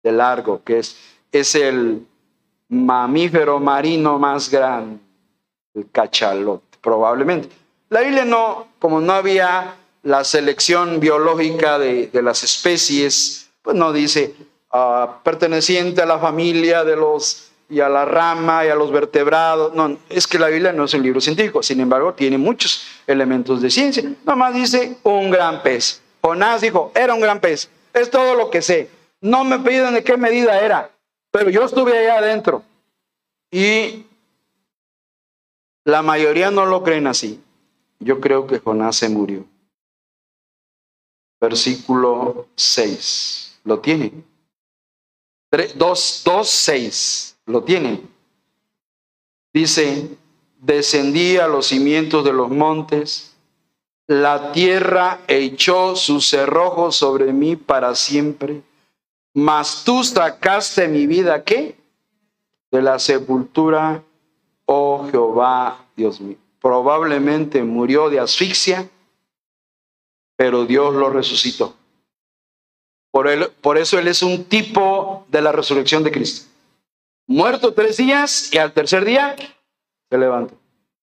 de 0.00 0.12
largo, 0.12 0.62
que 0.62 0.78
es, 0.78 0.96
es 1.32 1.56
el 1.56 2.06
mamífero 2.68 3.58
marino 3.58 4.16
más 4.16 4.48
grande, 4.48 5.00
el 5.74 5.90
cachalote, 5.90 6.78
probablemente. 6.80 7.48
La 7.88 8.02
Biblia 8.02 8.24
no, 8.24 8.68
como 8.78 9.00
no 9.00 9.14
había 9.14 9.74
la 10.04 10.22
selección 10.22 11.00
biológica 11.00 11.80
de, 11.80 12.10
las 12.22 12.44
especies, 12.44 13.50
pues 13.60 13.76
no 13.76 13.92
dice 13.92 14.36
ah, 14.70 15.18
perteneciente 15.24 16.00
a 16.00 16.06
la 16.06 16.20
familia 16.20 16.84
de 16.84 16.94
los 16.94 17.50
y 17.72 17.80
a 17.80 17.88
la 17.88 18.04
rama 18.04 18.66
y 18.66 18.68
a 18.68 18.74
los 18.74 18.92
vertebrados. 18.92 19.74
No, 19.74 19.96
es 20.10 20.26
que 20.26 20.38
la 20.38 20.48
Biblia 20.48 20.74
no 20.74 20.84
es 20.84 20.92
un 20.92 21.02
libro 21.02 21.22
científico, 21.22 21.62
sin 21.62 21.80
embargo, 21.80 22.12
tiene 22.12 22.36
muchos 22.36 22.86
elementos 23.06 23.62
de 23.62 23.70
ciencia. 23.70 24.12
Nomás 24.26 24.52
dice 24.52 24.98
un 25.04 25.30
gran 25.30 25.62
pez. 25.62 26.02
Jonás 26.20 26.60
dijo, 26.60 26.92
era 26.94 27.14
un 27.14 27.20
gran 27.20 27.40
pez. 27.40 27.70
Es 27.94 28.10
todo 28.10 28.34
lo 28.34 28.50
que 28.50 28.60
sé. 28.60 28.90
No 29.22 29.42
me 29.44 29.58
piden 29.58 29.94
de 29.94 30.04
qué 30.04 30.18
medida 30.18 30.60
era, 30.60 30.90
pero 31.30 31.48
yo 31.48 31.64
estuve 31.64 31.96
allá 31.96 32.18
adentro. 32.18 32.62
Y 33.50 34.04
la 35.84 36.02
mayoría 36.02 36.50
no 36.50 36.66
lo 36.66 36.82
creen 36.82 37.06
así. 37.06 37.40
Yo 38.00 38.20
creo 38.20 38.46
que 38.46 38.58
Jonás 38.58 38.96
se 38.96 39.08
murió. 39.08 39.46
Versículo 41.40 42.48
6. 42.54 43.60
¿Lo 43.64 43.78
tiene? 43.80 44.12
2, 45.74 46.22
2, 46.24 46.48
6. 46.48 47.31
¿Lo 47.46 47.64
tiene? 47.64 48.02
Dice, 49.52 50.16
descendí 50.58 51.36
a 51.36 51.48
los 51.48 51.66
cimientos 51.66 52.24
de 52.24 52.32
los 52.32 52.50
montes, 52.50 53.34
la 54.06 54.52
tierra 54.52 55.20
echó 55.28 55.96
sus 55.96 56.28
cerrojos 56.28 56.96
sobre 56.96 57.32
mí 57.32 57.56
para 57.56 57.94
siempre, 57.94 58.62
mas 59.34 59.84
tú 59.84 60.04
sacaste 60.04 60.88
mi 60.88 61.06
vida, 61.06 61.44
¿qué? 61.44 61.76
De 62.70 62.82
la 62.82 62.98
sepultura, 62.98 64.02
oh 64.66 65.08
Jehová, 65.10 65.86
Dios 65.96 66.20
mío. 66.20 66.36
Probablemente 66.60 67.62
murió 67.62 68.08
de 68.08 68.20
asfixia, 68.20 68.88
pero 70.36 70.64
Dios 70.64 70.94
lo 70.94 71.10
resucitó. 71.10 71.74
Por, 73.10 73.28
él, 73.28 73.50
por 73.60 73.78
eso 73.78 73.98
Él 73.98 74.08
es 74.08 74.22
un 74.22 74.44
tipo 74.44 75.26
de 75.28 75.42
la 75.42 75.52
resurrección 75.52 76.02
de 76.02 76.12
Cristo. 76.12 76.51
Muerto 77.32 77.72
tres 77.72 77.96
días 77.96 78.52
y 78.52 78.58
al 78.58 78.72
tercer 78.72 79.06
día 79.06 79.34
se 80.10 80.18
levantó. 80.18 80.54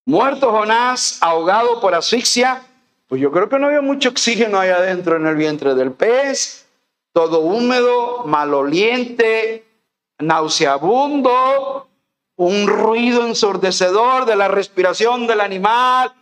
Muerto 0.06 0.52
Jonás, 0.52 1.18
ahogado 1.22 1.82
por 1.82 1.96
asfixia, 1.96 2.62
pues 3.08 3.20
yo 3.20 3.32
creo 3.32 3.50
que 3.50 3.58
no 3.58 3.66
había 3.66 3.82
mucho 3.82 4.10
oxígeno 4.10 4.60
ahí 4.60 4.70
adentro 4.70 5.16
en 5.16 5.26
el 5.26 5.36
vientre 5.36 5.74
del 5.74 5.92
pez, 5.92 6.68
todo 7.14 7.40
húmedo, 7.40 8.26
maloliente, 8.26 9.66
nauseabundo, 10.20 11.88
un 12.36 12.68
ruido 12.68 13.26
ensordecedor 13.26 14.28
de 14.28 14.36
la 14.36 14.50
respiración 14.50 15.26
del 15.26 15.42
animal. 15.42 16.14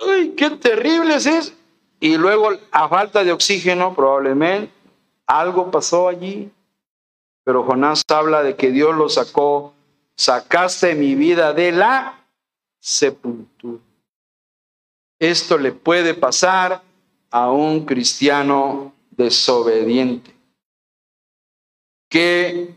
¡Ay, 0.00 0.30
qué 0.36 0.50
terrible 0.50 1.14
es 1.14 1.26
eso! 1.26 1.52
Y 2.00 2.16
luego, 2.16 2.50
a 2.72 2.88
falta 2.88 3.22
de 3.22 3.30
oxígeno, 3.30 3.94
probablemente, 3.94 4.72
algo 5.28 5.70
pasó 5.70 6.08
allí. 6.08 6.50
Pero 7.44 7.64
Jonás 7.64 8.02
habla 8.08 8.42
de 8.42 8.56
que 8.56 8.70
Dios 8.70 8.96
lo 8.96 9.08
sacó, 9.08 9.74
sacaste 10.16 10.94
mi 10.94 11.14
vida 11.14 11.52
de 11.52 11.72
la 11.72 12.26
sepultura. 12.80 13.82
Esto 15.18 15.58
le 15.58 15.72
puede 15.72 16.14
pasar 16.14 16.82
a 17.30 17.50
un 17.50 17.84
cristiano 17.84 18.94
desobediente. 19.10 20.34
Qué 22.08 22.74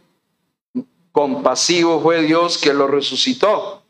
compasivo 1.12 2.02
fue 2.02 2.22
Dios 2.24 2.58
que 2.58 2.74
lo 2.74 2.88
resucitó. 2.88 3.84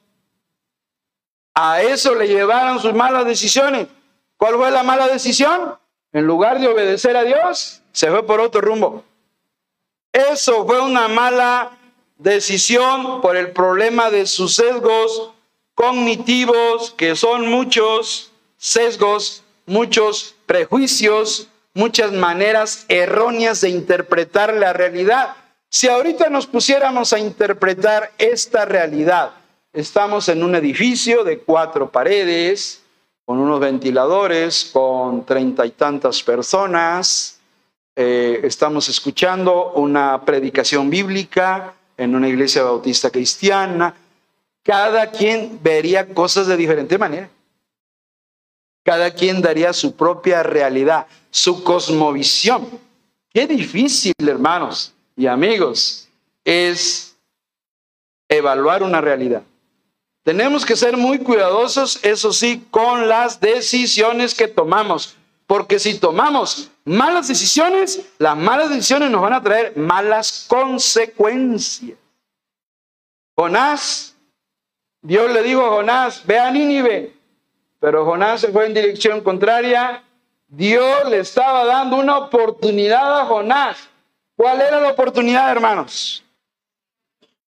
A 1.56 1.82
eso 1.82 2.14
le 2.16 2.28
llevaron 2.28 2.80
sus 2.80 2.94
malas 2.94 3.26
decisiones. 3.26 3.88
¿Cuál 4.38 4.56
fue 4.56 4.70
la 4.72 4.84
mala 4.84 5.08
decisión? 5.08 5.76
En 6.14 6.26
lugar 6.26 6.60
de 6.60 6.68
obedecer 6.68 7.18
a 7.18 7.24
Dios, 7.24 7.82
se 7.92 8.10
fue 8.10 8.26
por 8.26 8.40
otro 8.40 8.62
rumbo. 8.62 9.04
Eso 10.18 10.66
fue 10.66 10.82
una 10.82 11.08
mala 11.08 11.78
decisión 12.18 13.22
por 13.22 13.38
el 13.38 13.52
problema 13.52 14.10
de 14.10 14.26
sus 14.26 14.56
sesgos 14.56 15.30
cognitivos, 15.76 16.90
que 16.98 17.16
son 17.16 17.48
muchos 17.48 18.32
sesgos, 18.58 19.44
muchos 19.68 20.34
prejuicios, 20.48 21.50
muchas 21.76 22.14
maneras 22.14 22.86
erróneas 22.88 23.62
de 23.62 23.70
interpretar 23.70 24.56
la 24.56 24.74
realidad. 24.74 25.36
Si 25.70 25.88
ahorita 25.88 26.32
nos 26.32 26.48
pusiéramos 26.48 27.14
a 27.14 27.20
interpretar 27.20 28.12
esta 28.18 28.66
realidad, 28.66 29.34
estamos 29.72 30.30
en 30.30 30.42
un 30.42 30.56
edificio 30.56 31.24
de 31.24 31.38
cuatro 31.42 31.92
paredes, 31.92 32.82
con 33.24 33.38
unos 33.38 33.60
ventiladores, 33.60 34.72
con 34.74 35.28
treinta 35.28 35.64
y 35.64 35.70
tantas 35.70 36.24
personas, 36.24 37.37
eh, 38.00 38.42
estamos 38.44 38.90
escuchando 38.90 39.72
una 39.74 40.24
predicación 40.24 40.88
bíblica 40.88 41.74
en 41.98 42.14
una 42.16 42.30
iglesia 42.30 42.62
bautista 42.62 43.10
cristiana. 43.10 43.96
Cada 44.64 45.10
quien 45.10 45.60
vería 45.64 46.14
cosas 46.14 46.46
de 46.46 46.56
diferente 46.56 47.00
manera. 47.00 47.28
Cada 48.86 49.10
quien 49.10 49.42
daría 49.42 49.74
su 49.74 49.96
propia 49.96 50.44
realidad, 50.44 51.08
su 51.32 51.64
cosmovisión. 51.64 52.70
Qué 53.34 53.48
difícil, 53.48 54.14
hermanos 54.20 54.94
y 55.16 55.26
amigos, 55.26 56.08
es 56.46 57.18
evaluar 58.30 58.84
una 58.84 59.02
realidad. 59.02 59.42
Tenemos 60.24 60.68
que 60.68 60.76
ser 60.76 60.98
muy 60.98 61.18
cuidadosos, 61.18 62.00
eso 62.04 62.32
sí, 62.32 62.64
con 62.70 63.08
las 63.08 63.40
decisiones 63.40 64.36
que 64.36 64.48
tomamos. 64.48 65.16
Porque 65.48 65.80
si 65.80 65.98
tomamos 65.98 66.70
malas 66.84 67.30
decisiones, 67.30 68.06
las 68.20 68.36
malas 68.36 68.70
decisiones 68.70 69.10
nos 69.10 69.22
van 69.22 69.34
a 69.34 69.42
traer 69.42 69.78
malas 69.78 70.46
consecuencias. 70.50 71.98
Jonás, 73.34 74.16
Dios 75.02 75.32
le 75.32 75.42
dijo 75.44 75.66
a 75.66 75.70
Jonás, 75.70 76.26
ve 76.26 76.38
a 76.38 76.52
Nínive, 76.52 77.14
pero 77.80 78.04
Jonás 78.04 78.42
se 78.42 78.50
fue 78.50 78.66
en 78.66 78.74
dirección 78.74 79.22
contraria. 79.22 80.04
Dios 80.50 81.10
le 81.10 81.20
estaba 81.20 81.64
dando 81.64 81.96
una 81.96 82.18
oportunidad 82.18 83.22
a 83.22 83.26
Jonás. 83.26 83.90
¿Cuál 84.36 84.60
era 84.60 84.82
la 84.82 84.90
oportunidad, 84.90 85.50
hermanos? 85.50 86.24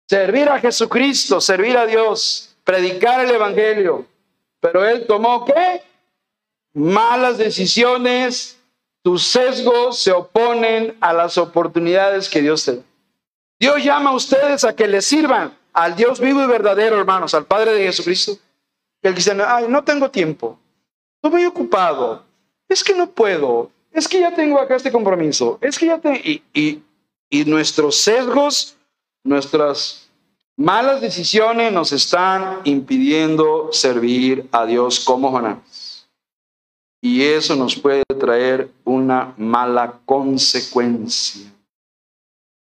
Servir 0.08 0.50
a 0.50 0.60
Jesucristo, 0.60 1.41
servir 1.41 1.78
a 1.78 1.86
Dios, 1.86 2.56
predicar 2.64 3.26
el 3.26 3.32
Evangelio. 3.32 4.06
Pero 4.60 4.86
él 4.86 5.06
tomó 5.08 5.43
qué? 5.45 5.82
Malas 6.78 7.39
decisiones, 7.39 8.59
tus 9.01 9.23
sesgos 9.23 9.99
se 9.99 10.11
oponen 10.11 10.95
a 11.01 11.11
las 11.11 11.38
oportunidades 11.39 12.30
que 12.30 12.41
Dios 12.41 12.63
te 12.63 12.78
da. 12.78 12.84
Dios 13.59 13.84
llama 13.84 14.11
a 14.11 14.13
ustedes 14.13 14.63
a 14.63 14.75
que 14.75 14.88
le 14.88 15.01
sirvan 15.01 15.57
al 15.73 15.95
Dios 15.95 16.19
vivo 16.19 16.43
y 16.43 16.47
verdadero, 16.47 16.99
hermanos, 16.99 17.34
al 17.34 17.45
Padre 17.45 17.73
de 17.73 17.86
Jesucristo. 17.86 18.34
El 19.01 19.13
cristiano, 19.13 19.43
ay, 19.47 19.65
no 19.67 19.84
tengo 19.84 20.11
tiempo, 20.11 20.59
estoy 21.15 21.32
muy 21.32 21.45
ocupado, 21.45 22.23
es 22.69 22.84
que 22.84 22.93
no 22.93 23.09
puedo, 23.09 23.71
es 23.91 24.07
que 24.07 24.19
ya 24.19 24.36
tengo 24.36 24.59
acá 24.59 24.75
este 24.75 24.91
compromiso, 24.91 25.57
es 25.61 25.80
que 25.80 25.88
ya 25.88 25.97
tengo... 25.97 26.17
Y, 26.17 26.43
y 27.30 27.45
nuestros 27.45 27.97
sesgos, 27.97 28.78
nuestras 29.23 30.09
malas 30.55 31.01
decisiones 31.01 31.73
nos 31.73 31.91
están 31.91 32.61
impidiendo 32.63 33.69
servir 33.71 34.47
a 34.51 34.65
Dios 34.65 34.99
como 34.99 35.32
Jonás 35.32 35.76
y 37.02 37.24
eso 37.24 37.56
nos 37.56 37.76
puede 37.76 38.04
traer 38.20 38.70
una 38.84 39.34
mala 39.38 40.00
consecuencia. 40.06 41.52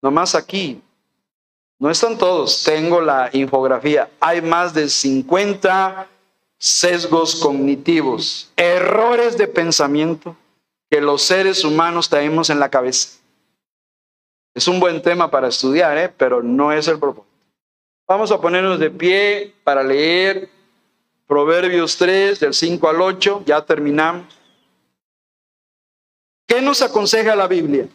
Nomás 0.01 0.36
aquí, 0.36 0.82
no 1.80 1.89
están 1.89 2.17
todos, 2.17 2.63
tengo 2.63 3.01
la 3.01 3.30
infografía, 3.34 4.09
hay 4.19 4.41
más 4.41 4.73
de 4.73 4.89
50 4.89 6.07
sesgos 6.57 7.36
cognitivos, 7.36 8.51
errores 8.55 9.38
de 9.38 9.47
pensamiento 9.47 10.36
que 10.89 11.01
los 11.01 11.21
seres 11.21 11.63
humanos 11.63 12.09
traemos 12.09 12.49
en 12.49 12.59
la 12.59 12.69
cabeza. 12.69 13.19
Es 14.55 14.67
un 14.67 14.80
buen 14.80 15.01
tema 15.01 15.30
para 15.30 15.49
estudiar, 15.49 15.97
¿eh? 15.97 16.11
pero 16.15 16.41
no 16.41 16.71
es 16.71 16.88
el 16.88 16.97
propósito. 16.97 17.28
Vamos 18.07 18.32
a 18.32 18.41
ponernos 18.41 18.80
de 18.80 18.89
pie 18.89 19.53
para 19.63 19.84
leer 19.84 20.49
Proverbios 21.28 21.97
3, 21.97 22.39
del 22.39 22.53
5 22.53 22.89
al 22.89 23.01
8, 23.01 23.43
ya 23.45 23.61
terminamos. 23.61 24.34
¿Qué 26.47 26.61
nos 26.61 26.82
aconseja 26.82 27.36
la 27.36 27.47
Biblia? 27.47 27.89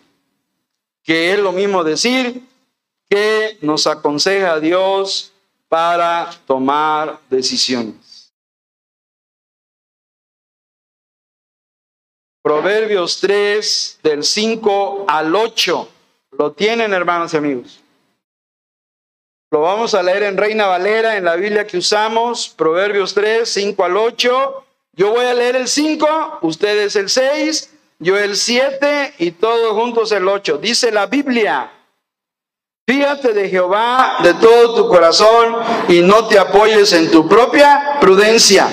Que 1.02 1.32
es 1.32 1.38
lo 1.38 1.50
mismo 1.52 1.82
decir 1.82 2.46
que 3.08 3.58
nos 3.62 3.86
aconseja 3.86 4.60
Dios 4.60 5.32
para 5.68 6.30
tomar 6.46 7.18
decisiones. 7.30 8.32
Proverbios 12.42 13.18
3, 13.20 14.00
del 14.02 14.24
5 14.24 15.06
al 15.08 15.34
8. 15.34 15.88
Lo 16.32 16.52
tienen, 16.52 16.92
hermanos 16.92 17.32
y 17.32 17.36
amigos. 17.38 17.81
Lo 19.52 19.60
vamos 19.60 19.92
a 19.92 20.02
leer 20.02 20.22
en 20.22 20.38
Reina 20.38 20.66
Valera, 20.66 21.18
en 21.18 21.26
la 21.26 21.36
Biblia 21.36 21.66
que 21.66 21.76
usamos, 21.76 22.48
Proverbios 22.56 23.12
3, 23.12 23.46
5 23.46 23.84
al 23.84 23.98
8, 23.98 24.64
Yo 24.94 25.10
voy 25.10 25.26
a 25.26 25.34
leer 25.34 25.56
el 25.56 25.68
5, 25.68 26.38
ustedes 26.40 26.96
el 26.96 27.10
6, 27.10 27.70
yo 27.98 28.16
el 28.16 28.36
7 28.36 29.12
y 29.18 29.32
todos 29.32 29.74
juntos 29.74 30.10
el 30.12 30.26
8. 30.26 30.56
Dice 30.56 30.90
la 30.90 31.04
Biblia. 31.04 31.70
Fíjate 32.88 33.34
de 33.34 33.50
Jehová 33.50 34.16
de 34.22 34.32
todo 34.32 34.74
tu 34.74 34.88
corazón 34.88 35.56
y 35.86 36.00
no 36.00 36.26
te 36.28 36.38
apoyes 36.38 36.90
en 36.94 37.10
tu 37.10 37.28
propia 37.28 37.98
prudencia. 38.00 38.68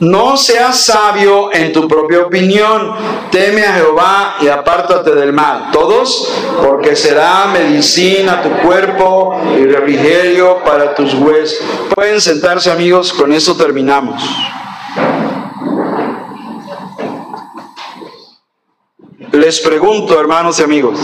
No 0.00 0.36
seas 0.36 0.84
sabio 0.84 1.52
en 1.52 1.72
tu 1.72 1.88
propia 1.88 2.20
opinión. 2.20 2.94
Teme 3.32 3.66
a 3.66 3.74
Jehová 3.74 4.36
y 4.40 4.48
apártate 4.48 5.14
del 5.14 5.32
mal. 5.32 5.70
Todos, 5.72 6.28
porque 6.62 6.94
será 6.94 7.46
medicina 7.46 8.42
tu 8.42 8.50
cuerpo 8.66 9.40
y 9.58 9.64
refrigerio 9.64 10.62
para 10.64 10.94
tus 10.94 11.14
huesos. 11.14 11.58
Pueden 11.94 12.20
sentarse 12.20 12.70
amigos, 12.70 13.12
con 13.12 13.32
eso 13.32 13.56
terminamos. 13.56 14.22
Les 19.32 19.60
pregunto, 19.60 20.18
hermanos 20.18 20.58
y 20.60 20.62
amigos, 20.62 20.98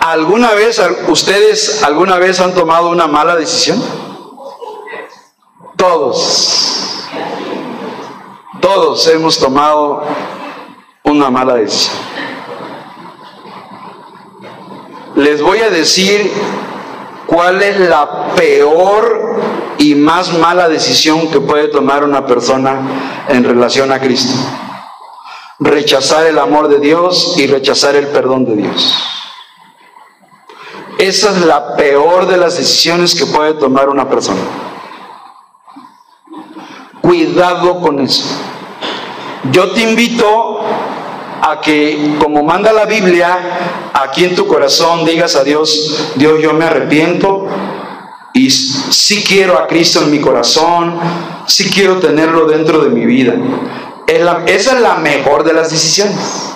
¿alguna 0.00 0.52
vez 0.52 0.80
ustedes 1.08 1.82
alguna 1.82 2.16
vez 2.16 2.40
han 2.40 2.54
tomado 2.54 2.90
una 2.90 3.06
mala 3.06 3.36
decisión? 3.36 3.82
Todos. 5.76 6.71
Todos 8.62 9.08
hemos 9.08 9.40
tomado 9.40 10.04
una 11.02 11.30
mala 11.30 11.54
decisión. 11.56 11.96
Les 15.16 15.42
voy 15.42 15.58
a 15.58 15.68
decir 15.68 16.32
cuál 17.26 17.60
es 17.60 17.80
la 17.80 18.28
peor 18.36 19.40
y 19.78 19.96
más 19.96 20.32
mala 20.38 20.68
decisión 20.68 21.28
que 21.28 21.40
puede 21.40 21.68
tomar 21.68 22.04
una 22.04 22.24
persona 22.24 23.24
en 23.28 23.42
relación 23.42 23.90
a 23.90 23.98
Cristo. 23.98 24.32
Rechazar 25.58 26.26
el 26.26 26.38
amor 26.38 26.68
de 26.68 26.78
Dios 26.78 27.34
y 27.38 27.48
rechazar 27.48 27.96
el 27.96 28.06
perdón 28.06 28.44
de 28.44 28.56
Dios. 28.62 28.94
Esa 30.98 31.30
es 31.30 31.44
la 31.44 31.74
peor 31.74 32.28
de 32.28 32.36
las 32.36 32.56
decisiones 32.56 33.16
que 33.16 33.26
puede 33.26 33.54
tomar 33.54 33.88
una 33.88 34.08
persona. 34.08 34.40
Cuidado 37.00 37.80
con 37.80 37.98
eso. 37.98 38.51
Yo 39.50 39.70
te 39.72 39.80
invito 39.80 40.60
a 41.42 41.60
que, 41.60 42.14
como 42.20 42.44
manda 42.44 42.72
la 42.72 42.84
Biblia, 42.84 43.90
aquí 43.92 44.24
en 44.24 44.36
tu 44.36 44.46
corazón 44.46 45.04
digas 45.04 45.34
a 45.34 45.42
Dios, 45.42 46.12
Dios, 46.14 46.40
yo 46.40 46.52
me 46.52 46.64
arrepiento 46.64 47.48
y 48.32 48.50
sí 48.50 49.24
quiero 49.26 49.58
a 49.58 49.66
Cristo 49.66 50.02
en 50.02 50.12
mi 50.12 50.20
corazón, 50.20 50.98
sí 51.46 51.68
quiero 51.70 51.98
tenerlo 51.98 52.46
dentro 52.46 52.84
de 52.84 52.90
mi 52.90 53.04
vida. 53.04 53.34
esa 54.06 54.74
es 54.74 54.80
la 54.80 54.94
mejor 54.94 55.42
de 55.42 55.52
las 55.54 55.70
decisiones. 55.70 56.52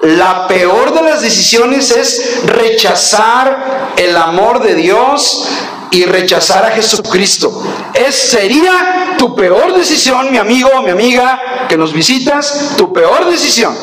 La 0.00 0.48
peor 0.48 0.94
de 0.94 1.02
las 1.02 1.20
decisiones 1.20 1.90
es 1.90 2.42
rechazar 2.46 3.92
el 3.96 4.16
amor 4.16 4.62
de 4.62 4.74
Dios 4.74 5.46
y 5.90 6.04
rechazar 6.04 6.64
a 6.64 6.70
Jesucristo. 6.70 7.62
Es, 7.94 8.14
sería 8.14 9.14
tu 9.18 9.34
peor 9.34 9.74
decisión, 9.74 10.30
mi 10.30 10.38
amigo, 10.38 10.70
mi 10.82 10.90
amiga, 10.90 11.66
que 11.68 11.76
nos 11.76 11.92
visitas, 11.92 12.72
tu 12.76 12.92
peor 12.92 13.30
decisión. 13.30 13.76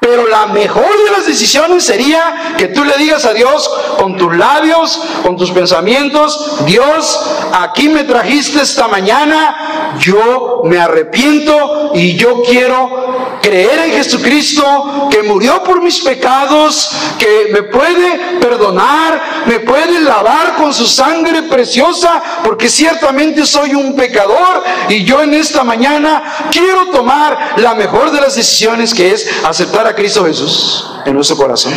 Pero 0.00 0.26
la 0.28 0.46
mejor 0.46 0.88
de 1.04 1.10
las 1.10 1.26
decisiones 1.26 1.84
sería 1.84 2.54
que 2.56 2.68
tú 2.68 2.84
le 2.84 2.96
digas 2.96 3.26
a 3.26 3.34
Dios 3.34 3.70
con 3.98 4.16
tus 4.16 4.34
labios, 4.34 4.98
con 5.22 5.36
tus 5.36 5.50
pensamientos, 5.50 6.64
Dios, 6.64 7.20
aquí 7.52 7.90
me 7.90 8.04
trajiste 8.04 8.62
esta 8.62 8.88
mañana, 8.88 9.94
yo 9.98 10.62
me 10.64 10.78
arrepiento 10.78 11.92
y 11.94 12.16
yo 12.16 12.42
quiero 12.42 13.38
creer 13.42 13.78
en 13.86 13.92
Jesucristo 13.92 15.08
que 15.10 15.22
murió 15.22 15.62
por 15.62 15.80
mis 15.82 16.00
pecados, 16.00 16.90
que 17.18 17.50
me 17.52 17.62
puede 17.64 18.38
perdonar, 18.40 19.44
me 19.46 19.60
puede 19.60 20.00
lavar 20.00 20.56
con 20.56 20.72
su 20.72 20.86
sangre 20.86 21.42
preciosa, 21.44 22.22
porque 22.44 22.68
ciertamente 22.68 23.44
soy 23.44 23.74
un 23.74 23.94
pecador 23.94 24.62
y 24.88 25.04
yo 25.04 25.22
en 25.22 25.34
esta 25.34 25.64
mañana 25.64 26.48
quiero 26.50 26.86
tomar 26.86 27.54
la 27.56 27.74
mejor 27.74 28.10
de 28.10 28.20
las 28.20 28.34
decisiones 28.34 28.94
que 28.94 29.12
es 29.12 29.28
aceptar 29.44 29.86
a 29.86 29.89
Cristo 29.94 30.24
Jesús 30.24 30.86
en 31.04 31.14
nuestro 31.14 31.36
corazón. 31.36 31.72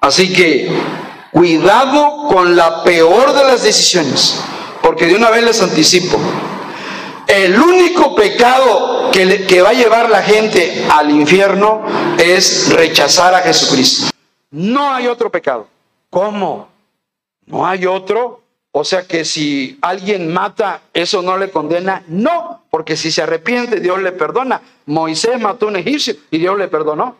Así 0.00 0.32
que 0.32 0.70
cuidado 1.30 2.28
con 2.28 2.56
la 2.56 2.82
peor 2.82 3.32
de 3.32 3.44
las 3.44 3.62
decisiones, 3.62 4.40
porque 4.82 5.06
de 5.06 5.14
una 5.14 5.30
vez 5.30 5.44
les 5.44 5.62
anticipo, 5.62 6.18
el 7.26 7.60
único 7.60 8.14
pecado 8.14 9.10
que, 9.12 9.46
que 9.46 9.62
va 9.62 9.70
a 9.70 9.74
llevar 9.74 10.10
la 10.10 10.22
gente 10.22 10.86
al 10.90 11.10
infierno 11.10 11.82
es 12.18 12.72
rechazar 12.72 13.34
a 13.34 13.40
Jesucristo. 13.40 14.10
No 14.50 14.92
hay 14.92 15.06
otro 15.06 15.30
pecado. 15.30 15.66
¿Cómo? 16.08 16.68
No 17.46 17.66
hay 17.66 17.86
otro. 17.86 18.39
O 18.72 18.84
sea 18.84 19.06
que 19.06 19.24
si 19.24 19.78
alguien 19.82 20.32
mata, 20.32 20.82
eso 20.92 21.22
no 21.22 21.36
le 21.36 21.50
condena. 21.50 22.04
No, 22.06 22.62
porque 22.70 22.96
si 22.96 23.10
se 23.10 23.22
arrepiente, 23.22 23.80
Dios 23.80 24.00
le 24.00 24.12
perdona. 24.12 24.62
Moisés 24.86 25.40
mató 25.40 25.66
a 25.66 25.70
un 25.70 25.76
egipcio 25.76 26.14
y 26.30 26.38
Dios 26.38 26.56
le 26.56 26.68
perdonó. 26.68 27.16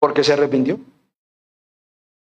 Porque 0.00 0.24
se 0.24 0.32
arrepintió. 0.32 0.80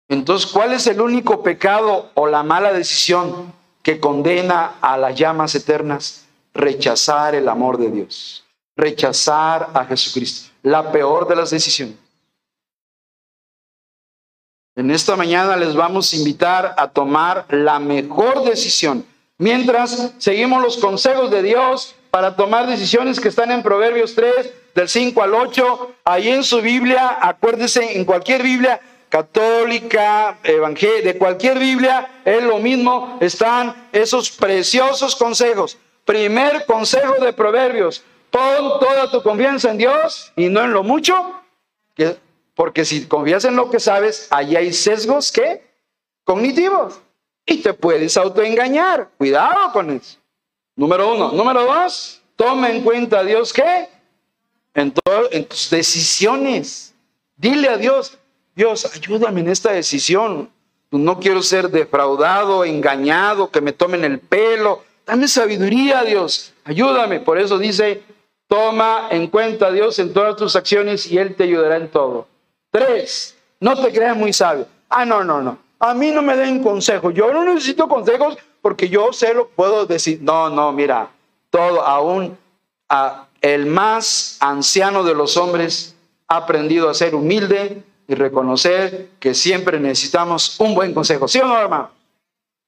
Entonces, 0.09 0.49
¿cuál 0.51 0.73
es 0.73 0.87
el 0.87 1.01
único 1.01 1.43
pecado 1.43 2.11
o 2.13 2.27
la 2.27 2.41
mala 2.41 2.73
decisión 2.73 3.53
que 3.83 3.99
condena 3.99 4.75
a 4.81 4.97
las 4.97 5.15
llamas 5.15 5.53
eternas? 5.53 6.25
Rechazar 6.53 7.35
el 7.35 7.47
amor 7.47 7.77
de 7.77 7.91
Dios. 7.91 8.45
Rechazar 8.75 9.69
a 9.73 9.85
Jesucristo. 9.85 10.51
La 10.63 10.91
peor 10.91 11.27
de 11.27 11.35
las 11.35 11.51
decisiones. 11.51 12.06
En 14.77 14.91
esta 14.91 15.15
mañana 15.15 15.57
les 15.57 15.73
vamos 15.73 16.13
a 16.13 16.15
invitar 16.17 16.75
a 16.77 16.87
tomar 16.87 17.45
la 17.49 17.79
mejor 17.79 18.43
decisión. 18.43 19.03
Mientras 19.39 20.13
seguimos 20.19 20.61
los 20.61 20.77
consejos 20.77 21.31
de 21.31 21.41
Dios 21.41 21.95
para 22.11 22.35
tomar 22.35 22.67
decisiones 22.67 23.19
que 23.19 23.29
están 23.29 23.51
en 23.51 23.63
Proverbios 23.63 24.13
3, 24.13 24.53
del 24.75 24.87
5 24.87 25.23
al 25.23 25.33
8, 25.33 25.95
ahí 26.05 26.29
en 26.29 26.43
su 26.43 26.61
Biblia, 26.61 27.17
acuérdense, 27.19 27.97
en 27.97 28.05
cualquier 28.05 28.43
Biblia 28.43 28.79
católica, 29.09 30.37
evangélica, 30.43 31.07
de 31.07 31.17
cualquier 31.17 31.57
Biblia, 31.57 32.21
es 32.23 32.43
lo 32.43 32.59
mismo, 32.59 33.17
están 33.19 33.87
esos 33.91 34.29
preciosos 34.29 35.15
consejos. 35.15 35.79
Primer 36.05 36.67
consejo 36.67 37.15
de 37.19 37.33
Proverbios, 37.33 38.03
pon 38.29 38.79
toda 38.79 39.09
tu 39.09 39.23
confianza 39.23 39.71
en 39.71 39.79
Dios 39.79 40.31
y 40.35 40.49
no 40.49 40.63
en 40.63 40.71
lo 40.71 40.83
mucho, 40.83 41.15
que 41.95 42.17
porque 42.57 42.85
si 42.85 43.05
confías 43.05 43.45
en 43.45 43.55
lo 43.55 43.69
que 43.69 43.79
sabes, 43.79 44.27
ahí 44.31 44.55
hay 44.55 44.73
sesgos 44.73 45.31
que 45.31 45.63
cognitivos 46.23 46.99
y 47.45 47.61
te 47.61 47.71
puedes 47.71 48.17
autoengañar. 48.17 49.11
Cuidado 49.15 49.71
con 49.71 49.91
eso. 49.91 50.17
Número 50.75 51.13
uno. 51.13 51.31
Número 51.33 51.65
dos, 51.65 52.19
toma 52.35 52.71
en 52.71 52.81
cuenta 52.81 53.19
a 53.19 53.23
Dios 53.23 53.53
que 53.53 53.87
en, 54.73 54.91
en 55.31 55.45
tus 55.45 55.69
decisiones. 55.69 56.95
Dile 57.35 57.69
a 57.69 57.77
Dios, 57.77 58.17
Dios, 58.55 58.89
ayúdame 58.91 59.41
en 59.41 59.49
esta 59.49 59.71
decisión. 59.71 60.49
No 60.89 61.19
quiero 61.19 61.43
ser 61.43 61.69
defraudado, 61.69 62.65
engañado, 62.65 63.51
que 63.51 63.61
me 63.61 63.71
tomen 63.71 64.03
el 64.03 64.19
pelo. 64.19 64.83
Dame 65.05 65.27
sabiduría, 65.27 66.03
Dios. 66.03 66.53
Ayúdame. 66.63 67.19
Por 67.19 67.37
eso 67.37 67.59
dice, 67.59 68.01
toma 68.47 69.09
en 69.11 69.27
cuenta 69.27 69.67
a 69.67 69.71
Dios 69.71 69.99
en 69.99 70.11
todas 70.11 70.35
tus 70.37 70.55
acciones 70.55 71.05
y 71.05 71.19
Él 71.19 71.35
te 71.35 71.43
ayudará 71.43 71.77
en 71.77 71.89
todo. 71.89 72.27
Tres, 72.71 73.35
no 73.59 73.81
te 73.81 73.91
creas 73.91 74.15
muy 74.15 74.33
sabio. 74.33 74.67
Ah, 74.89 75.05
no, 75.05 75.23
no, 75.23 75.41
no. 75.41 75.57
A 75.79 75.93
mí 75.93 76.11
no 76.11 76.21
me 76.21 76.35
den 76.35 76.63
consejos. 76.63 77.13
Yo 77.13 77.31
no 77.31 77.43
necesito 77.43 77.87
consejos 77.87 78.37
porque 78.61 78.89
yo 78.89 79.13
sé 79.13 79.33
lo 79.33 79.47
puedo 79.49 79.85
decir. 79.85 80.19
No, 80.21 80.49
no, 80.49 80.71
mira, 80.71 81.09
todo, 81.49 81.81
aún 81.81 82.37
el 83.41 83.65
más 83.65 84.37
anciano 84.39 85.03
de 85.03 85.13
los 85.13 85.37
hombres 85.37 85.95
ha 86.27 86.37
aprendido 86.37 86.89
a 86.89 86.93
ser 86.93 87.15
humilde 87.15 87.83
y 88.07 88.15
reconocer 88.15 89.09
que 89.19 89.33
siempre 89.33 89.79
necesitamos 89.79 90.59
un 90.59 90.73
buen 90.73 90.93
consejo. 90.93 91.27
¿Sí 91.27 91.39
o 91.39 91.45
no, 91.45 91.57
hermano? 91.57 91.91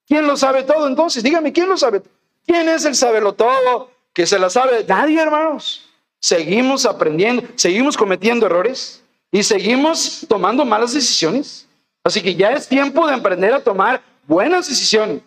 ¿Quién 0.08 0.28
lo 0.28 0.36
sabe 0.36 0.64
todo 0.64 0.88
entonces? 0.88 1.24
Dígame, 1.24 1.54
¿quién 1.54 1.70
lo 1.70 1.78
sabe? 1.78 2.02
¿Quién 2.45 2.68
es 2.68 2.86
el 2.86 2.95
sabelo 2.95 3.34
todo 3.34 3.91
que 4.14 4.26
se 4.26 4.39
la 4.39 4.50
sabe? 4.50 4.84
Nadie, 4.88 5.22
hermanos. 5.22 5.86
Seguimos 6.20 6.86
aprendiendo, 6.86 7.43
seguimos 7.56 7.95
cometiendo 7.95 8.45
errores. 8.45 9.04
Y 9.32 9.43
seguimos 9.43 10.25
tomando 10.27 10.65
malas 10.65 10.93
decisiones. 10.93 11.67
Así 12.03 12.21
que 12.21 12.36
ya 12.36 12.51
es 12.51 12.67
tiempo 12.67 13.07
de 13.07 13.13
aprender 13.13 13.53
a 13.53 13.63
tomar 13.63 14.01
buenas 14.25 14.67
decisiones. 14.67 15.21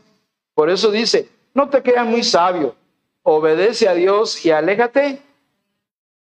Por 0.54 0.70
eso 0.70 0.90
dice, 0.90 1.28
no 1.54 1.68
te 1.68 1.82
quedas 1.82 2.06
muy 2.06 2.22
sabio, 2.22 2.74
obedece 3.22 3.88
a 3.88 3.94
Dios 3.94 4.44
y 4.44 4.50
aléjate 4.50 5.20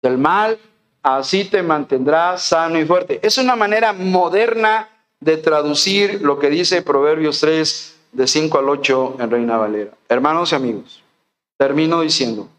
del 0.02 0.18
mal, 0.18 0.58
así 1.04 1.46
te 1.46 1.62
mantendrás 1.62 2.44
sano 2.44 2.80
y 2.80 2.86
fuerte. 2.86 3.20
Es 3.22 3.38
una 3.38 3.56
manera 3.56 3.94
moderna 3.94 4.90
de 5.20 5.38
traducir 5.38 6.22
lo 6.22 6.40
que 6.40 6.50
dice 6.50 6.82
Proverbios 6.82 7.40
3, 7.42 7.96
de 8.12 8.28
5 8.28 8.58
al 8.58 8.70
8 8.70 9.18
en 9.20 9.32
Reina 9.32 9.58
Valera. 9.58 9.92
Hermanos 10.08 10.52
y 10.52 10.56
amigos, 10.56 11.04
termino 11.58 12.02
diciendo, 12.02 12.50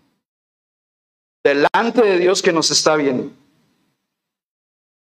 delante 1.42 2.02
de 2.02 2.18
Dios 2.18 2.42
que 2.42 2.52
nos 2.52 2.70
está 2.70 2.96
viendo, 2.96 3.32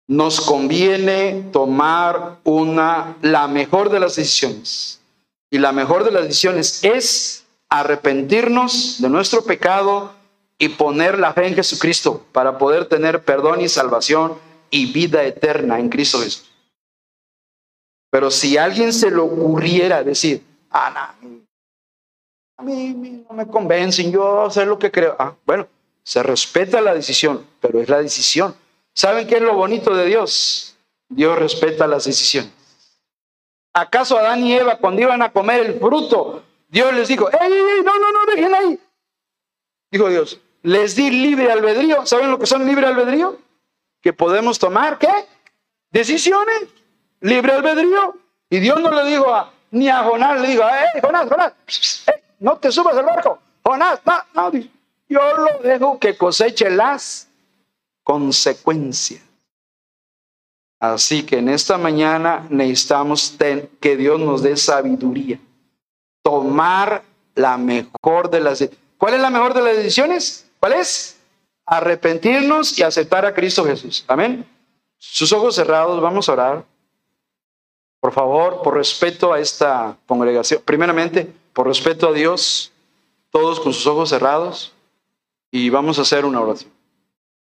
nos 0.07 0.41
conviene 0.41 1.49
tomar 1.51 2.39
una, 2.43 3.17
la 3.21 3.47
mejor 3.47 3.89
de 3.89 3.99
las 3.99 4.15
decisiones. 4.15 5.01
Y 5.49 5.57
la 5.57 5.71
mejor 5.71 6.03
de 6.03 6.11
las 6.11 6.23
decisiones 6.23 6.83
es 6.83 7.45
arrepentirnos 7.69 9.01
de 9.01 9.09
nuestro 9.09 9.43
pecado 9.43 10.13
y 10.57 10.69
poner 10.69 11.19
la 11.19 11.33
fe 11.33 11.47
en 11.47 11.55
Jesucristo 11.55 12.25
para 12.31 12.57
poder 12.57 12.85
tener 12.85 13.23
perdón 13.23 13.61
y 13.61 13.69
salvación 13.69 14.33
y 14.69 14.91
vida 14.91 15.23
eterna 15.23 15.79
en 15.79 15.89
Cristo 15.89 16.19
Jesús. 16.19 16.45
Pero 18.09 18.31
si 18.31 18.57
alguien 18.57 18.93
se 18.93 19.11
le 19.11 19.17
ocurriera 19.17 20.03
decir, 20.03 20.43
ah, 20.71 21.13
a 22.57 22.63
mí 22.63 23.25
no 23.27 23.35
me 23.35 23.47
convencen, 23.47 24.11
yo 24.11 24.49
sé 24.49 24.65
lo 24.65 24.79
que 24.79 24.91
creo. 24.91 25.15
Ah, 25.19 25.35
bueno, 25.45 25.67
se 26.03 26.23
respeta 26.23 26.79
la 26.79 26.93
decisión, 26.93 27.45
pero 27.59 27.81
es 27.81 27.89
la 27.89 28.01
decisión. 28.01 28.55
¿Saben 28.95 29.27
qué 29.27 29.35
es 29.35 29.41
lo 29.41 29.53
bonito 29.53 29.93
de 29.93 30.05
Dios? 30.05 30.77
Dios 31.09 31.37
respeta 31.37 31.85
las 31.85 32.05
decisiones. 32.05 32.51
¿Acaso 33.73 34.17
Adán 34.17 34.39
y 34.45 34.53
Eva 34.53 34.77
cuando 34.77 35.01
iban 35.01 35.21
a 35.21 35.33
comer 35.33 35.65
el 35.65 35.79
fruto, 35.79 36.43
Dios 36.69 36.93
les 36.93 37.09
dijo, 37.09 37.29
¡ey, 37.29 37.51
ey, 37.51 37.83
no, 37.83 37.99
no, 37.99 38.11
no, 38.13 38.25
dejen 38.33 38.55
ahí! 38.55 38.79
Dijo 39.91 40.07
Dios, 40.07 40.39
les 40.63 40.95
di 40.95 41.09
libre 41.09 41.51
albedrío. 41.51 42.05
¿Saben 42.05 42.31
lo 42.31 42.39
que 42.39 42.45
son 42.45 42.65
libre 42.65 42.87
albedrío? 42.87 43.37
Que 44.01 44.13
podemos 44.13 44.57
tomar, 44.57 44.97
¿qué? 44.97 45.11
Decisiones. 45.91 46.63
Libre 47.19 47.51
albedrío. 47.51 48.15
Y 48.49 48.59
Dios 48.59 48.79
no 48.79 48.91
le 48.91 49.09
dijo 49.09 49.35
a, 49.35 49.51
ni 49.71 49.89
a 49.89 50.03
Jonás, 50.03 50.39
le 50.39 50.47
dijo, 50.47 50.63
¡eh, 50.63 51.01
Jonás, 51.01 51.27
Jonás! 51.27 51.53
no 52.39 52.57
te 52.59 52.71
subas 52.71 52.95
al 52.95 53.05
barco. 53.05 53.39
Jonás, 53.61 53.99
no, 54.05 54.51
no, 54.51 54.59
yo 55.09 55.37
lo 55.37 55.59
dejo 55.63 55.99
que 55.99 56.17
coseche 56.17 56.69
las 56.69 57.27
consecuencias. 58.05 59.21
Así 60.79 61.23
que 61.23 61.39
en 61.39 61.49
esta 61.49 61.77
mañana 61.77 62.45
necesitamos 62.49 63.35
que 63.81 63.97
Dios 63.97 64.19
nos 64.19 64.43
dé 64.43 64.55
sabiduría. 64.55 65.39
Tomar 66.21 67.03
la 67.33 67.57
mejor 67.57 68.29
de 68.29 68.39
las... 68.39 68.63
¿Cuál 68.97 69.15
es 69.15 69.19
la 69.19 69.31
mejor 69.31 69.55
de 69.55 69.61
las 69.61 69.75
decisiones? 69.77 70.47
¿Cuál 70.59 70.73
es? 70.73 71.17
Arrepentirnos 71.65 72.77
y 72.77 72.83
aceptar 72.83 73.25
a 73.25 73.33
Cristo 73.33 73.65
Jesús. 73.65 74.05
Amén. 74.07 74.45
Sus 74.99 75.33
ojos 75.33 75.55
cerrados, 75.55 75.99
vamos 75.99 76.29
a 76.29 76.33
orar. 76.33 76.65
Por 77.99 78.13
favor, 78.13 78.61
por 78.61 78.75
respeto 78.75 79.33
a 79.33 79.39
esta 79.39 79.97
congregación. 80.05 80.61
Primeramente, 80.63 81.33
por 81.53 81.65
respeto 81.65 82.09
a 82.09 82.13
Dios, 82.13 82.71
todos 83.31 83.59
con 83.59 83.73
sus 83.73 83.87
ojos 83.87 84.09
cerrados. 84.09 84.73
Y 85.49 85.71
vamos 85.71 85.97
a 85.97 86.03
hacer 86.03 86.25
una 86.25 86.41
oración 86.41 86.74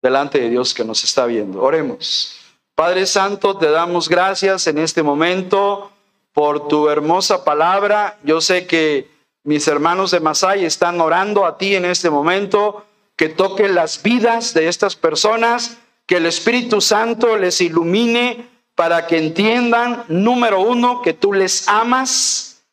delante 0.05 0.39
de 0.39 0.51
Dios 0.51 0.75
que 0.75 0.85
nos 0.85 1.03
está 1.03 1.25
viendo. 1.25 1.63
Oremos. 1.63 2.35
Padre 2.75 3.07
Santo, 3.07 3.57
te 3.57 3.71
damos 3.71 4.07
gracias 4.07 4.67
en 4.67 4.77
este 4.77 5.01
momento 5.01 5.91
por 6.31 6.67
tu 6.67 6.89
hermosa 6.89 7.43
palabra. 7.43 8.19
Yo 8.23 8.39
sé 8.39 8.67
que 8.67 9.09
mis 9.43 9.67
hermanos 9.67 10.11
de 10.11 10.19
Masai 10.19 10.63
están 10.63 11.01
orando 11.01 11.45
a 11.45 11.57
ti 11.57 11.75
en 11.75 11.85
este 11.85 12.11
momento, 12.11 12.85
que 13.15 13.29
toque 13.29 13.67
las 13.67 14.03
vidas 14.03 14.53
de 14.53 14.67
estas 14.67 14.95
personas, 14.95 15.77
que 16.05 16.17
el 16.17 16.27
Espíritu 16.27 16.81
Santo 16.81 17.35
les 17.35 17.61
ilumine 17.61 18.47
para 18.75 19.07
que 19.07 19.17
entiendan, 19.17 20.03
número 20.07 20.61
uno, 20.61 21.01
que 21.01 21.13
tú 21.13 21.33
les 21.33 21.67
amas. 21.67 22.63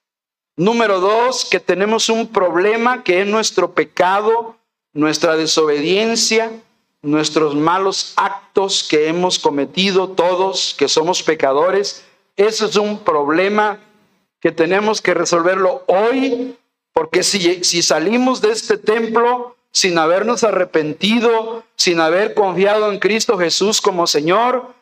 Número 0.57 1.01
dos, 1.01 1.47
que 1.47 1.61
tenemos 1.61 2.11
un 2.11 2.27
problema 2.27 3.03
que 3.03 3.23
es 3.23 3.27
nuestro 3.27 3.73
pecado, 3.73 4.57
nuestra 4.93 5.37
desobediencia 5.37 6.53
nuestros 7.03 7.55
malos 7.55 8.15
actos 8.17 8.87
que 8.89 9.09
hemos 9.09 9.39
cometido 9.39 10.09
todos, 10.09 10.75
que 10.79 10.89
somos 10.89 11.23
pecadores. 11.23 12.05
Eso 12.37 12.67
es 12.67 12.77
un 12.77 13.01
problema 13.01 13.81
que 14.41 14.53
tenemos 14.53 15.03
que 15.03 15.15
resolverlo 15.15 15.85
hoy, 15.87 16.57
porque 16.93 17.23
si, 17.23 17.63
si 17.65 17.83
salimos 17.83 18.41
de 18.41 18.53
este 18.53 18.79
templo 18.79 19.57
sin 19.73 19.99
habernos 19.99 20.45
arrepentido, 20.45 21.65
sin 21.77 22.01
haber 22.01 22.35
confiado 22.35 22.91
en 22.93 22.99
Cristo 22.99 23.39
Jesús 23.39 23.81
como 23.81 24.07
Señor, 24.07 24.75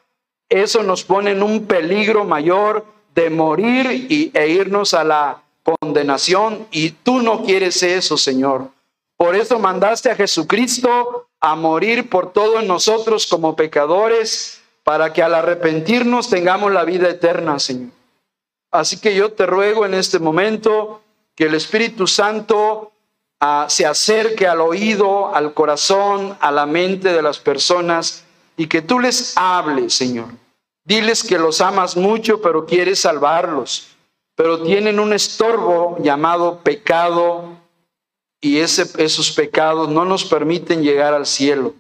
eso 0.49 0.83
nos 0.83 1.05
pone 1.05 1.31
en 1.31 1.43
un 1.43 1.67
peligro 1.67 2.25
mayor 2.25 2.85
de 3.15 3.31
morir 3.31 4.07
y, 4.11 4.31
e 4.35 4.49
irnos 4.49 4.95
a 4.95 5.05
la 5.05 5.43
condenación. 5.63 6.67
Y 6.71 6.91
tú 6.91 7.21
no 7.21 7.45
quieres 7.45 7.83
eso, 7.83 8.17
Señor. 8.17 8.69
Por 9.17 9.37
eso 9.37 9.59
mandaste 9.59 10.11
a 10.11 10.17
Jesucristo 10.17 11.29
a 11.41 11.57
morir 11.57 12.11
por 12.11 12.33
todos 12.33 12.65
nosotros 12.65 13.27
como 13.27 13.57
pecadores, 13.57 14.61
para 14.85 15.13
que 15.13 15.23
al 15.23 15.35
arrepentirnos 15.35 16.29
tengamos 16.29 16.73
la 16.73 16.85
vida 16.85 17.09
eterna, 17.09 17.59
Señor. 17.59 17.91
Así 18.71 19.01
que 19.01 19.15
yo 19.15 19.33
te 19.33 19.47
ruego 19.47 19.85
en 19.85 19.95
este 19.95 20.19
momento 20.19 21.03
que 21.35 21.45
el 21.45 21.55
Espíritu 21.55 22.07
Santo 22.07 22.93
ah, 23.41 23.67
se 23.69 23.87
acerque 23.87 24.47
al 24.47 24.61
oído, 24.61 25.35
al 25.35 25.55
corazón, 25.55 26.37
a 26.41 26.53
la 26.53 26.67
mente 26.67 27.13
de 27.13 27.23
las 27.23 27.39
personas 27.39 28.25
y 28.57 28.67
que 28.67 28.83
tú 28.83 29.01
les 29.01 29.37
hables, 29.37 29.95
Señor. 29.95 30.29
Diles 30.85 31.23
que 31.23 31.39
los 31.39 31.61
amas 31.61 31.97
mucho, 31.97 32.41
pero 32.43 32.67
quieres 32.67 33.01
salvarlos, 33.01 33.89
pero 34.35 34.63
tienen 34.63 35.01
un 35.01 35.13
estorbo 35.13 35.97
llamado 36.01 36.59
pecado 36.59 37.50
y 38.41 38.59
esos 38.59 39.33
pecados 39.33 39.91
no 39.91 40.05
nos 40.05 40.25
permiten 40.25 40.83
llegar 40.83 41.13
al 41.13 41.27
cielo, 41.27 41.75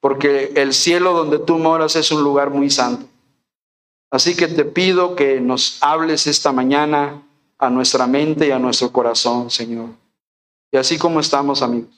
porque 0.00 0.52
el 0.56 0.74
cielo 0.74 1.12
donde 1.12 1.38
tú 1.38 1.58
moras 1.58 1.94
es 1.96 2.10
un 2.10 2.22
lugar 2.22 2.50
muy 2.50 2.70
santo. 2.70 3.06
Así 4.10 4.36
que 4.36 4.48
te 4.48 4.64
pido 4.64 5.14
que 5.16 5.40
nos 5.40 5.78
hables 5.80 6.26
esta 6.26 6.52
mañana 6.52 7.22
a 7.58 7.70
nuestra 7.70 8.06
mente 8.06 8.48
y 8.48 8.50
a 8.50 8.58
nuestro 8.58 8.90
corazón, 8.92 9.50
Señor. 9.50 9.90
Y 10.72 10.76
así 10.76 10.98
como 10.98 11.20
estamos, 11.20 11.62
amigos, 11.62 11.90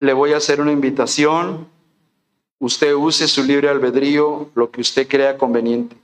le 0.00 0.12
voy 0.12 0.32
a 0.32 0.36
hacer 0.36 0.60
una 0.60 0.72
invitación. 0.72 1.68
Usted 2.60 2.94
use 2.94 3.26
su 3.28 3.42
libre 3.42 3.68
albedrío, 3.68 4.50
lo 4.54 4.70
que 4.70 4.80
usted 4.80 5.08
crea 5.08 5.36
conveniente. 5.36 5.96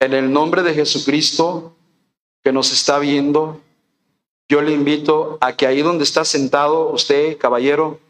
En 0.00 0.14
el 0.14 0.32
nombre 0.32 0.62
de 0.62 0.72
Jesucristo, 0.72 1.74
que 2.42 2.52
nos 2.52 2.72
está 2.72 2.98
viendo, 2.98 3.60
yo 4.50 4.60
le 4.60 4.72
invito 4.72 5.38
a 5.40 5.54
que 5.54 5.68
ahí 5.68 5.80
donde 5.80 6.02
está 6.02 6.24
sentado 6.24 6.90
usted, 6.90 7.38
caballero, 7.38 8.00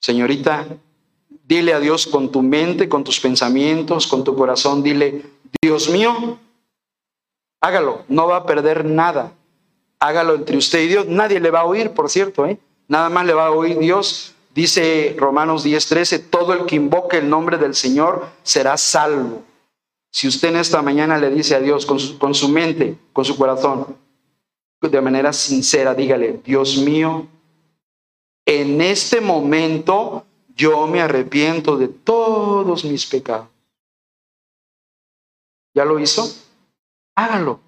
señorita, 0.00 0.66
dile 1.44 1.74
a 1.74 1.78
Dios 1.78 2.08
con 2.08 2.32
tu 2.32 2.42
mente, 2.42 2.88
con 2.88 3.04
tus 3.04 3.20
pensamientos, 3.20 4.08
con 4.08 4.24
tu 4.24 4.34
corazón, 4.34 4.82
dile, 4.82 5.22
Dios 5.62 5.88
mío, 5.88 6.40
hágalo, 7.60 8.02
no 8.08 8.26
va 8.26 8.38
a 8.38 8.46
perder 8.46 8.84
nada. 8.84 9.32
Hágalo 10.00 10.34
entre 10.34 10.56
usted 10.56 10.80
y 10.80 10.88
Dios. 10.88 11.06
Nadie 11.06 11.38
le 11.38 11.52
va 11.52 11.60
a 11.60 11.64
oír, 11.64 11.92
por 11.92 12.10
cierto, 12.10 12.46
¿eh? 12.46 12.58
Nada 12.88 13.08
más 13.08 13.24
le 13.24 13.32
va 13.32 13.46
a 13.46 13.52
oír 13.52 13.78
Dios. 13.78 14.34
Dice 14.56 15.14
Romanos 15.16 15.64
10:13, 15.64 16.18
todo 16.18 16.52
el 16.52 16.66
que 16.66 16.74
invoque 16.74 17.18
el 17.18 17.30
nombre 17.30 17.58
del 17.58 17.76
Señor 17.76 18.26
será 18.42 18.76
salvo. 18.76 19.44
Si 20.10 20.26
usted 20.26 20.48
en 20.48 20.56
esta 20.56 20.82
mañana 20.82 21.16
le 21.16 21.30
dice 21.30 21.54
a 21.54 21.60
Dios 21.60 21.86
con 21.86 22.00
su, 22.00 22.18
con 22.18 22.34
su 22.34 22.48
mente, 22.48 22.98
con 23.12 23.24
su 23.24 23.36
corazón, 23.36 23.96
de 24.80 25.00
manera 25.00 25.32
sincera, 25.32 25.94
dígale, 25.94 26.40
Dios 26.44 26.76
mío, 26.78 27.26
en 28.44 28.80
este 28.80 29.20
momento 29.20 30.24
yo 30.54 30.86
me 30.86 31.00
arrepiento 31.00 31.76
de 31.76 31.88
todos 31.88 32.84
mis 32.84 33.06
pecados. 33.06 33.48
¿Ya 35.74 35.84
lo 35.84 35.98
hizo? 35.98 36.32
Hágalo. 37.14 37.60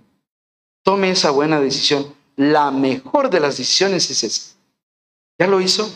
Tome 0.83 1.11
esa 1.11 1.31
buena 1.31 1.61
decisión. 1.61 2.15
La 2.37 2.71
mejor 2.71 3.29
de 3.29 3.41
las 3.41 3.59
decisiones 3.59 4.11
es 4.11 4.23
esa. 4.25 4.57
¿Ya 5.39 5.47
lo 5.47 5.61
hizo? 5.61 5.91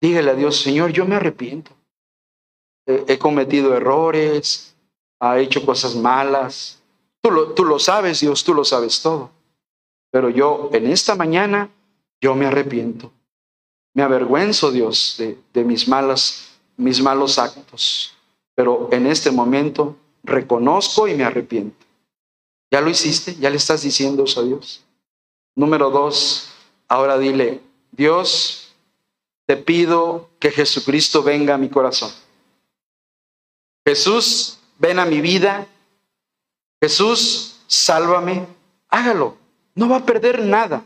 Dígale 0.00 0.30
a 0.30 0.34
Dios, 0.34 0.60
Señor, 0.60 0.92
yo 0.92 1.04
me 1.06 1.14
arrepiento. 1.14 1.70
He, 2.86 3.18
cometido 3.18 3.74
errores, 3.74 4.74
he 5.20 5.40
hecho 5.40 5.64
cosas 5.64 5.94
malas. 5.94 6.82
Tú 7.22 7.30
lo, 7.30 7.52
tú 7.54 7.64
lo 7.64 7.78
sabes, 7.78 8.20
Dios, 8.20 8.42
tú 8.44 8.52
lo 8.52 8.64
sabes 8.64 9.00
todo. 9.00 9.30
Pero 10.14 10.30
yo 10.30 10.70
en 10.72 10.86
esta 10.86 11.16
mañana, 11.16 11.70
yo 12.20 12.36
me 12.36 12.46
arrepiento. 12.46 13.10
Me 13.94 14.04
avergüenzo, 14.04 14.70
Dios, 14.70 15.16
de, 15.18 15.64
mis, 15.64 15.88
malas, 15.88 16.52
mis 16.76 17.02
malos 17.02 17.36
actos. 17.36 18.14
Pero 18.54 18.88
en 18.92 19.08
este 19.08 19.32
momento 19.32 19.96
reconozco 20.22 21.08
y 21.08 21.14
me 21.14 21.24
arrepiento. 21.24 21.84
¿Ya 22.70 22.80
lo 22.80 22.90
hiciste? 22.90 23.34
¿Ya 23.40 23.50
le 23.50 23.56
estás 23.56 23.82
diciendo 23.82 24.22
eso 24.22 24.42
a 24.42 24.44
Dios? 24.44 24.84
Número 25.56 25.90
dos, 25.90 26.48
ahora 26.86 27.18
dile, 27.18 27.60
Dios, 27.90 28.72
te 29.46 29.56
pido 29.56 30.30
que 30.38 30.52
Jesucristo 30.52 31.24
venga 31.24 31.54
a 31.54 31.58
mi 31.58 31.68
corazón. 31.68 32.12
Jesús, 33.84 34.60
ven 34.78 35.00
a 35.00 35.06
mi 35.06 35.20
vida 35.20 35.66
Jesús, 36.80 37.56
sálvame, 37.66 38.46
hágalo. 38.90 39.43
No 39.74 39.88
va 39.88 39.96
a 39.96 40.06
perder 40.06 40.44
nada. 40.44 40.84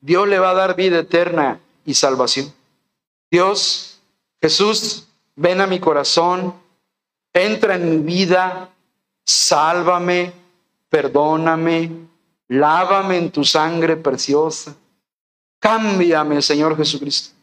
Dios 0.00 0.28
le 0.28 0.38
va 0.38 0.50
a 0.50 0.54
dar 0.54 0.76
vida 0.76 1.00
eterna 1.00 1.60
y 1.84 1.94
salvación. 1.94 2.52
Dios, 3.30 4.00
Jesús, 4.40 5.08
ven 5.34 5.60
a 5.60 5.66
mi 5.66 5.80
corazón, 5.80 6.54
entra 7.32 7.76
en 7.76 7.90
mi 7.90 7.96
vida, 7.98 8.70
sálvame, 9.24 10.32
perdóname, 10.88 11.90
lávame 12.48 13.18
en 13.18 13.30
tu 13.30 13.44
sangre 13.44 13.96
preciosa. 13.96 14.74
Cámbiame, 15.58 16.42
Señor 16.42 16.76
Jesucristo. 16.76 17.34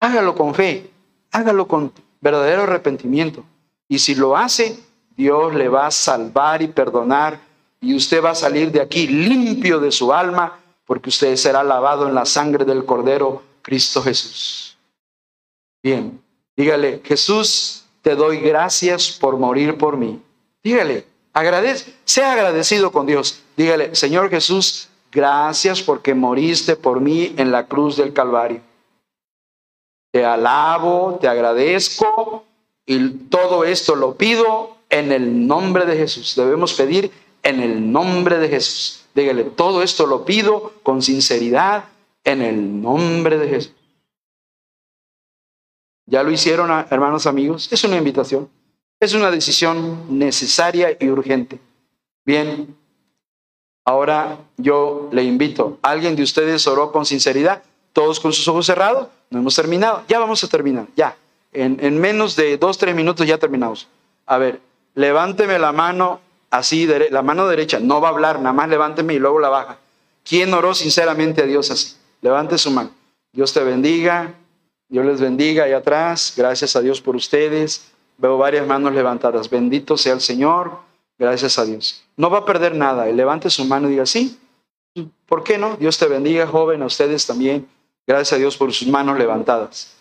Hágalo 0.00 0.34
con 0.34 0.54
fe, 0.54 0.90
hágalo 1.30 1.66
con 1.66 1.92
verdadero 2.20 2.62
arrepentimiento. 2.62 3.44
Y 3.88 3.98
si 3.98 4.14
lo 4.14 4.36
hace, 4.36 4.78
Dios 5.16 5.54
le 5.54 5.68
va 5.68 5.86
a 5.86 5.90
salvar 5.90 6.62
y 6.62 6.68
perdonar 6.68 7.40
y 7.80 7.94
usted 7.94 8.22
va 8.22 8.30
a 8.30 8.34
salir 8.34 8.70
de 8.70 8.80
aquí 8.80 9.06
limpio 9.06 9.80
de 9.80 9.90
su 9.90 10.12
alma 10.12 10.60
porque 10.84 11.08
usted 11.08 11.36
será 11.36 11.62
lavado 11.62 12.08
en 12.08 12.14
la 12.14 12.26
sangre 12.26 12.64
del 12.64 12.84
Cordero 12.84 13.42
Cristo 13.62 14.02
Jesús. 14.02 14.76
Bien, 15.82 16.20
dígale, 16.56 17.00
Jesús, 17.04 17.84
te 18.02 18.14
doy 18.14 18.38
gracias 18.40 19.12
por 19.12 19.38
morir 19.38 19.78
por 19.78 19.96
mí. 19.96 20.20
Dígale, 20.62 21.06
agradece, 21.32 21.94
sea 22.04 22.32
agradecido 22.32 22.92
con 22.92 23.06
Dios. 23.06 23.40
Dígale, 23.56 23.94
Señor 23.94 24.30
Jesús, 24.30 24.88
gracias 25.10 25.80
porque 25.80 26.14
moriste 26.14 26.76
por 26.76 27.00
mí 27.00 27.34
en 27.38 27.50
la 27.50 27.66
cruz 27.66 27.96
del 27.96 28.12
Calvario. 28.12 28.60
Te 30.12 30.24
alabo, 30.24 31.18
te 31.20 31.28
agradezco 31.28 32.44
y 32.84 33.10
todo 33.30 33.64
esto 33.64 33.94
lo 33.94 34.16
pido 34.16 34.76
en 34.88 35.12
el 35.12 35.46
nombre 35.46 35.86
de 35.86 35.96
Jesús. 35.96 36.34
Debemos 36.34 36.74
pedir 36.74 37.12
en 37.42 37.60
el 37.60 37.90
nombre 37.90 38.38
de 38.38 38.48
Jesús. 38.48 39.04
Dígale, 39.14 39.44
todo 39.44 39.82
esto 39.82 40.06
lo 40.06 40.24
pido 40.24 40.72
con 40.82 41.02
sinceridad 41.02 41.84
en 42.24 42.42
el 42.42 42.80
nombre 42.80 43.38
de 43.38 43.48
Jesús. 43.48 43.74
¿Ya 46.06 46.22
lo 46.22 46.30
hicieron, 46.30 46.70
hermanos 46.90 47.26
amigos? 47.26 47.72
Es 47.72 47.84
una 47.84 47.96
invitación. 47.96 48.48
Es 48.98 49.14
una 49.14 49.30
decisión 49.30 50.18
necesaria 50.18 50.96
y 50.98 51.08
urgente. 51.08 51.58
Bien, 52.24 52.76
ahora 53.84 54.38
yo 54.56 55.08
le 55.12 55.22
invito. 55.22 55.78
¿Alguien 55.82 56.16
de 56.16 56.22
ustedes 56.22 56.66
oró 56.66 56.92
con 56.92 57.06
sinceridad? 57.06 57.62
Todos 57.92 58.20
con 58.20 58.32
sus 58.32 58.46
ojos 58.48 58.66
cerrados. 58.66 59.08
No 59.30 59.38
hemos 59.38 59.54
terminado. 59.54 60.02
Ya 60.08 60.18
vamos 60.18 60.42
a 60.44 60.48
terminar. 60.48 60.86
Ya. 60.96 61.16
En, 61.52 61.78
en 61.80 61.98
menos 61.98 62.36
de 62.36 62.58
dos, 62.58 62.76
tres 62.76 62.94
minutos 62.94 63.26
ya 63.26 63.38
terminamos. 63.38 63.88
A 64.26 64.38
ver, 64.38 64.60
levánteme 64.94 65.58
la 65.58 65.72
mano 65.72 66.20
así, 66.50 66.86
la 67.10 67.22
mano 67.22 67.48
derecha, 67.48 67.80
no 67.80 68.00
va 68.00 68.08
a 68.08 68.10
hablar, 68.10 68.38
nada 68.38 68.52
más 68.52 68.68
levánteme 68.68 69.14
y 69.14 69.18
luego 69.18 69.40
la 69.40 69.48
baja. 69.48 69.78
¿Quién 70.24 70.52
oró 70.52 70.74
sinceramente 70.74 71.42
a 71.42 71.46
Dios 71.46 71.70
así? 71.70 71.96
Levante 72.20 72.58
su 72.58 72.70
mano. 72.70 72.90
Dios 73.32 73.52
te 73.52 73.62
bendiga, 73.62 74.34
Dios 74.88 75.06
les 75.06 75.20
bendiga 75.20 75.64
ahí 75.64 75.72
atrás. 75.72 76.34
Gracias 76.36 76.74
a 76.76 76.80
Dios 76.80 77.00
por 77.00 77.16
ustedes. 77.16 77.92
Veo 78.18 78.36
varias 78.36 78.66
manos 78.66 78.92
levantadas. 78.92 79.48
Bendito 79.48 79.96
sea 79.96 80.14
el 80.14 80.20
Señor. 80.20 80.78
Gracias 81.18 81.58
a 81.58 81.64
Dios. 81.64 82.02
No 82.16 82.28
va 82.28 82.38
a 82.38 82.44
perder 82.44 82.74
nada. 82.74 83.06
levante 83.06 83.48
su 83.50 83.64
mano 83.64 83.88
y 83.88 83.92
diga, 83.92 84.06
sí, 84.06 84.38
¿por 85.26 85.44
qué 85.44 85.58
no? 85.58 85.76
Dios 85.76 85.96
te 85.96 86.06
bendiga, 86.06 86.46
joven, 86.46 86.82
a 86.82 86.86
ustedes 86.86 87.24
también. 87.26 87.68
Gracias 88.06 88.32
a 88.32 88.36
Dios 88.36 88.56
por 88.56 88.72
sus 88.72 88.88
manos 88.88 89.16
levantadas. 89.16 89.94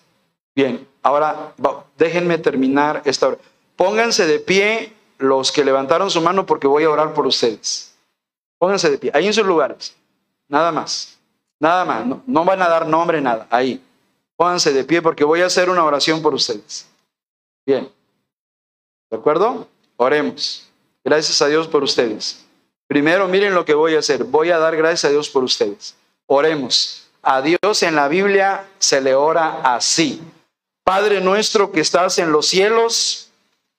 Bien, 0.56 0.88
ahora 1.04 1.54
déjenme 1.97 2.38
terminar 2.39 3.02
esta 3.06 3.28
hora. 3.28 3.38
Pónganse 3.76 4.26
de 4.26 4.39
pie 4.39 4.93
los 5.20 5.51
que 5.51 5.63
levantaron 5.63 6.09
su 6.09 6.22
mano 6.22 6.45
porque 6.45 6.65
voy 6.65 6.84
a 6.84 6.89
orar 6.89 7.13
por 7.13 7.28
ustedes. 7.28 7.93
Pónganse 8.57 8.89
de 8.89 8.97
pie, 8.97 9.11
ahí 9.13 9.28
en 9.28 9.34
sus 9.34 9.45
lugares. 9.45 9.95
Nada 10.47 10.72
más. 10.72 11.20
Nada 11.59 11.86
más. 11.86 12.05
No, 12.26 12.45
van 12.45 12.61
a 12.61 12.70
dar 12.70 12.88
nombre, 12.88 13.22
nada. 13.22 13.45
Ahí. 13.49 13.84
Pónganse 14.36 14.74
de 14.74 14.84
pie 14.84 15.01
porque 15.01 15.24
voy 15.24 15.41
a 15.41 15.45
hacer 15.45 15.70
una 15.70 15.84
oración 15.84 16.22
por 16.22 16.34
ustedes. 16.34 16.88
Bien. 17.65 17.89
¿De 19.09 19.17
acuerdo? 19.17 19.67
Oremos. 19.97 20.67
Gracias 21.03 21.41
a 21.41 21.47
Dios 21.47 21.67
por 21.67 21.84
ustedes. 21.84 22.45
Primero, 22.88 23.28
miren 23.28 23.53
lo 23.53 23.65
que 23.65 23.74
voy 23.74 23.95
a 23.95 23.99
hacer. 23.99 24.24
Voy 24.24 24.49
a 24.49 24.57
dar 24.57 24.76
gracias 24.76 25.05
a 25.05 25.09
Dios 25.09 25.30
por 25.30 25.43
ustedes. 25.43 25.95
Oremos. 26.26 27.09
A 27.22 27.41
Dios 27.41 27.84
en 27.84 27.95
la 27.95 28.07
Biblia 28.07 28.67
se 28.80 29.01
le 29.01 29.13
ora 29.13 29.61
así. 29.63 30.22
Padre 30.84 31.22
nuestro 31.22 31.72
que 31.72 31.82
estás 31.82 32.17
en 32.17 32.32
los 32.32 32.47
cielos, 32.47 33.29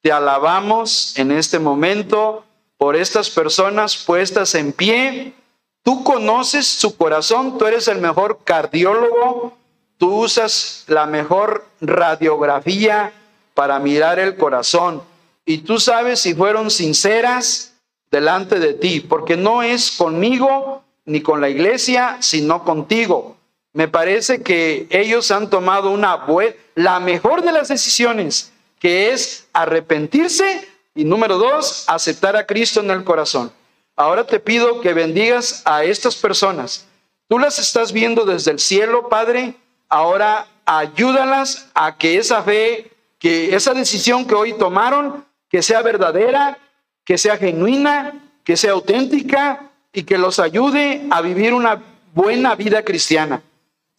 te 0.02 0.12
alabamos 0.12 1.18
en 1.18 1.30
este 1.30 1.58
momento 1.58 2.44
por 2.78 2.96
estas 2.96 3.30
personas 3.30 3.96
puestas 3.96 4.54
en 4.54 4.72
pie. 4.72 5.34
Tú 5.82 6.02
conoces 6.04 6.66
su 6.66 6.96
corazón, 6.96 7.58
tú 7.58 7.66
eres 7.66 7.88
el 7.88 7.98
mejor 7.98 8.40
cardiólogo, 8.44 9.56
tú 9.98 10.14
usas 10.14 10.84
la 10.86 11.06
mejor 11.06 11.66
radiografía 11.80 13.12
para 13.54 13.78
mirar 13.78 14.18
el 14.18 14.36
corazón 14.36 15.02
y 15.44 15.58
tú 15.58 15.78
sabes 15.78 16.20
si 16.20 16.34
fueron 16.34 16.70
sinceras 16.70 17.74
delante 18.10 18.58
de 18.58 18.74
ti, 18.74 19.00
porque 19.00 19.36
no 19.36 19.62
es 19.62 19.90
conmigo 19.90 20.82
ni 21.04 21.20
con 21.22 21.40
la 21.40 21.48
iglesia, 21.48 22.18
sino 22.20 22.64
contigo. 22.64 23.36
Me 23.72 23.88
parece 23.88 24.42
que 24.42 24.86
ellos 24.90 25.30
han 25.30 25.50
tomado 25.50 25.90
una 25.90 26.26
la 26.74 27.00
mejor 27.00 27.42
de 27.42 27.52
las 27.52 27.68
decisiones 27.68 28.52
que 28.80 29.12
es 29.12 29.46
arrepentirse 29.52 30.66
y 30.94 31.04
número 31.04 31.38
dos, 31.38 31.84
aceptar 31.86 32.34
a 32.34 32.46
Cristo 32.46 32.80
en 32.80 32.90
el 32.90 33.04
corazón. 33.04 33.52
Ahora 33.94 34.26
te 34.26 34.40
pido 34.40 34.80
que 34.80 34.94
bendigas 34.94 35.62
a 35.66 35.84
estas 35.84 36.16
personas. 36.16 36.86
Tú 37.28 37.38
las 37.38 37.58
estás 37.58 37.92
viendo 37.92 38.24
desde 38.24 38.50
el 38.50 38.58
cielo, 38.58 39.08
Padre. 39.08 39.54
Ahora 39.88 40.48
ayúdalas 40.64 41.68
a 41.74 41.96
que 41.96 42.16
esa 42.16 42.42
fe, 42.42 42.90
que 43.18 43.54
esa 43.54 43.74
decisión 43.74 44.26
que 44.26 44.34
hoy 44.34 44.54
tomaron, 44.54 45.26
que 45.48 45.62
sea 45.62 45.82
verdadera, 45.82 46.58
que 47.04 47.18
sea 47.18 47.36
genuina, 47.36 48.14
que 48.44 48.56
sea 48.56 48.72
auténtica 48.72 49.70
y 49.92 50.04
que 50.04 50.16
los 50.16 50.38
ayude 50.38 51.06
a 51.10 51.20
vivir 51.20 51.52
una 51.52 51.82
buena 52.14 52.54
vida 52.54 52.82
cristiana. 52.82 53.42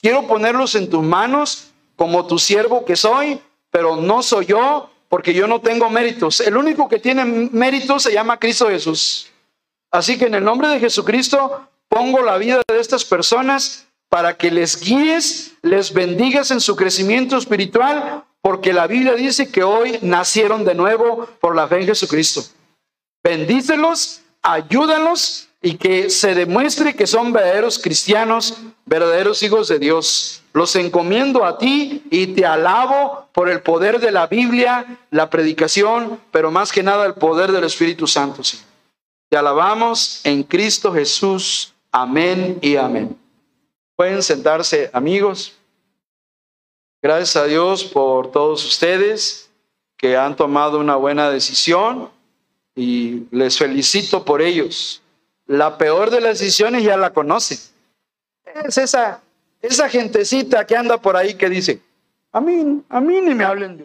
Quiero 0.02 0.26
ponerlos 0.28 0.74
en 0.74 0.90
tus 0.90 1.04
manos 1.04 1.68
como 1.96 2.26
tu 2.26 2.40
siervo 2.40 2.84
que 2.84 2.96
soy 2.96 3.40
pero 3.72 3.96
no 3.96 4.22
soy 4.22 4.46
yo 4.46 4.90
porque 5.10 5.34
yo 5.34 5.48
no 5.48 5.60
tengo 5.60 5.90
méritos. 5.90 6.40
El 6.42 6.56
único 6.56 6.88
que 6.88 7.00
tiene 7.00 7.26
méritos 7.26 8.04
se 8.04 8.14
llama 8.14 8.38
Cristo 8.38 8.70
Jesús. 8.70 9.32
Así 9.90 10.18
que 10.18 10.26
en 10.26 10.36
el 10.36 10.44
nombre 10.44 10.68
de 10.70 10.80
Jesucristo 10.80 11.68
pongo 11.90 12.22
la 12.22 12.38
vida 12.38 12.62
de 12.68 12.80
estas 12.80 13.04
personas 13.04 13.88
para 14.10 14.38
que 14.38 14.52
les 14.52 14.80
guíes, 14.80 15.54
les 15.62 15.94
bendigas 15.94 16.52
en 16.52 16.62
su 16.62 16.76
crecimiento 16.76 17.38
espiritual, 17.38 18.24
porque 18.42 18.74
la 18.74 18.88
Biblia 18.88 19.16
dice 19.16 19.52
que 19.52 19.64
hoy 19.64 20.00
nacieron 20.02 20.64
de 20.66 20.76
nuevo 20.76 21.28
por 21.40 21.56
la 21.56 21.68
fe 21.68 21.82
en 21.82 21.88
Jesucristo. 21.88 22.44
Bendícelos, 23.24 24.22
ayúdalos 24.42 25.48
y 25.62 25.76
que 25.76 26.10
se 26.10 26.34
demuestre 26.34 26.96
que 26.96 27.06
son 27.06 27.32
verdaderos 27.32 27.78
cristianos, 27.78 28.58
verdaderos 28.86 29.44
hijos 29.44 29.68
de 29.68 29.78
Dios. 29.78 30.42
Los 30.54 30.76
encomiendo 30.76 31.46
a 31.46 31.58
ti 31.58 32.04
y 32.10 32.28
te 32.28 32.46
alabo 32.46 33.28
por 33.32 33.48
el 33.48 33.62
poder 33.62 34.00
de 34.00 34.12
la 34.12 34.28
Biblia, 34.28 35.00
la 35.12 35.30
predicación, 35.30 36.20
pero 36.32 36.52
más 36.52 36.72
que 36.72 36.84
nada 36.84 37.06
el 37.06 37.14
poder 37.14 37.52
del 37.52 37.64
Espíritu 37.64 38.08
Santo. 38.08 38.42
Te 39.30 39.38
alabamos 39.38 40.22
en 40.26 40.44
Cristo 40.44 40.92
Jesús. 40.92 41.74
Amén 41.92 42.58
y 42.62 42.76
amén. 42.76 43.16
Pueden 43.96 44.24
sentarse 44.24 44.90
amigos. 44.94 45.54
Gracias 47.02 47.36
a 47.36 47.46
Dios 47.46 47.84
por 47.84 48.32
todos 48.32 48.66
ustedes 48.66 49.50
que 49.96 50.18
han 50.18 50.36
tomado 50.36 50.80
una 50.80 50.96
buena 50.96 51.30
decisión 51.30 52.10
y 52.76 53.24
les 53.32 53.58
felicito 53.58 54.26
por 54.26 54.42
ellos. 54.42 55.01
La 55.52 55.78
peor 55.78 56.12
de 56.12 56.22
las 56.22 56.40
decisiones 56.40 56.82
ya 56.82 56.96
la 56.96 57.12
conocen. 57.12 57.58
Es 58.64 58.78
esa, 58.78 59.20
esa 59.62 59.90
gentecita 59.90 60.66
que 60.66 60.78
anda 60.78 60.98
por 60.98 61.18
ahí 61.18 61.34
que 61.34 61.50
dice, 61.50 61.82
a 62.32 62.40
mí, 62.40 62.82
a 62.88 63.02
mí 63.02 63.20
ni 63.20 63.36
me 63.36 63.44
hablen 63.44 63.78
de 63.78 63.84